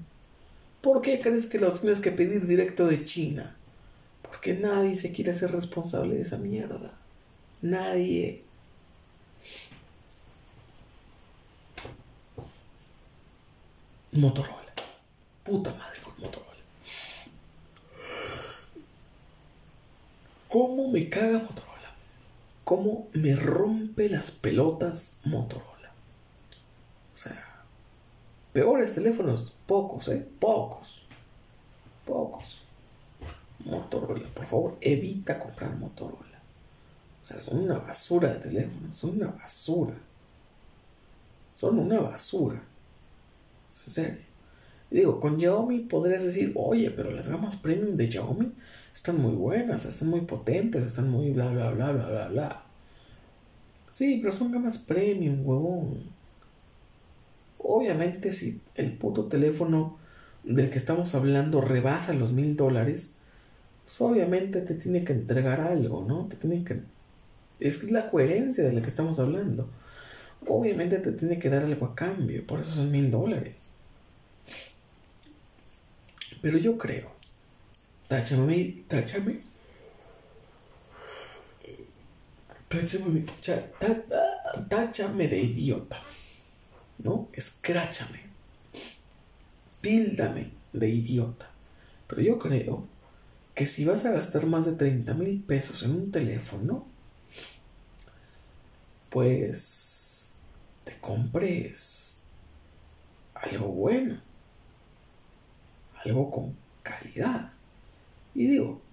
[0.82, 3.56] ¿Por qué crees que los tienes que pedir directo de China?
[4.22, 6.98] Porque nadie se quiere hacer responsable de esa mierda.
[7.62, 8.44] Nadie.
[14.12, 14.74] Motorola.
[15.44, 16.48] Puta madre con Motorola.
[20.50, 21.67] ¿Cómo me caga Motorola?
[22.68, 25.90] ¿Cómo me rompe las pelotas Motorola?
[27.14, 27.64] O sea,
[28.52, 30.28] peores teléfonos, pocos, ¿eh?
[30.38, 31.06] Pocos.
[32.06, 32.64] Pocos.
[33.64, 36.42] Motorola, por favor, evita comprar Motorola.
[37.24, 39.96] O sea, son una basura de teléfonos, son una basura.
[41.56, 42.62] Son una basura.
[43.70, 44.22] En serio.
[44.92, 48.52] digo, con Xiaomi podrías decir, oye, pero las gamas premium de Xiaomi
[48.98, 52.64] están muy buenas, están muy potentes, están muy bla, bla, bla, bla, bla, bla.
[53.92, 56.02] Sí, pero son gamas premium, huevón.
[57.60, 60.00] Obviamente si el puto teléfono
[60.44, 63.18] del que estamos hablando rebasa los mil dólares,
[63.86, 66.26] pues obviamente te tiene que entregar algo, ¿no?
[66.26, 66.82] Te tiene que...
[67.60, 69.70] Es que es la coherencia de la que estamos hablando.
[70.48, 73.70] Obviamente te tiene que dar algo a cambio, por eso son mil dólares.
[76.42, 77.17] Pero yo creo,
[78.08, 79.42] táchame, táchame
[84.70, 86.00] táchame de idiota,
[87.00, 87.30] ¿no?
[87.34, 88.22] Escráchame,
[89.82, 91.50] tíldame de idiota.
[92.08, 92.88] Pero yo creo
[93.56, 96.88] que si vas a gastar más de 30 mil pesos en un teléfono,
[99.10, 100.34] pues
[100.84, 102.24] te compres
[103.34, 104.22] algo bueno,
[106.06, 107.52] algo con calidad.
[108.38, 108.84] Y digo,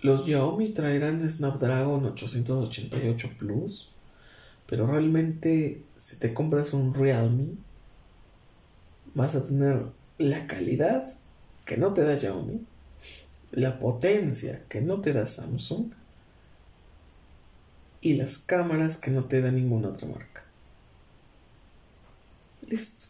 [0.00, 3.90] los Xiaomi traerán Snapdragon 888 Plus,
[4.68, 7.56] pero realmente si te compras un Realme,
[9.12, 9.86] vas a tener
[10.18, 11.04] la calidad
[11.66, 12.64] que no te da Xiaomi,
[13.50, 15.90] la potencia que no te da Samsung
[18.00, 20.44] y las cámaras que no te da ninguna otra marca.
[22.68, 23.06] Listo.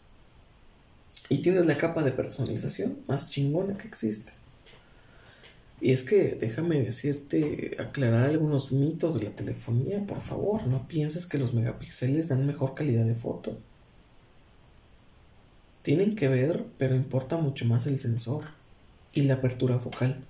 [1.29, 4.33] Y tienes la capa de personalización más chingona que existe.
[5.81, 10.67] Y es que déjame decirte, aclarar algunos mitos de la telefonía, por favor.
[10.67, 13.59] No pienses que los megapíxeles dan mejor calidad de foto.
[15.83, 18.45] Tienen que ver, pero importa mucho más el sensor
[19.13, 20.25] y la apertura focal.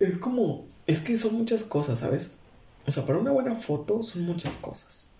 [0.00, 2.38] Es como, es que son muchas cosas, ¿sabes?
[2.86, 5.10] O sea, para una buena foto son muchas cosas.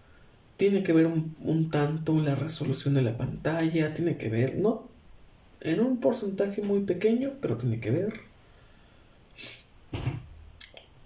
[0.56, 4.91] Tiene que ver un, tanto la resolución de la pantalla, tiene que ver, no
[5.64, 8.12] en un porcentaje muy pequeño, pero tiene que ver.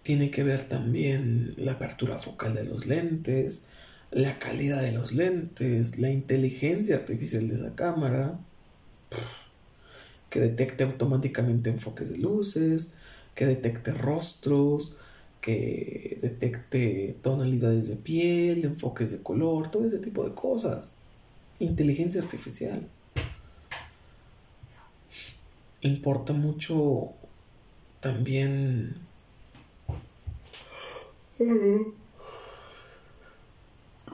[0.02, 3.62] Tiene que ver también la apertura focal de los lentes,
[4.10, 8.38] la calidad de los lentes, la inteligencia artificial de esa cámara,
[10.30, 12.94] que detecte automáticamente enfoques de luces,
[13.34, 14.96] que detecte rostros,
[15.40, 20.94] que detecte tonalidades de piel, enfoques de color, todo ese tipo de cosas.
[21.58, 22.88] Inteligencia artificial
[25.80, 27.12] importa mucho
[28.00, 28.96] también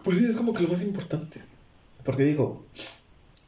[0.03, 1.41] pues sí es como que lo más importante.
[2.05, 2.65] Porque digo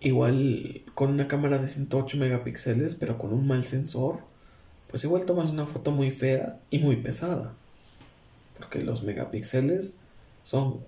[0.01, 4.21] igual con una cámara de 108 megapíxeles pero con un mal sensor
[4.89, 7.55] pues igual tomas una foto muy fea y muy pesada.
[8.57, 9.99] Porque los megapíxeles
[10.45, 10.81] son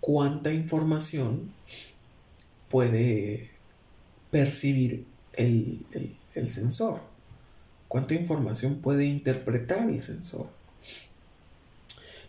[0.00, 1.52] cuánta información
[2.68, 3.50] puede
[4.32, 6.16] percibir el, el
[6.48, 7.00] sensor.
[7.88, 10.48] ¿Cuánta información puede interpretar el sensor?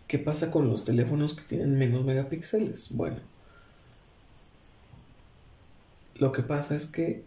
[0.06, 2.96] ¿Qué pasa con los teléfonos que tienen menos megapíxeles?
[2.96, 3.16] Bueno,
[6.16, 7.24] lo que pasa es que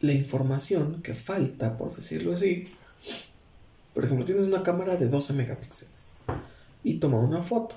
[0.00, 2.68] la información que falta, por decirlo así,
[3.94, 6.10] por ejemplo, tienes una cámara de 12 megapíxeles
[6.84, 7.76] y toma una foto.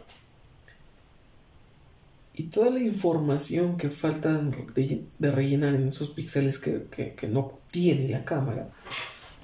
[2.37, 4.37] Y toda la información que falta
[4.75, 8.69] de, rellenar en esos píxeles que, no tiene la cámara,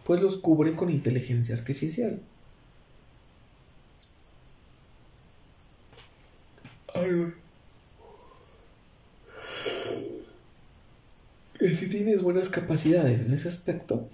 [0.04, 2.20] pues los cubre con inteligencia artificial.
[11.60, 14.10] Si tienes buenas capacidades en ese aspecto,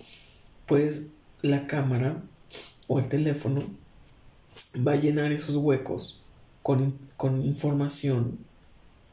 [0.67, 1.07] pues
[1.41, 2.21] la cámara
[2.85, 3.63] o el teléfono
[4.87, 6.21] va a llenar esos huecos
[6.61, 8.45] con, con información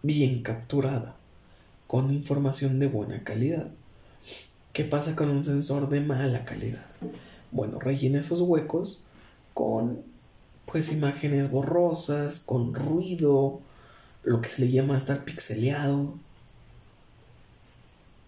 [0.04, 1.16] bien capturada,
[1.86, 3.70] con información de buena calidad.
[4.74, 6.84] ¿Qué pasa con un sensor de mala calidad?
[7.52, 9.00] Bueno, rellena esos huecos
[9.54, 10.02] con
[10.66, 13.60] pues imágenes borrosas, con ruido,
[14.24, 16.18] lo que se le llama estar pixeleado.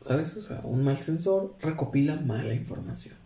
[0.01, 0.35] ¿Sabes?
[0.36, 3.16] O sea, un mal sensor recopila mala información.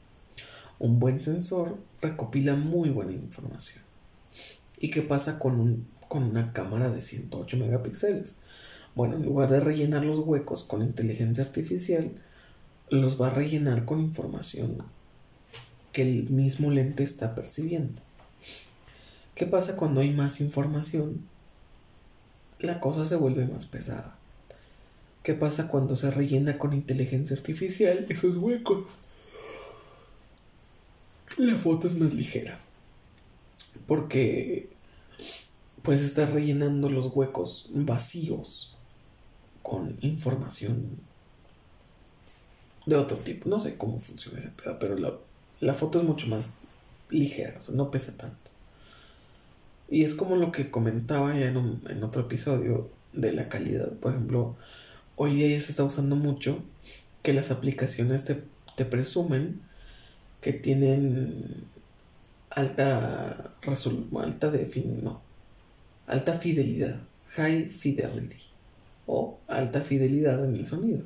[0.81, 3.85] Un buen sensor recopila muy buena información.
[4.81, 8.41] ¿Y qué pasa con un con una cámara de 108 megapíxeles.
[8.95, 12.11] Bueno, en lugar de rellenar los huecos con inteligencia artificial,
[12.89, 14.83] los va a rellenar con información
[15.93, 18.03] que el mismo lente está percibiendo.
[19.37, 21.31] ¿Qué pasa cuando hay más información?
[22.63, 24.17] la cosa se vuelve más pesada.
[25.23, 28.85] ¿Qué pasa cuando se rellena con inteligencia artificial esos huecos?
[31.37, 32.59] La foto es más ligera.
[33.87, 34.70] Porque
[35.83, 38.77] pues está rellenando los huecos vacíos
[39.63, 40.99] con información
[42.87, 43.49] de otro tipo.
[43.49, 44.97] No sé cómo funciona ese pedo, pero
[45.61, 46.55] la, foto es mucho más
[47.09, 48.51] ligera, o sea, no pesa tanto.
[49.89, 53.93] Y es como lo que comentaba ya en, otro episodio de la calidad.
[53.95, 54.57] Por ejemplo,
[55.17, 56.63] hoy día ya se está usando mucho
[57.23, 58.43] que las aplicaciones te,
[58.77, 59.61] te presumen
[60.41, 61.65] que tienen
[62.51, 65.19] alta alta definición,
[66.11, 67.01] alta fidelidad,
[67.31, 68.43] high fidelity
[69.07, 71.05] o alta fidelidad en el sonido.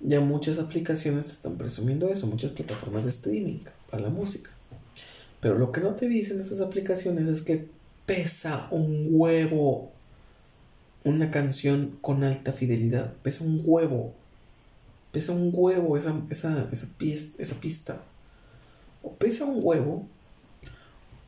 [0.00, 3.60] Ya muchas aplicaciones te están presumiendo eso, muchas plataformas de streaming
[3.90, 4.50] para la música.
[5.40, 7.68] Pero lo que no te dicen esas aplicaciones es que
[8.06, 9.94] pesa un huevo
[11.04, 13.12] una canción con alta fidelidad.
[13.22, 14.14] Pesa un huevo.
[15.12, 18.02] Pesa un huevo esa, esa, esa, pista.
[19.02, 20.08] O pesa un huevo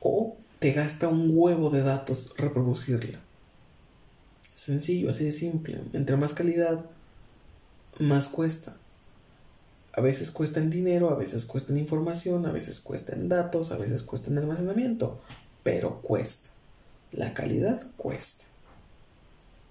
[0.00, 3.20] o te gasta un huevo de datos reproducirla.
[4.52, 5.80] Sencillo, así de simple.
[5.92, 6.84] Entre más calidad,
[8.00, 8.76] más cuesta.
[9.92, 13.70] A veces cuesta en dinero, a veces cuesta en información, a veces cuesta en datos,
[13.70, 15.20] a veces cuesta en almacenamiento,
[15.62, 16.50] pero cuesta.
[17.12, 18.46] La calidad cuesta.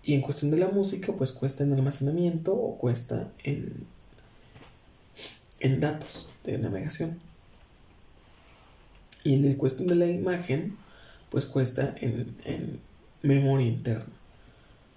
[0.02, 3.86] Y en cuestión de la música, pues cuesta en almacenamiento o cuesta en,
[5.60, 7.20] en datos de navegación.
[9.26, 10.85] Y en cuestión de la imagen,
[11.36, 12.80] pues cuesta en,
[13.22, 14.14] memoria interna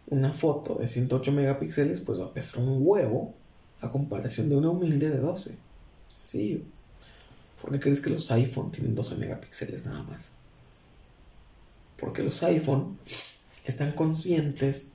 [0.06, 3.34] una foto de 108 megapíxeles pues va a pesar un huevo
[3.80, 5.56] a comparación de una humilde de 12.
[6.06, 6.60] Sencillo.
[7.60, 10.30] ¿Por qué crees que los iPhone tienen 12 megapíxeles nada más?
[11.98, 12.96] Porque los iPhone
[13.66, 14.90] están conscientes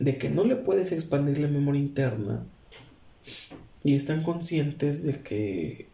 [0.00, 2.42] de que no le puedes expandir la memoria interna
[3.84, 5.86] y están conscientes de que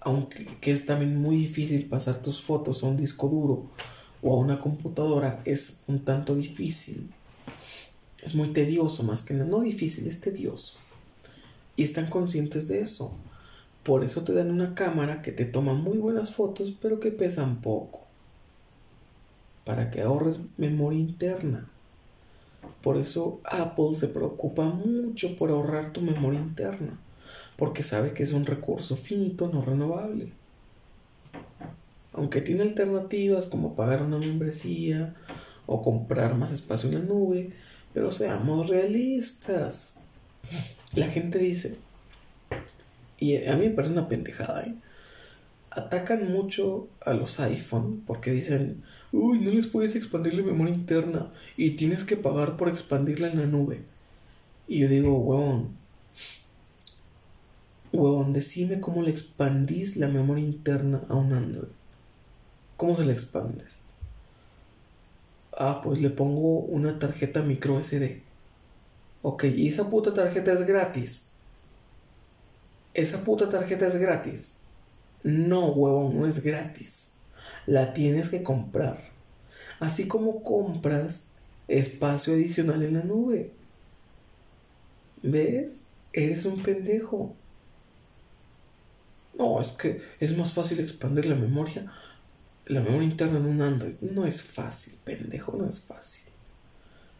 [0.00, 3.70] aunque que es también muy difícil pasar tus fotos a un disco duro
[4.22, 7.10] o a una computadora, es un tanto difícil
[8.22, 9.34] es muy tedioso más que.
[9.34, 10.78] No difícil, es tedioso.
[11.76, 13.12] Y están conscientes de eso.
[13.82, 17.60] Por eso te dan una cámara que te toma muy buenas fotos, pero que pesan
[17.60, 18.06] poco.
[19.64, 21.70] Para que ahorres memoria interna.
[22.82, 26.98] Por eso Apple se preocupa mucho por ahorrar tu memoria interna.
[27.60, 30.32] Porque sabe que es un recurso finito, no renovable.
[32.14, 35.14] Aunque tiene alternativas como pagar una membresía
[35.66, 37.50] o comprar más espacio en la nube,
[37.92, 39.96] pero seamos realistas.
[40.94, 41.76] La gente dice,
[43.18, 44.74] y a mí me parece una pendejada, ¿eh?
[45.70, 48.82] Atacan mucho a los iPhone porque dicen,
[49.12, 53.38] uy, no les puedes expandir la memoria interna y tienes que pagar por expandirla en
[53.38, 53.82] la nube.
[54.66, 55.78] Y yo digo, huevón,
[57.92, 61.68] huevón, decime cómo le expandís la memoria interna a un Android.
[62.76, 63.80] ¿Cómo se la expandes?
[65.52, 68.22] Ah, pues le pongo una tarjeta micro SD.
[69.22, 71.32] Ok, y esa puta tarjeta es gratis.
[72.94, 74.54] Esa puta tarjeta es gratis.
[75.22, 77.14] No, huevón, no es gratis.
[77.66, 78.98] La tienes que comprar.
[79.78, 81.28] Así como compras
[81.68, 83.52] espacio adicional en la nube.
[85.22, 85.84] ¿Ves?
[86.12, 87.34] Eres un pendejo.
[89.40, 91.90] No, es que es más fácil expandir la memoria
[92.70, 96.22] la memoria interna en un Android no es fácil, pendejo, no es fácil.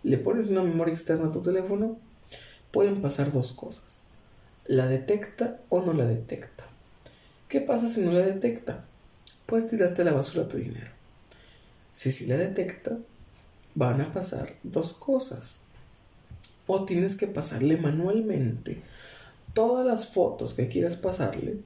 [0.04, 1.98] Le pones una memoria externa a tu teléfono,
[2.70, 4.04] pueden pasar dos cosas.
[4.66, 6.66] La detecta o no la detecta.
[7.48, 8.84] ¿Qué pasa si no la detecta?
[9.46, 10.92] Pues tiraste a la basura tu dinero.
[11.94, 12.98] Si sí la detecta,
[13.74, 15.62] van a pasar dos cosas.
[16.68, 18.80] O tienes que pasarle manualmente
[19.52, 21.58] todas las fotos que quieras pasarle.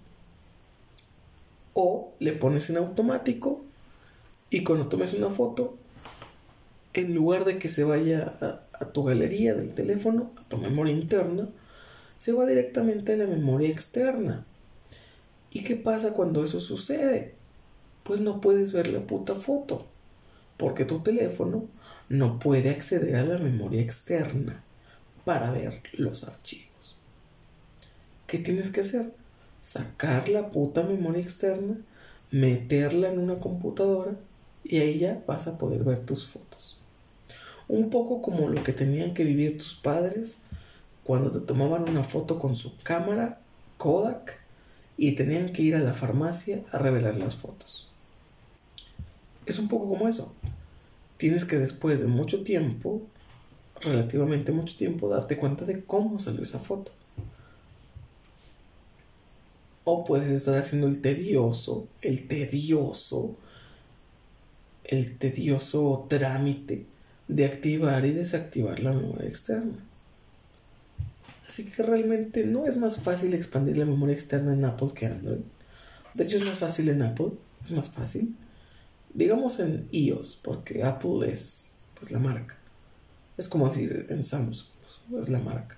[1.74, 3.64] O le pones en automático
[4.51, 5.76] y cuando tomes una foto,
[6.92, 8.32] en lugar de que se vaya
[8.72, 11.48] a, tu galería del teléfono, a tu memoria interna,
[12.16, 14.46] se va directamente a la memoria externa.
[15.51, 17.34] ¿Y qué pasa cuando eso sucede?
[18.05, 19.86] Pues no puedes ver la puta foto,
[20.56, 21.66] porque tu teléfono
[22.09, 24.62] no puede acceder a la memoria externa
[25.24, 26.96] para ver los archivos.
[28.28, 29.12] ¿Qué tienes que hacer?
[29.64, 31.78] Sacar la puta memoria externa,
[32.30, 34.14] meterla en una computadora
[34.62, 36.76] y ahí ya vas a poder ver tus fotos.
[37.66, 40.42] Un poco como lo que tenían que vivir tus padres
[41.02, 43.40] cuando te tomaban una foto con su cámara
[43.78, 44.38] Kodak
[44.98, 47.88] y tenían que ir a la farmacia a revelar las fotos.
[49.46, 50.34] Es un poco como eso.
[51.16, 53.00] Tienes que después de mucho tiempo
[53.80, 56.92] relativamente mucho tiempo darte cuenta de cómo salió esa foto.
[59.85, 63.36] O puedes estar haciendo el tedioso, el tedioso,
[64.85, 66.86] el tedioso trámite
[67.28, 69.78] de activar y desactivar la memoria externa.
[71.47, 75.40] Así que realmente no es más fácil expandir la memoria externa en Apple que Android.
[76.15, 77.32] De hecho es más fácil en Apple,
[77.65, 78.36] es más fácil.
[79.12, 82.59] Digamos en iOS, porque Apple es pues la marca.
[83.36, 84.69] Es como decir en Samsung,
[85.11, 85.77] pues, es la marca.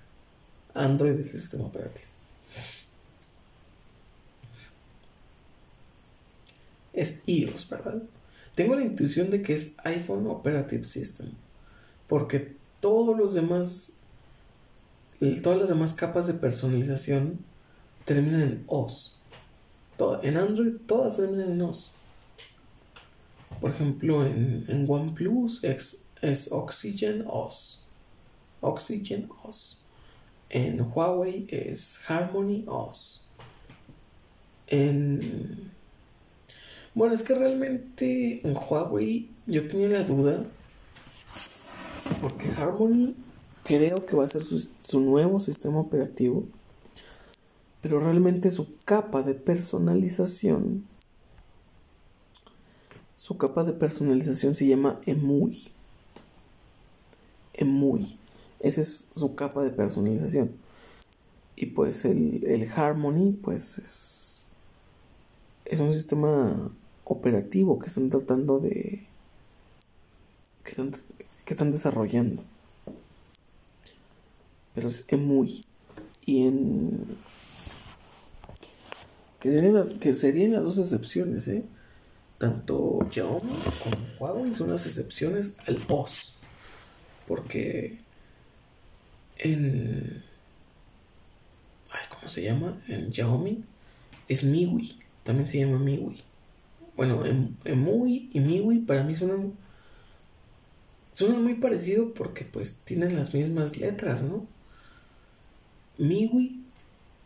[0.73, 2.06] Android es el sistema operativo.
[6.97, 8.01] Es iOS, ¿verdad?
[8.55, 11.29] Tengo la intuición de que es iPhone Operative System,
[12.07, 13.99] porque todos los demás,
[15.43, 17.37] todas las demás capas de personalización
[18.05, 19.19] terminan en OS.
[20.23, 21.91] en Android todas terminan en OS.
[23.61, 27.83] Por ejemplo, en, en OnePlus es, es Oxygen OS.
[28.61, 29.83] Oxygen OS.
[30.49, 33.27] En Huawei es Harmony OS.
[34.65, 35.76] En
[36.97, 40.43] bueno, es que realmente en Huawei yo tenía la duda.
[42.19, 43.13] Porque Harmony
[43.63, 46.45] creo que va a ser su, nuevo sistema operativo.
[47.81, 50.87] Pero realmente su capa de personalización.
[53.15, 55.67] Su capa de personalización se llama EMUI.
[57.53, 58.17] EMUI.
[58.59, 60.49] Esa es su capa de personalización.
[61.55, 64.51] Y pues el, el Harmony, pues es,
[65.65, 66.71] es un sistema
[67.07, 69.05] operativo que están tratando de...
[70.63, 70.91] que están,
[71.45, 72.43] que están desarrollando.
[74.75, 75.63] Pero es muy...
[76.25, 77.05] Y en...
[79.39, 81.63] Que serían, las dos excepciones, ¿eh?
[82.37, 86.35] Tanto Xiaomi como Huawei son las excepciones al OS.
[87.27, 87.99] Porque
[89.37, 90.23] en...
[91.89, 92.81] Ay, ¿Cómo se llama?
[92.87, 93.63] En Xiaomi
[94.27, 94.99] es MIUI.
[95.23, 96.26] También se llama MIUI.
[96.97, 97.23] Bueno,
[97.63, 99.53] Emui y Miwi para mí suenan,
[101.13, 104.47] suenan muy parecidos porque pues tienen las mismas letras, ¿no?
[105.99, 106.63] Miwi,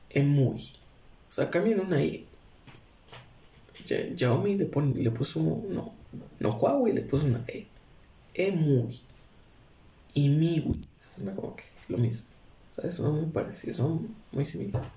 [0.09, 0.73] Emui.
[1.29, 2.27] O sea, cambian una I.
[3.85, 5.93] Xiaomi le, le puso no,
[6.39, 7.65] no Huawei le puso una E.
[8.33, 8.99] Emui.
[10.13, 10.71] Y Miwi.
[11.15, 12.27] Suena como que lo mismo.
[12.75, 12.95] ¿Sabes?
[12.95, 14.89] Son muy parecidos, son muy similares.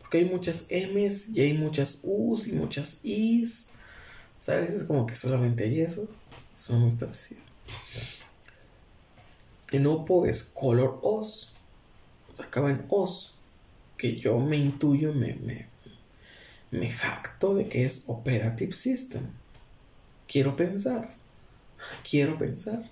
[0.00, 3.70] Porque hay muchas M's y hay muchas U's y muchas I's.
[4.40, 4.72] ¿Sabes?
[4.72, 6.08] Es como que solamente hay eso.
[6.56, 7.42] Son muy parecidos.
[9.70, 11.52] En Oppo es Color OS.
[12.38, 13.34] Acaba en OS.
[13.96, 15.66] Que yo me intuyo, me, me,
[16.70, 19.22] me jacto de que es Operative System.
[20.26, 21.10] Quiero pensar.
[22.08, 22.82] Quiero pensar.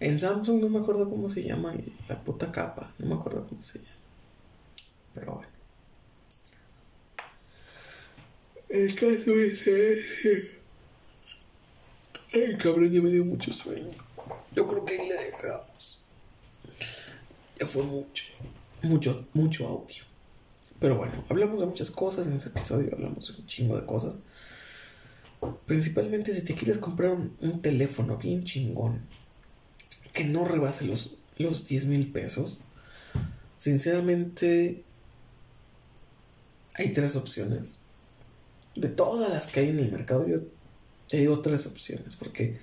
[0.00, 1.72] En Samsung no me acuerdo cómo se llama
[2.08, 2.92] la puta capa.
[2.98, 3.90] No me acuerdo cómo se llama.
[5.14, 5.58] Pero bueno.
[8.68, 10.57] El caso es ese.
[12.32, 13.88] Ay, cabrón, ya me dio mucho sueño.
[14.54, 16.02] Yo creo que ahí le dejamos.
[17.58, 18.24] Ya fue mucho,
[18.82, 20.04] mucho, mucho audio.
[20.78, 24.18] Pero bueno, hablamos de muchas cosas en este episodio, hablamos de un chingo de cosas.
[25.66, 29.00] Principalmente si te quieres comprar un, teléfono bien chingón,
[30.12, 32.62] que no rebase los, los 10 mil pesos,
[33.56, 34.84] sinceramente
[36.74, 37.78] hay tres opciones.
[38.76, 40.40] De todas las que hay en el mercado, yo
[41.08, 42.58] te digo tres opciones, porque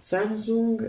[0.00, 0.82] Samsung,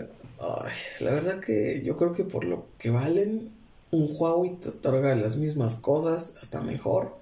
[1.00, 3.50] la verdad que yo creo que por lo que valen,
[3.90, 7.16] un Huawei te otorga las mismas cosas, hasta mejor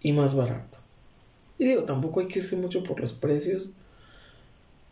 [0.00, 0.78] y más barato.
[1.58, 3.70] Y digo, tampoco hay que irse mucho por los precios,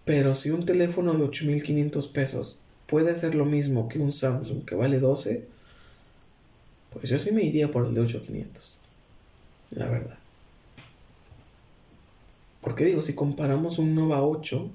[0.05, 4.75] pero si un teléfono de 8500 pesos puede hacer lo mismo que un Samsung que
[4.75, 5.47] vale 12,
[6.91, 8.77] pues yo sí me iría por el de 8500.
[9.71, 10.22] La verdad.
[12.63, 14.71] Porque digo, si comparamos un Nova 8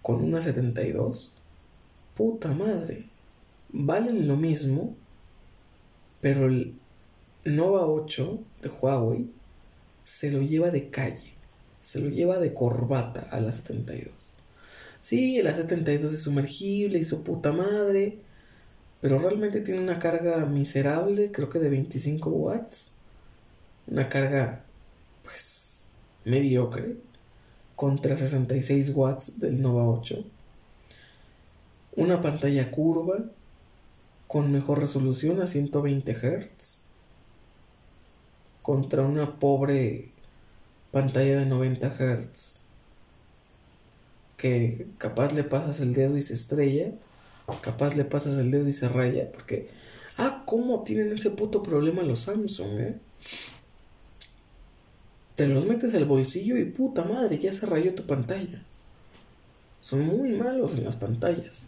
[0.00, 1.36] con una 72,
[2.14, 3.06] puta madre,
[3.68, 4.96] valen lo mismo,
[6.20, 6.74] pero el
[7.44, 9.30] Nova 8 de Huawei
[10.04, 11.32] se lo lleva de calle,
[11.80, 14.32] se lo lleva de corbata a la 72.
[15.00, 18.18] Sí, la 72 es sumergible y su puta madre,
[19.02, 22.94] pero realmente tiene una carga miserable, creo que de 25 watts.
[23.88, 24.64] Una carga,
[25.24, 25.61] pues,
[26.24, 26.96] mediocre
[27.76, 30.24] contra 66 watts del Nova 8.
[31.96, 33.18] Una pantalla curva
[34.26, 36.84] con mejor resolución a 120 Hz
[38.62, 40.10] contra una pobre
[40.90, 42.60] pantalla de 90 Hz
[44.36, 46.92] que capaz le pasas el dedo y se estrella
[47.60, 49.30] capaz le pasas el dedo y se raya.
[49.32, 49.68] Porque,
[50.16, 52.98] ah, ¿cómo tienen ese puto problema los Samsung, eh?
[55.36, 58.62] Te los metes al bolsillo y puta madre, ya se rayó tu pantalla.
[59.80, 61.66] Son muy malos en las pantallas.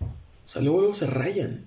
[0.00, 1.64] O sea, luego, se rayan.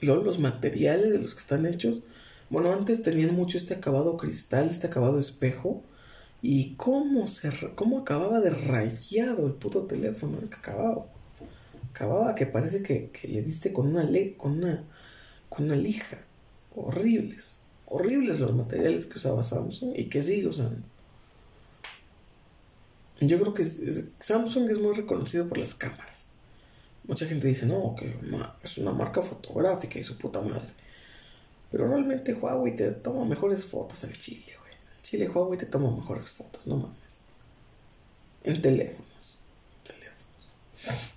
[0.00, 2.04] Y luego los materiales de los que están hechos.
[2.50, 5.82] Bueno, antes tenían mucho este acabado cristal, este acabado espejo.
[6.42, 11.06] Y cómo se cómo acababa de rayado el puto teléfono, acababa.
[11.90, 14.82] Acababa que parece que, que le diste con una le con una
[15.48, 16.18] con una lija.
[16.74, 17.60] Horribles.
[17.94, 20.84] Horribles los materiales que usaba Samsung y que sigue usando.
[23.20, 26.30] Yo creo que Samsung es muy reconocido por las cámaras.
[27.04, 28.18] Mucha gente dice, no, que
[28.64, 30.72] es una marca fotográfica y su puta madre.
[31.70, 34.72] Pero realmente Huawei te toma mejores fotos al Chile, güey.
[34.96, 37.22] Al Chile Huawei te toma mejores fotos, no mames.
[38.42, 39.38] En teléfonos.
[39.84, 41.13] Teléfonos.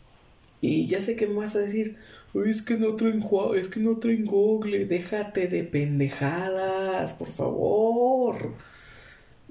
[0.60, 1.98] Y ya sé que me vas a decir,
[2.34, 3.24] es que no traen
[3.56, 4.86] es que no traen Google.
[4.86, 8.54] Déjate de pendejadas, por favor.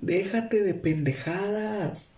[0.01, 2.15] Déjate de pendejadas.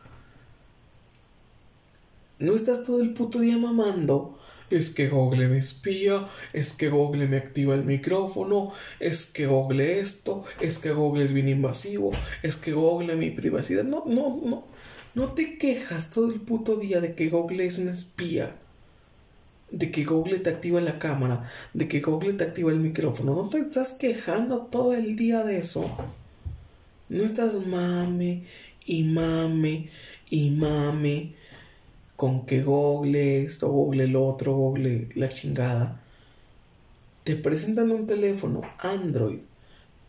[2.39, 4.39] No estás todo el puto día mamando.
[4.71, 8.71] Es que Google me espía, es que Google me activa el micrófono,
[9.01, 12.11] es que Google esto, es que Google es bien invasivo,
[12.43, 13.85] es que Google mi privacidad.
[13.85, 14.65] No, no, no.
[15.15, 18.55] No te quejas todo el puto día de que Google es un espía.
[19.71, 23.35] De que Google te activa la cámara, de que Google te activa el micrófono.
[23.35, 25.85] No te estás quejando todo el día de eso.
[27.09, 28.45] No estás mame
[28.87, 29.89] y mame
[30.31, 31.35] y mame
[32.17, 36.03] con que Google esto, Google lo otro, Google la chingada,
[37.23, 39.39] te presentan un teléfono Android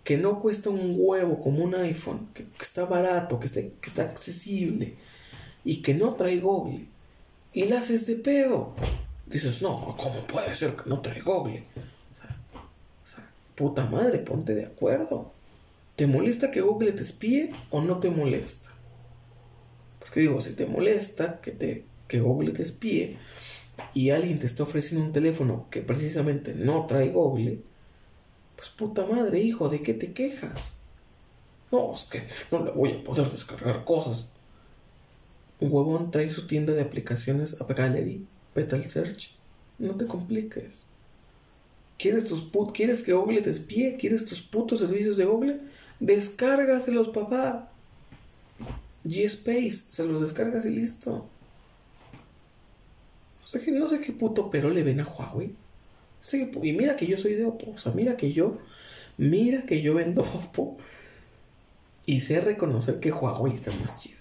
[0.03, 4.95] que no cuesta un huevo como un iPhone, que, está barato, que, que está accesible
[5.63, 6.87] y que no trae Google,
[7.53, 8.73] y la haces de pedo.
[9.29, 11.63] Dices, no, ¿cómo puede ser que no trae Google?
[12.11, 12.37] O sea,
[13.05, 15.31] o sea, puta madre, ponte de acuerdo.
[15.95, 18.71] ¿Te molesta que Google te espíe o no te molesta?
[19.99, 23.17] Porque digo, si te molesta que te que Google te espíe
[23.93, 27.61] y alguien te está ofreciendo un teléfono que precisamente no trae Google,
[28.55, 30.81] pues puta madre, hijo, ¿de qué te quejas?
[31.71, 34.33] No, es que no le voy a poder descargar cosas.
[35.59, 39.35] Un huevón trae su tienda de aplicaciones App Gallery, Petal Search.
[39.77, 40.87] No te compliques.
[41.97, 43.97] ¿Quieres, tus put ¿Quieres que Google te espíe?
[43.99, 45.59] ¿Quieres tus putos servicios de Google?
[45.99, 47.69] Descárgaselos, papá.
[49.05, 51.29] G-Space, se los descargas y listo
[53.71, 55.55] no sé qué puto pero le ven a Huawei.
[56.63, 57.71] y mira que yo soy de Oppo.
[57.71, 58.57] O sea, mira que yo.
[59.17, 60.77] Mira que yo vendo Oppo.
[62.05, 64.18] Y sé reconocer que Huawei están más chidos.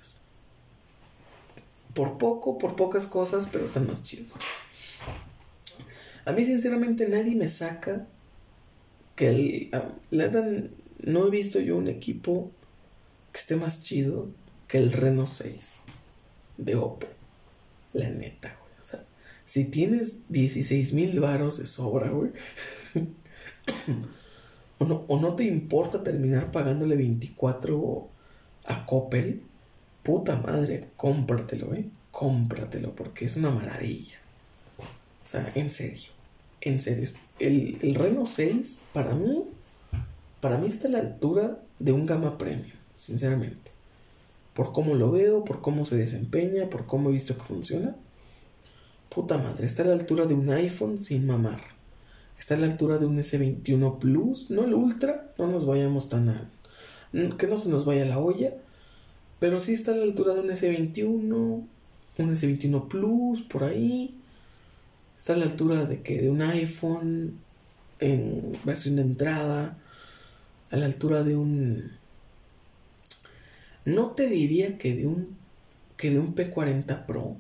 [1.94, 4.36] Por poco, por pocas cosas, pero están más chidos.
[6.24, 8.06] A mí, sinceramente, nadie me saca
[9.16, 9.70] que el.
[9.73, 10.69] Uh,
[11.10, 12.51] no he visto yo un equipo
[13.32, 14.28] que esté más chido
[14.66, 15.81] que el Reno 6
[16.59, 17.06] de Oppo.
[17.93, 18.59] La neta,
[19.48, 22.32] si tienes 16 mil varos de sobra, güey.
[24.78, 28.10] o, no, o no te importa terminar pagándole 24
[28.66, 29.43] a Coppel.
[30.09, 31.85] Puta madre, cómpratelo, eh.
[32.12, 34.16] Cómpratelo porque es una maravilla.
[34.78, 36.12] O sea, en serio.
[36.62, 37.06] En serio.
[37.39, 39.44] El, el Reno 6, para mí,
[40.40, 43.70] para mí está a la altura de un gama premium, sinceramente.
[44.55, 47.94] Por cómo lo veo, por cómo se desempeña, por cómo he visto que funciona
[49.10, 51.60] Puta madre, está a la altura de un iPhone sin mamar.
[52.39, 56.30] Está a la altura de un S21 Plus, no el Ultra, no nos vayamos tan
[56.30, 56.51] a...
[57.36, 58.55] que no se nos vaya la olla,
[59.39, 61.69] pero sí está a la altura de un S21, un
[62.19, 64.15] S21 Plus, por ahí.
[65.16, 67.39] Está a la altura de que de un iPhone
[68.01, 69.78] en versión de entrada,
[70.70, 71.93] a la altura de un...
[73.85, 75.39] No te diría que de un
[75.98, 77.36] que de un P40 Pro,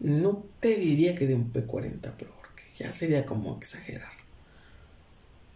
[0.00, 4.12] no te diría que de un P40 Pro, porque ya sería como exagerar.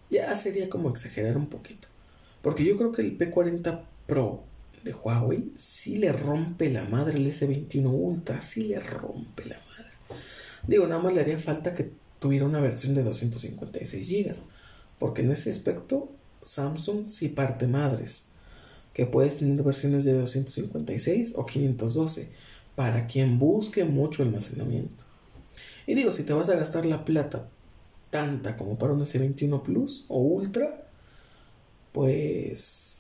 [0.08, 1.88] Ya sería como exagerar un poquito.
[2.40, 4.44] Porque yo creo que el P40 Pro
[4.84, 10.20] de Huawei sí le rompe la madre el S21 Ultra, sí le rompe la madre.
[10.66, 14.36] Digo, nada más le haría falta que tuviera una versión de 256 GB,
[14.98, 16.10] porque en ese aspecto
[16.42, 18.26] Samsung sí parte madres,
[18.92, 22.30] que puedes tener versiones de 256 o 512
[22.74, 25.05] para quien busque mucho almacenamiento.
[25.86, 27.48] Y digo, si te vas a gastar la plata
[28.10, 30.88] tanta como para un S21 Plus o Ultra,
[31.92, 32.97] pues.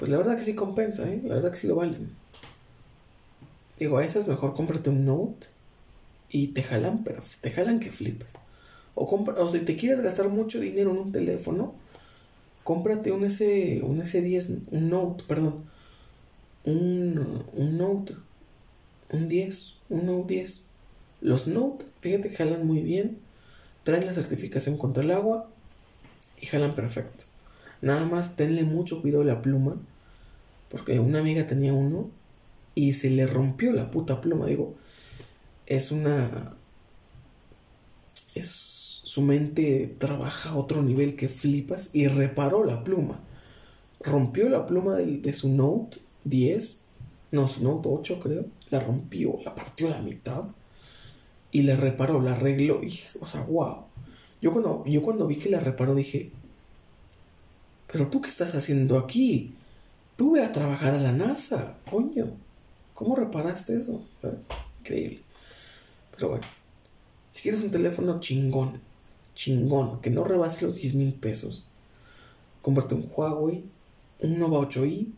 [0.00, 1.20] Pues la verdad que sí compensa, ¿eh?
[1.22, 2.08] La verdad que sí lo valen.
[3.78, 5.48] Digo, a esas mejor cómprate un Note
[6.30, 8.32] y te jalan, pero te jalan que flipas.
[8.94, 11.74] O, compra, o si te quieres gastar mucho dinero en un teléfono,
[12.64, 15.66] cómprate un, S, un S10, un Note, perdón,
[16.64, 18.14] un, un Note,
[19.10, 20.70] un 10, un Note 10.
[21.20, 23.18] Los Note, fíjate, jalan muy bien,
[23.82, 25.50] traen la certificación contra el agua
[26.40, 27.29] y jalan perfecto.
[27.82, 29.76] Nada más tenle mucho cuidado a la pluma,
[30.68, 32.10] porque una amiga tenía uno
[32.74, 34.46] y se le rompió la puta pluma.
[34.46, 34.74] Digo,
[35.66, 36.54] es una.
[38.34, 38.78] Es.
[39.02, 43.18] Su mente trabaja a otro nivel que flipas y reparó la pluma.
[44.00, 46.84] Rompió la pluma de, de su Note 10,
[47.32, 48.44] no, su Note 8 creo.
[48.70, 50.44] La rompió, la partió a la mitad
[51.52, 52.82] y la reparó, la arregló.
[52.82, 53.84] Y, o sea, wow.
[54.40, 56.30] Yo cuando, yo cuando vi que la reparó dije,
[57.90, 59.54] pero tú qué estás haciendo aquí?
[60.16, 62.36] Tú ve a trabajar a la NASA, coño.
[62.94, 64.04] ¿Cómo reparaste eso?
[64.80, 65.20] Increíble.
[66.14, 66.44] Pero bueno,
[67.30, 68.80] si quieres un teléfono chingón,
[69.34, 71.66] chingón, que no rebase los 10 mil pesos,
[72.60, 73.64] cómprate un Huawei,
[74.20, 75.08] un Nova 8i,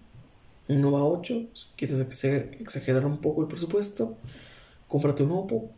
[0.68, 2.00] un Nova 8, si quieres
[2.60, 4.16] exagerar un poco el presupuesto,
[4.86, 5.70] cómprate un Oppo.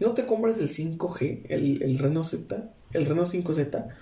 [0.00, 3.94] No te compres el 5G, el, el Reno Z, el Reno 5Z.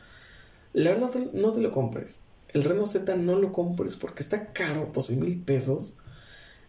[0.77, 2.20] La verdad, no te lo compres.
[2.51, 5.97] El Reno Z no lo compres porque está caro, 12 mil pesos.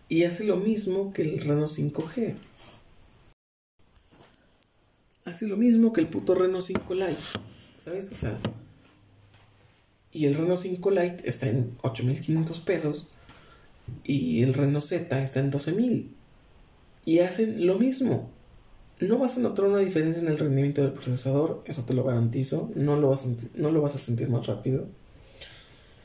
[0.07, 2.35] Y hace lo mismo que el Reno 5G.
[5.25, 7.17] Hace lo mismo que el puto Reno 5 Lite.
[7.79, 8.09] ¿Sabes?
[8.13, 8.39] O sea.
[10.13, 13.09] Y el Reno 5 Lite está en 8500 pesos.
[14.05, 16.15] Y el Reno Z está en 12000.
[17.03, 18.31] Y hacen lo mismo.
[18.99, 22.71] No vas a notar una diferencia en el rendimiento del procesador, eso te lo garantizo.
[22.73, 24.87] No lo vas a, no lo vas a sentir más rápido.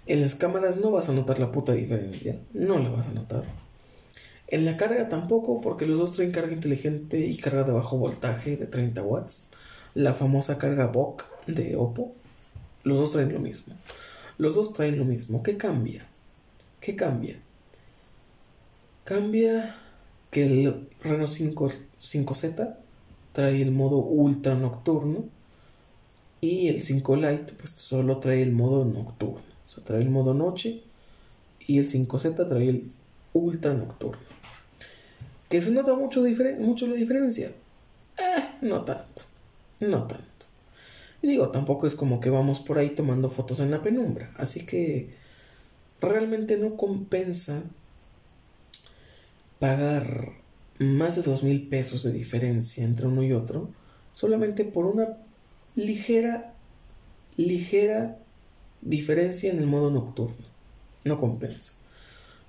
[0.05, 2.39] En las cámaras no vas a notar la puta diferencia.
[2.53, 3.45] No la vas a notar.
[4.49, 8.59] En la carga tampoco, porque los dos traen carga inteligente y carga de bajo voltaje
[8.59, 9.49] de 30 watts.
[9.95, 12.13] La famosa carga BOC de Oppo.
[12.85, 13.75] Los dos traen lo mismo.
[14.37, 15.43] Los dos traen lo mismo.
[15.43, 16.07] ¿Qué cambia?
[16.83, 17.41] ¿Qué cambia?
[19.05, 19.75] Cambia
[20.31, 22.82] que el Reno 5, 5Z
[23.33, 25.25] trae el modo ultra nocturno
[26.41, 29.43] y el 5 Lite pues solo trae el modo nocturno.
[29.67, 30.83] O sea, trae el modo noche
[31.67, 32.89] y el 5Z trae el
[33.33, 34.23] ultra nocturno.
[35.49, 36.23] ¿Que se nota mucho,
[36.59, 37.49] mucho la diferencia?
[38.19, 39.23] Eh, no tanto.
[39.81, 40.47] No tanto.
[41.23, 44.31] Y digo, tampoco es como que vamos por ahí tomando fotos en la penumbra.
[44.37, 45.15] Así que
[46.01, 47.63] realmente no compensa
[49.61, 50.33] pagar
[50.83, 53.69] más de dos mil pesos de diferencia entre uno y otro
[54.13, 55.17] solamente por una
[55.75, 56.53] ligera,
[57.37, 58.19] ligera
[58.81, 60.47] diferencia en el modo nocturno.
[61.05, 61.73] No compensa.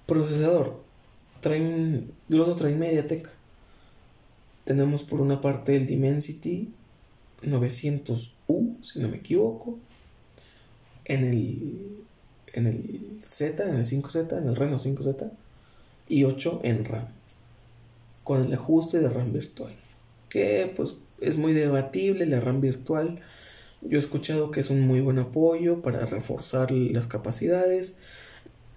[0.05, 0.83] Procesador
[1.41, 3.29] traen, los dos traen MediaTek.
[4.65, 6.71] Tenemos por una parte el Dimensity
[7.43, 9.79] 900U, si no me equivoco.
[11.05, 12.05] En el,
[12.53, 15.31] en el Z, en el 5Z, en el Reno 5Z.
[16.09, 17.07] Y 8 en RAM.
[18.23, 19.73] Con el ajuste de RAM virtual.
[20.29, 23.21] Que pues es muy debatible la RAM virtual.
[23.81, 27.97] Yo he escuchado que es un muy buen apoyo para reforzar las capacidades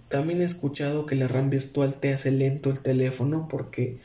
[0.07, 3.97] también he escuchado que la RAM virtual te hace lento el teléfono porque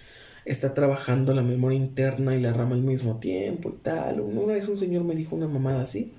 [0.44, 4.20] está trabajando la memoria interna y la RAM al mismo tiempo y tal.
[4.20, 6.12] Una vez un señor me dijo una mamada así,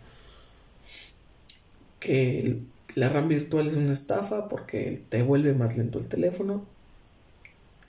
[2.00, 2.62] que
[2.96, 6.66] la RAM virtual es una estafa porque te vuelve más lento el teléfono.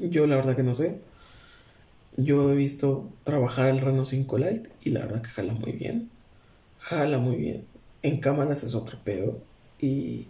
[0.01, 0.99] Yo la verdad que no sé.
[2.17, 6.11] Yo he visto trabajar el Reno 5 Lite y la verdad que jala muy bien.
[6.79, 7.65] Jala muy bien.
[8.03, 9.41] En cámaras es otro pedo.
[9.81, 10.29] Y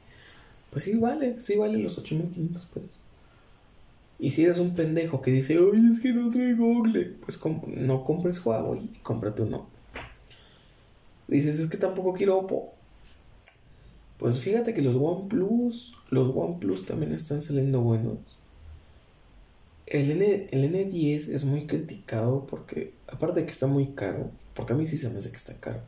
[0.70, 2.90] pues sí vale, sí vale los 8500 pesos.
[4.18, 8.04] Y si eres un pendejo que dice, oye, es que no trae Google, pues no
[8.04, 9.66] compres Huawei, cómprate uno.
[11.28, 12.72] Dices, es que tampoco quiero Oppo.
[14.18, 18.18] Pues fíjate que los OnePlus, los OnePlus también están saliendo buenos.
[19.86, 24.72] El, N, el N10 es muy criticado porque, aparte de que está muy caro, porque
[24.72, 25.82] a mí sí se me hace que está caro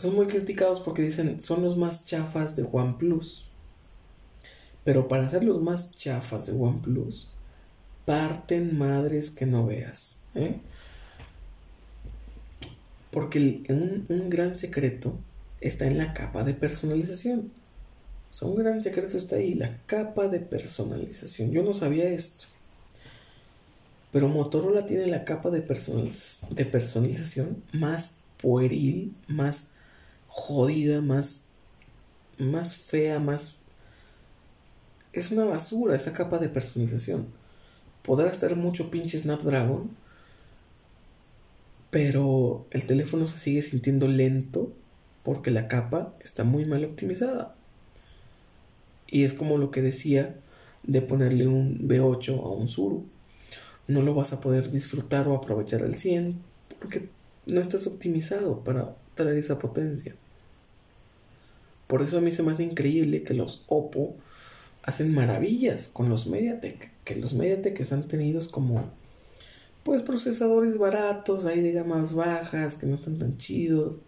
[0.00, 3.46] son muy criticados porque dicen son los más chafas de OnePlus.
[4.82, 7.28] Pero para ser los más chafas de OnePlus,
[8.06, 10.22] parten madres que no veas.
[10.34, 10.58] ¿eh?
[13.10, 15.18] Porque un, un, gran secreto
[15.60, 17.52] está en la capa de personalización.
[18.30, 21.50] O sea, un gran secreto está ahí, la capa de personalización.
[21.50, 22.46] Yo no sabía esto.
[24.12, 29.70] Pero Motorola tiene la capa de, personalización más pueril, más
[30.26, 31.46] jodida, más,
[32.38, 33.58] más fea, más...
[35.12, 37.26] Es una basura esa capa de personalización.
[38.02, 39.90] Podrá estar mucho pinche Snapdragon,
[41.90, 44.72] pero el teléfono se sigue sintiendo lento
[45.22, 47.54] porque la capa está muy mal optimizada.
[49.10, 50.36] Y es como lo que decía
[50.84, 53.06] de ponerle un B8 a un Suru.
[53.86, 56.40] No lo vas a poder disfrutar o aprovechar al 100
[56.78, 57.08] porque
[57.46, 60.14] no estás optimizado para traer esa potencia.
[61.86, 64.14] Por eso a mí se me hace increíble que los Oppo
[64.82, 68.90] hacen maravillas con los MediaTek, que los MediaTek han tenido como
[69.82, 74.00] pues procesadores baratos, ahí de gamas bajas, que no están tan chidos.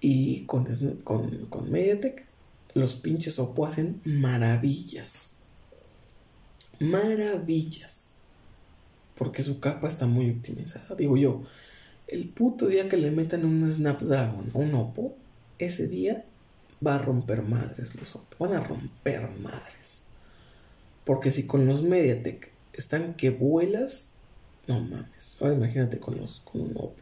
[0.00, 0.66] Y con,
[1.04, 2.26] con, con MediaTek,
[2.74, 5.36] los pinches Oppo hacen maravillas.
[6.78, 8.12] Maravillas.
[9.14, 10.94] Porque su capa está muy optimizada.
[10.96, 11.42] Digo yo,
[12.06, 15.14] el puto día que le metan un Snapdragon a un Oppo,
[15.58, 16.24] ese día
[16.84, 18.46] va a romper madres los Oppo.
[18.46, 20.04] Van a romper madres.
[21.04, 24.12] Porque si con los MediaTek están que vuelas,
[24.66, 25.36] no mames.
[25.40, 26.92] Ahora imagínate con los con un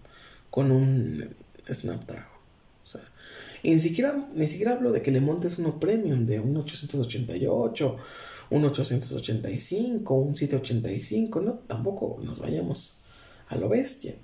[0.50, 1.34] con un
[1.70, 2.37] Snapdragon.
[2.94, 2.98] O
[3.62, 7.96] y ni siquiera, ni siquiera hablo de que le montes uno premium de un 888,
[8.50, 13.00] un 885, un 785, no, tampoco nos vayamos
[13.48, 14.14] a lo bestia.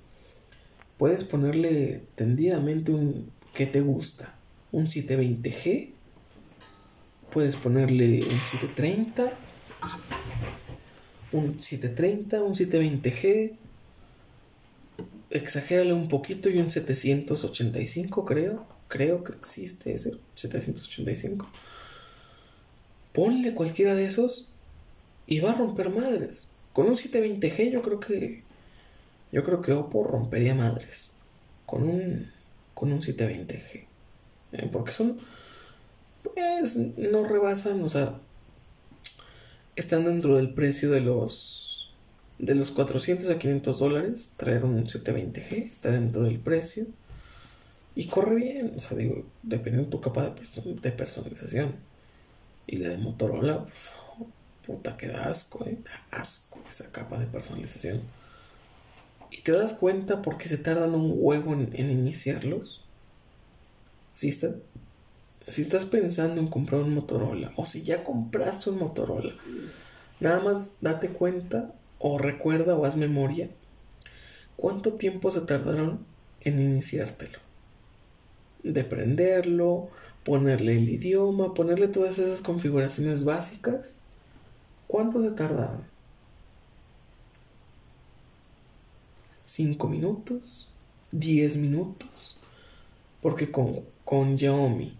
[0.97, 4.35] Puedes ponerle tendidamente un que te gusta,
[4.71, 5.91] un 720G,
[7.31, 9.31] puedes ponerle un 730,
[11.33, 13.57] un 730, un 720G,
[15.29, 21.49] exagérale un poquito y un 785 creo, creo que existe ese 785.
[23.13, 24.53] Ponle cualquiera de esos
[25.27, 26.49] y va a romper madres.
[26.73, 28.43] Con un 720G yo creo que
[29.31, 31.11] yo creo que Oppo rompería madres
[31.65, 32.31] con un
[32.73, 33.85] con un 720G.
[34.51, 35.17] Eh, porque son,
[36.23, 38.19] pues, no rebasan, o sea,
[39.75, 41.64] están dentro del precio de los,
[42.37, 46.85] de los 400 a 500 dólares, traer un 720G, está dentro del precio.
[47.95, 51.75] Y corre bien, o sea, digo, dependiendo de tu capa de, de personalización.
[52.67, 53.65] Y la de Motorola,
[54.65, 58.01] puta, que da asco, eh, da asco esa capa de personalización.
[59.31, 62.83] Y te das cuenta por qué se tardan un huevo en iniciarlos.
[64.13, 69.33] Si, si estás pensando en comprar un Motorola o si ya compraste un Motorola,
[70.19, 73.49] nada más date cuenta o recuerda o haz memoria
[74.57, 76.05] cuánto tiempo se tardaron
[76.41, 77.39] en iniciártelo.
[78.63, 79.89] De prenderlo,
[80.23, 83.99] ponerle el idioma, ponerle todas esas configuraciones básicas.
[84.87, 85.83] ¿Cuánto se tardaron?
[89.45, 90.69] ¿Cinco minutos?
[91.11, 92.39] ¿Diez minutos?
[93.21, 94.95] Porque con con Xiaomi,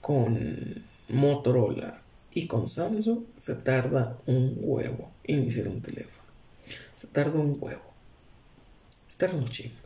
[0.00, 2.03] con Motorola
[2.34, 6.28] y con Samsung se tarda un huevo iniciar un teléfono.
[6.96, 7.82] Se tarda un huevo.
[9.06, 9.76] Se tarda un chingo.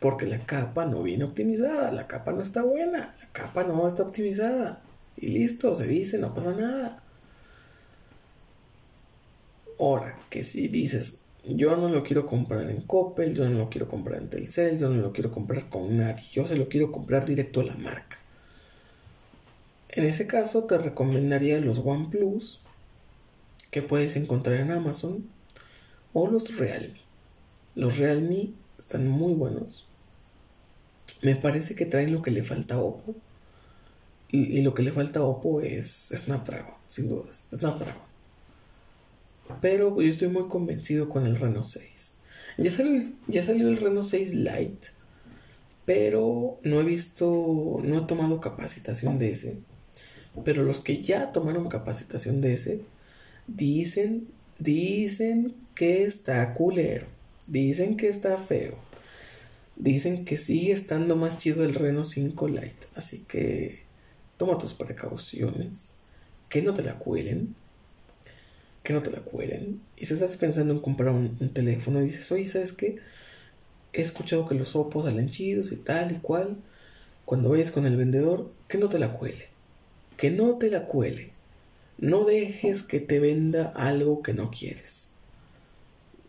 [0.00, 4.02] Porque la capa no viene optimizada, la capa no está buena, la capa no está
[4.02, 4.82] optimizada.
[5.16, 7.02] Y listo, se dice, no pasa nada.
[9.78, 13.88] Ahora, que si dices, yo no lo quiero comprar en Coppel, yo no lo quiero
[13.88, 17.24] comprar en Telcel, yo no lo quiero comprar con nadie, yo se lo quiero comprar
[17.24, 18.18] directo a la marca.
[19.92, 22.60] En ese caso te recomendaría los OnePlus
[23.70, 25.28] que puedes encontrar en Amazon
[26.14, 27.00] o los Realme.
[27.74, 29.86] Los Realme están muy buenos.
[31.20, 33.14] Me parece que traen lo que le falta a Oppo.
[34.30, 37.48] Y, lo que le falta a Oppo es Snapdragon, sin dudas.
[37.54, 38.00] Snapdragon.
[39.60, 42.14] Pero yo estoy muy convencido con el Reno 6.
[42.56, 42.98] Ya salió,
[43.28, 44.88] ya salió el Reno 6 Lite,
[45.84, 49.60] pero no he visto, no he tomado capacitación de ese.
[50.44, 52.80] Pero los que ya tomaron capacitación de ese,
[53.46, 54.28] dicen,
[54.58, 57.06] dicen que está culero,
[57.46, 58.78] dicen que está feo,
[59.76, 62.86] dicen que sigue estando más chido el Reno 5 Lite.
[62.94, 63.82] Así que
[64.36, 65.96] toma tus precauciones,
[66.48, 67.54] que no te la cuelen
[68.82, 69.80] que no te la cuelen.
[69.96, 72.98] Y si estás pensando en comprar un, teléfono y dices, oye, ¿sabes qué?
[73.92, 76.56] He escuchado que los opos salen chidos y tal y cual.
[77.24, 79.48] Cuando vayas con el vendedor, que no te la cuele.
[80.16, 81.32] Que no te la cuele.
[81.98, 85.10] No dejes que te venda algo que no quieres.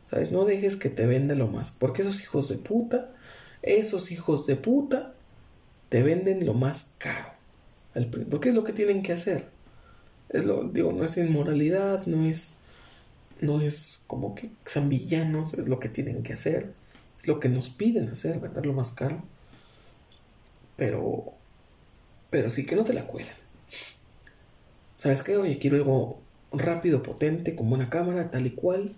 [0.05, 0.31] ¿Sabes?
[0.31, 1.71] No dejes que te venda lo más.
[1.71, 3.11] Porque esos hijos de puta,
[3.61, 5.13] esos hijos de puta,
[5.89, 7.33] te venden lo más caro.
[8.29, 9.47] Porque es lo que tienen que hacer.
[10.29, 12.55] Es lo, digo, no es inmoralidad, no es,
[13.39, 16.73] no es como que sean villanos, es lo que tienen que hacer,
[17.19, 19.21] es lo que nos piden hacer, venderlo más caro.
[20.75, 21.33] Pero,
[22.31, 23.42] pero sí que no te la cuelan.
[25.03, 25.35] ¿Sabes qué?
[25.35, 26.17] Oye, quiero algo
[26.53, 28.89] rápido, potente, con buena cámara, tal y cual.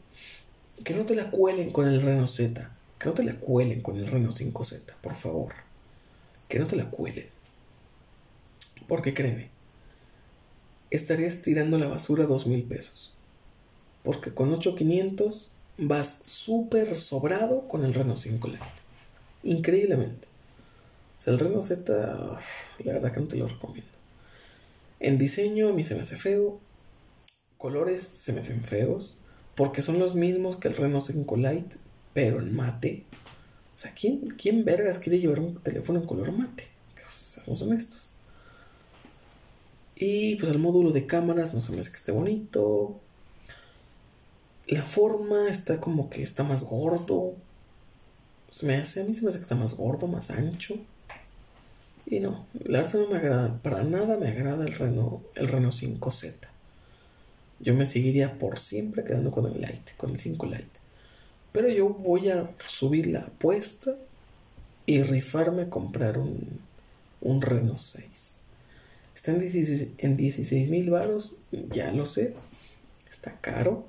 [0.84, 2.72] Que no te la cuelen con el Reno Z.
[3.00, 5.54] que no te la cuelen con el Reno 5Z, por favor.
[6.48, 7.26] Que no te la cuelen.
[8.88, 9.50] Porque créeme,
[10.92, 13.16] estarías tirando la basura dos mil pesos.
[14.04, 18.64] Porque con 8500 vas súper sobrado con el Reno 5 Lite.
[19.42, 20.28] Increíblemente.
[21.18, 21.92] O sea, el Reno Z,
[22.84, 23.95] la verdad que no te lo recomiendo.
[25.00, 26.60] En diseño a mí se me hace feo.
[27.58, 29.24] Colores se me hacen feos.
[29.56, 31.78] Porque son los mismos que el Reno 5 Lite,
[32.14, 33.06] pero en mate.
[33.76, 36.68] O sea, ¿quién, quién vergas quiere llevar un teléfono en color mate?
[37.10, 38.14] Seamos honestos.
[39.96, 43.00] Y pues el módulo de cámaras no se me hace que esté bonito.
[44.68, 47.34] La forma está como que está más gordo.
[48.50, 50.76] Se me hace, a mí se me hace que está más gordo, más ancho.
[52.06, 53.62] Y no, la verdad no me agrada.
[53.62, 56.36] Para nada me agrada el Renault, el Renault 5Z.
[57.60, 60.80] Yo me seguiría por siempre quedando con el Lite, con el 5 Lite.
[61.52, 63.96] Pero yo voy a subir la apuesta
[64.86, 66.60] y rifarme a comprar un,
[67.22, 68.42] un Renault 6.
[69.16, 72.34] Está en 16 mil varos, ya lo sé.
[73.10, 73.86] Está caro.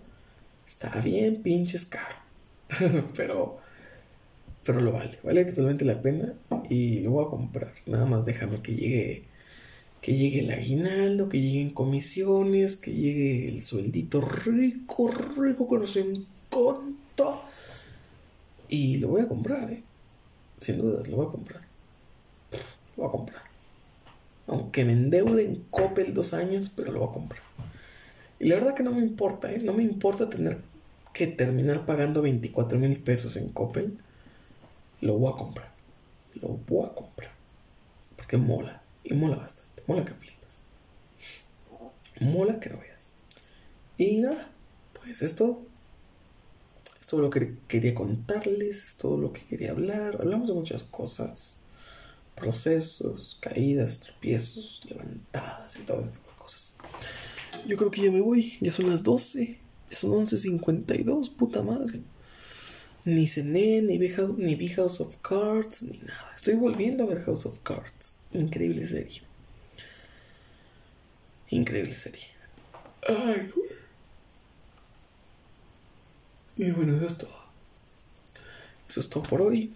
[0.67, 2.17] Está bien pinches caro.
[3.17, 3.59] pero,
[4.67, 5.19] pero lo vale.
[5.23, 6.35] Vale totalmente la pena
[6.69, 7.73] y lo voy a comprar.
[7.87, 9.23] Nada más déjame que llegue
[10.01, 15.97] que llegue el aguinaldo, que lleguen comisiones, que llegue el sueldito rico, rico que nos
[15.97, 17.41] encanta.
[18.69, 19.83] Y lo voy a comprar, ¿eh?
[20.59, 21.61] Sin dudas, lo voy a comprar.
[22.97, 23.43] Lo voy a comprar.
[24.47, 27.43] Aunque me endeude en Coppel dos años, pero lo voy a comprar.
[28.39, 29.59] Y la verdad que no me importa, ¿eh?
[29.65, 30.59] No me importa tener
[31.13, 33.99] que terminar pagando 24 mil pesos en Coppel.
[35.01, 35.73] Lo voy a comprar.
[36.35, 37.33] Lo voy a comprar.
[38.17, 38.83] Porque mola.
[39.05, 39.83] Y mola bastante.
[39.87, 40.63] Mola que flipas.
[42.21, 43.15] Mola que no veas.
[43.99, 44.51] Y nada,
[44.95, 45.63] pues esto.
[47.01, 48.85] Es todo lo que quería contarles.
[48.85, 50.17] Es todo lo que quería hablar.
[50.21, 51.61] Hablamos de muchas cosas
[52.37, 56.79] procesos, caídas, tropiezos, levantadas y todo ese cosas.
[57.67, 59.59] Yo creo que ya me voy, ya son las 12,
[59.91, 62.03] ya son 11.52, puta madre.
[63.07, 66.33] Ni cené, ni vi, ni vi House of Cards, ni nada.
[66.37, 68.19] Estoy volviendo a ver House of Cards.
[68.33, 69.23] Increíble serie.
[71.51, 72.27] Increíble serie.
[73.09, 73.51] Ay,
[76.57, 77.37] y bueno, eso es todo.
[78.89, 79.73] Eso es todo por hoy.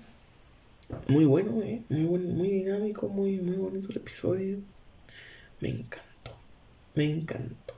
[1.09, 1.83] Muy bueno, ¿eh?
[1.91, 4.59] Muy, muy dinámico, muy, muy bonito el episodio.
[5.61, 6.35] Me encantó.
[6.95, 7.75] Me encantó.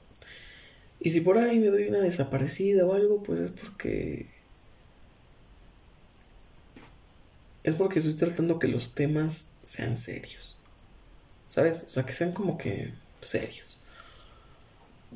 [1.00, 4.30] Y si por ahí me doy una desaparecida o algo, pues es porque...
[7.64, 10.56] Es porque estoy tratando que los temas sean serios.
[11.48, 11.84] ¿Sabes?
[11.86, 13.82] O sea, que sean como que serios.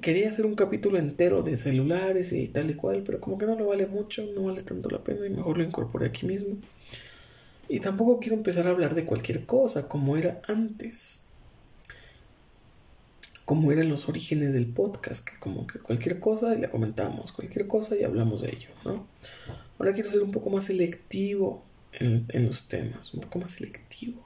[0.01, 3.57] Quería hacer un capítulo entero de celulares y tal y cual, pero como que no
[3.57, 6.57] lo vale mucho, no vale tanto la pena y mejor lo incorporé aquí mismo.
[7.69, 11.23] Y tampoco quiero empezar a hablar de cualquier cosa como era antes.
[13.45, 17.67] Como eran los orígenes del podcast, que como que cualquier cosa y la comentamos, cualquier
[17.67, 19.07] cosa y hablamos de ello, ¿no?
[19.79, 24.25] Ahora quiero ser un poco más selectivo en, los temas, un poco más selectivo.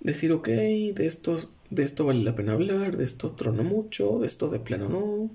[0.00, 4.26] Decir, ok, de, estos, de esto vale la pena hablar, de esto trono mucho, de
[4.26, 5.30] esto de plano no.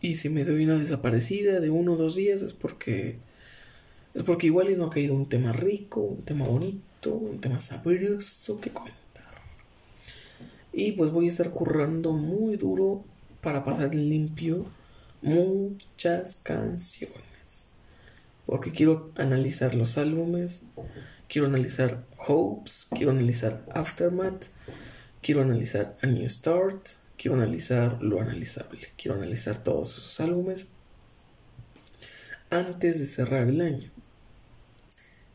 [0.00, 3.16] Y si me doy una desaparecida de uno o dos días es porque
[4.14, 8.60] es porque igual no ha caído un tema rico, un tema bonito, un tema sabroso
[8.60, 9.02] que comentar.
[10.72, 13.04] Y pues voy a estar currando muy duro
[13.40, 14.64] para pasar limpio
[15.20, 17.33] muchas canciones.
[18.46, 20.66] Porque quiero analizar los álbumes,
[21.28, 24.46] quiero analizar Hopes, quiero analizar Aftermath,
[25.22, 30.68] quiero analizar A New Start, quiero analizar lo analizable, quiero analizar todos esos álbumes
[32.50, 33.90] antes de cerrar el año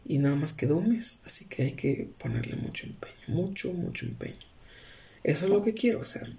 [0.10, 4.08] y nada más quedó un mes, así que hay que ponerle mucho empeño, mucho, mucho
[4.08, 4.40] empeño.
[5.24, 6.36] Eso es lo que quiero hacer.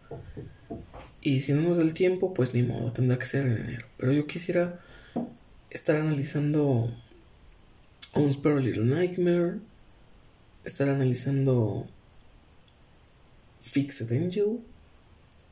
[1.21, 3.87] Y si no nos da el tiempo, pues ni modo, tendrá que ser en enero.
[3.97, 4.81] Pero yo quisiera
[5.71, 6.93] estar analizando
[8.15, 9.61] Unspear Little Nightmare,
[10.65, 11.87] estar analizando
[13.61, 14.61] Fixed Angel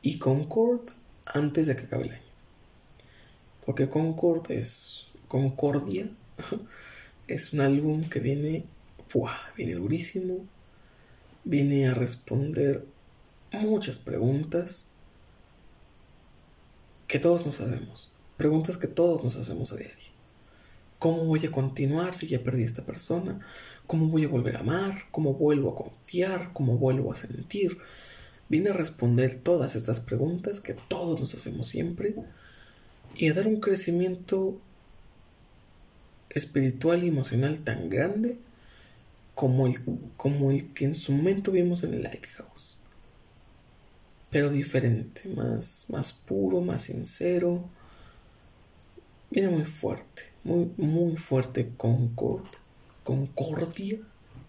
[0.03, 0.91] y Concord
[1.27, 2.23] antes de que acabe el año.
[3.65, 6.11] Porque Concord es Concordia.
[7.29, 8.65] es un álbum que viene,
[9.57, 10.47] viene durísimo,
[11.45, 12.85] viene a responder
[13.53, 14.89] muchas preguntas
[17.07, 20.09] que todos nos hacemos, preguntas que todos nos hacemos a diario.
[20.99, 23.39] ¿Cómo voy a continuar si ya perdí a esta persona?
[23.87, 24.95] ¿Cómo voy a volver a amar?
[25.11, 26.53] ¿Cómo vuelvo a confiar?
[26.55, 27.77] ¿Cómo vuelvo a sentir?
[28.49, 32.15] Viene a responder todas estas preguntas que todos nos hacemos siempre
[33.17, 34.59] y a dar un crecimiento
[36.31, 38.39] espiritual y emocional tan grande
[39.35, 39.77] como el,
[40.17, 42.81] como el que en su momento vimos en el Lighthouse.
[44.31, 47.69] Pero diferente, más, más puro, más sincero.
[49.31, 52.47] Viene muy fuerte, muy, muy fuerte Concord,
[53.05, 53.99] Concordia.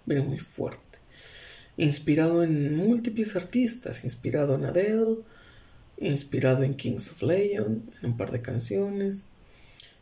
[0.05, 0.99] Viene muy fuerte.
[1.77, 5.17] Inspirado en múltiples artistas, inspirado en Adele,
[5.97, 9.27] inspirado en Kings of Leon, en un par de canciones,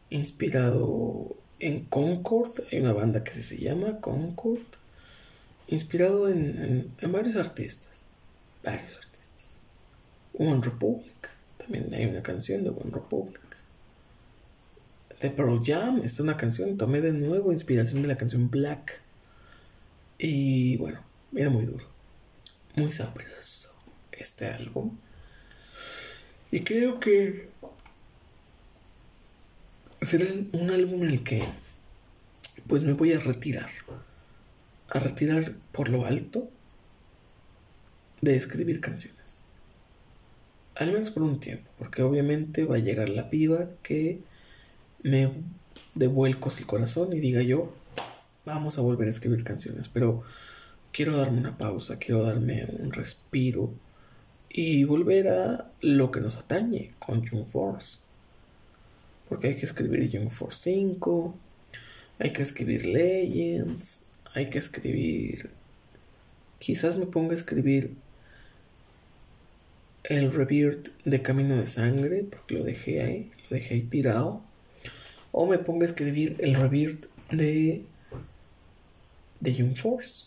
[0.09, 4.61] inspirado en Concord, hay una banda que se llama Concord,
[5.67, 8.03] inspirado en, varios artistas,
[8.63, 9.57] varios artistas.
[10.37, 13.41] One Republic, también hay una canción de One Republic.
[15.21, 19.01] De Pearl Jam, está una canción, tomé de nuevo inspiración de la canción Black.
[20.19, 20.99] Y bueno,
[21.35, 21.85] era muy duro,
[22.75, 23.73] muy sabroso
[24.11, 24.97] este álbum.
[26.51, 27.49] Y creo que
[30.01, 31.43] será un álbum en el que
[32.67, 33.69] pues me voy a retirar.
[34.89, 36.49] A retirar por lo alto
[38.21, 39.39] de escribir canciones.
[40.75, 44.21] Al menos por un tiempo, porque obviamente va a llegar la piba que
[45.03, 45.31] me
[45.95, 47.73] devuelcos el corazón y diga yo,
[48.45, 50.23] vamos a volver a escribir canciones, pero
[50.91, 53.73] quiero darme una pausa, quiero darme un respiro
[54.49, 57.99] y volver a lo que nos atañe con Young Force.
[59.29, 61.35] Porque hay que escribir Young Force 5,
[62.19, 65.51] hay que escribir Legends, hay que escribir...
[66.59, 67.93] Quizás me ponga a escribir
[70.03, 74.41] el Rebirth de Camino de Sangre, porque lo dejé ahí, lo dejé ahí tirado.
[75.39, 77.83] O me ponga a escribir el Rebirth de,
[79.39, 80.25] de Young Force.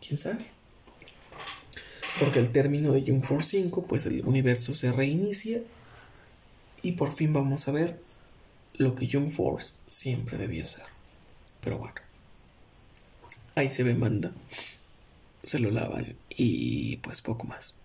[0.00, 0.46] ¿Quién sabe?
[2.18, 5.60] Porque al término de Young Force 5, pues el universo se reinicia
[6.80, 8.00] y por fin vamos a ver
[8.78, 10.86] lo que Young Force siempre debió ser.
[11.60, 12.00] Pero bueno,
[13.56, 14.32] ahí se ve manda,
[15.44, 17.75] se lo lavan y pues poco más.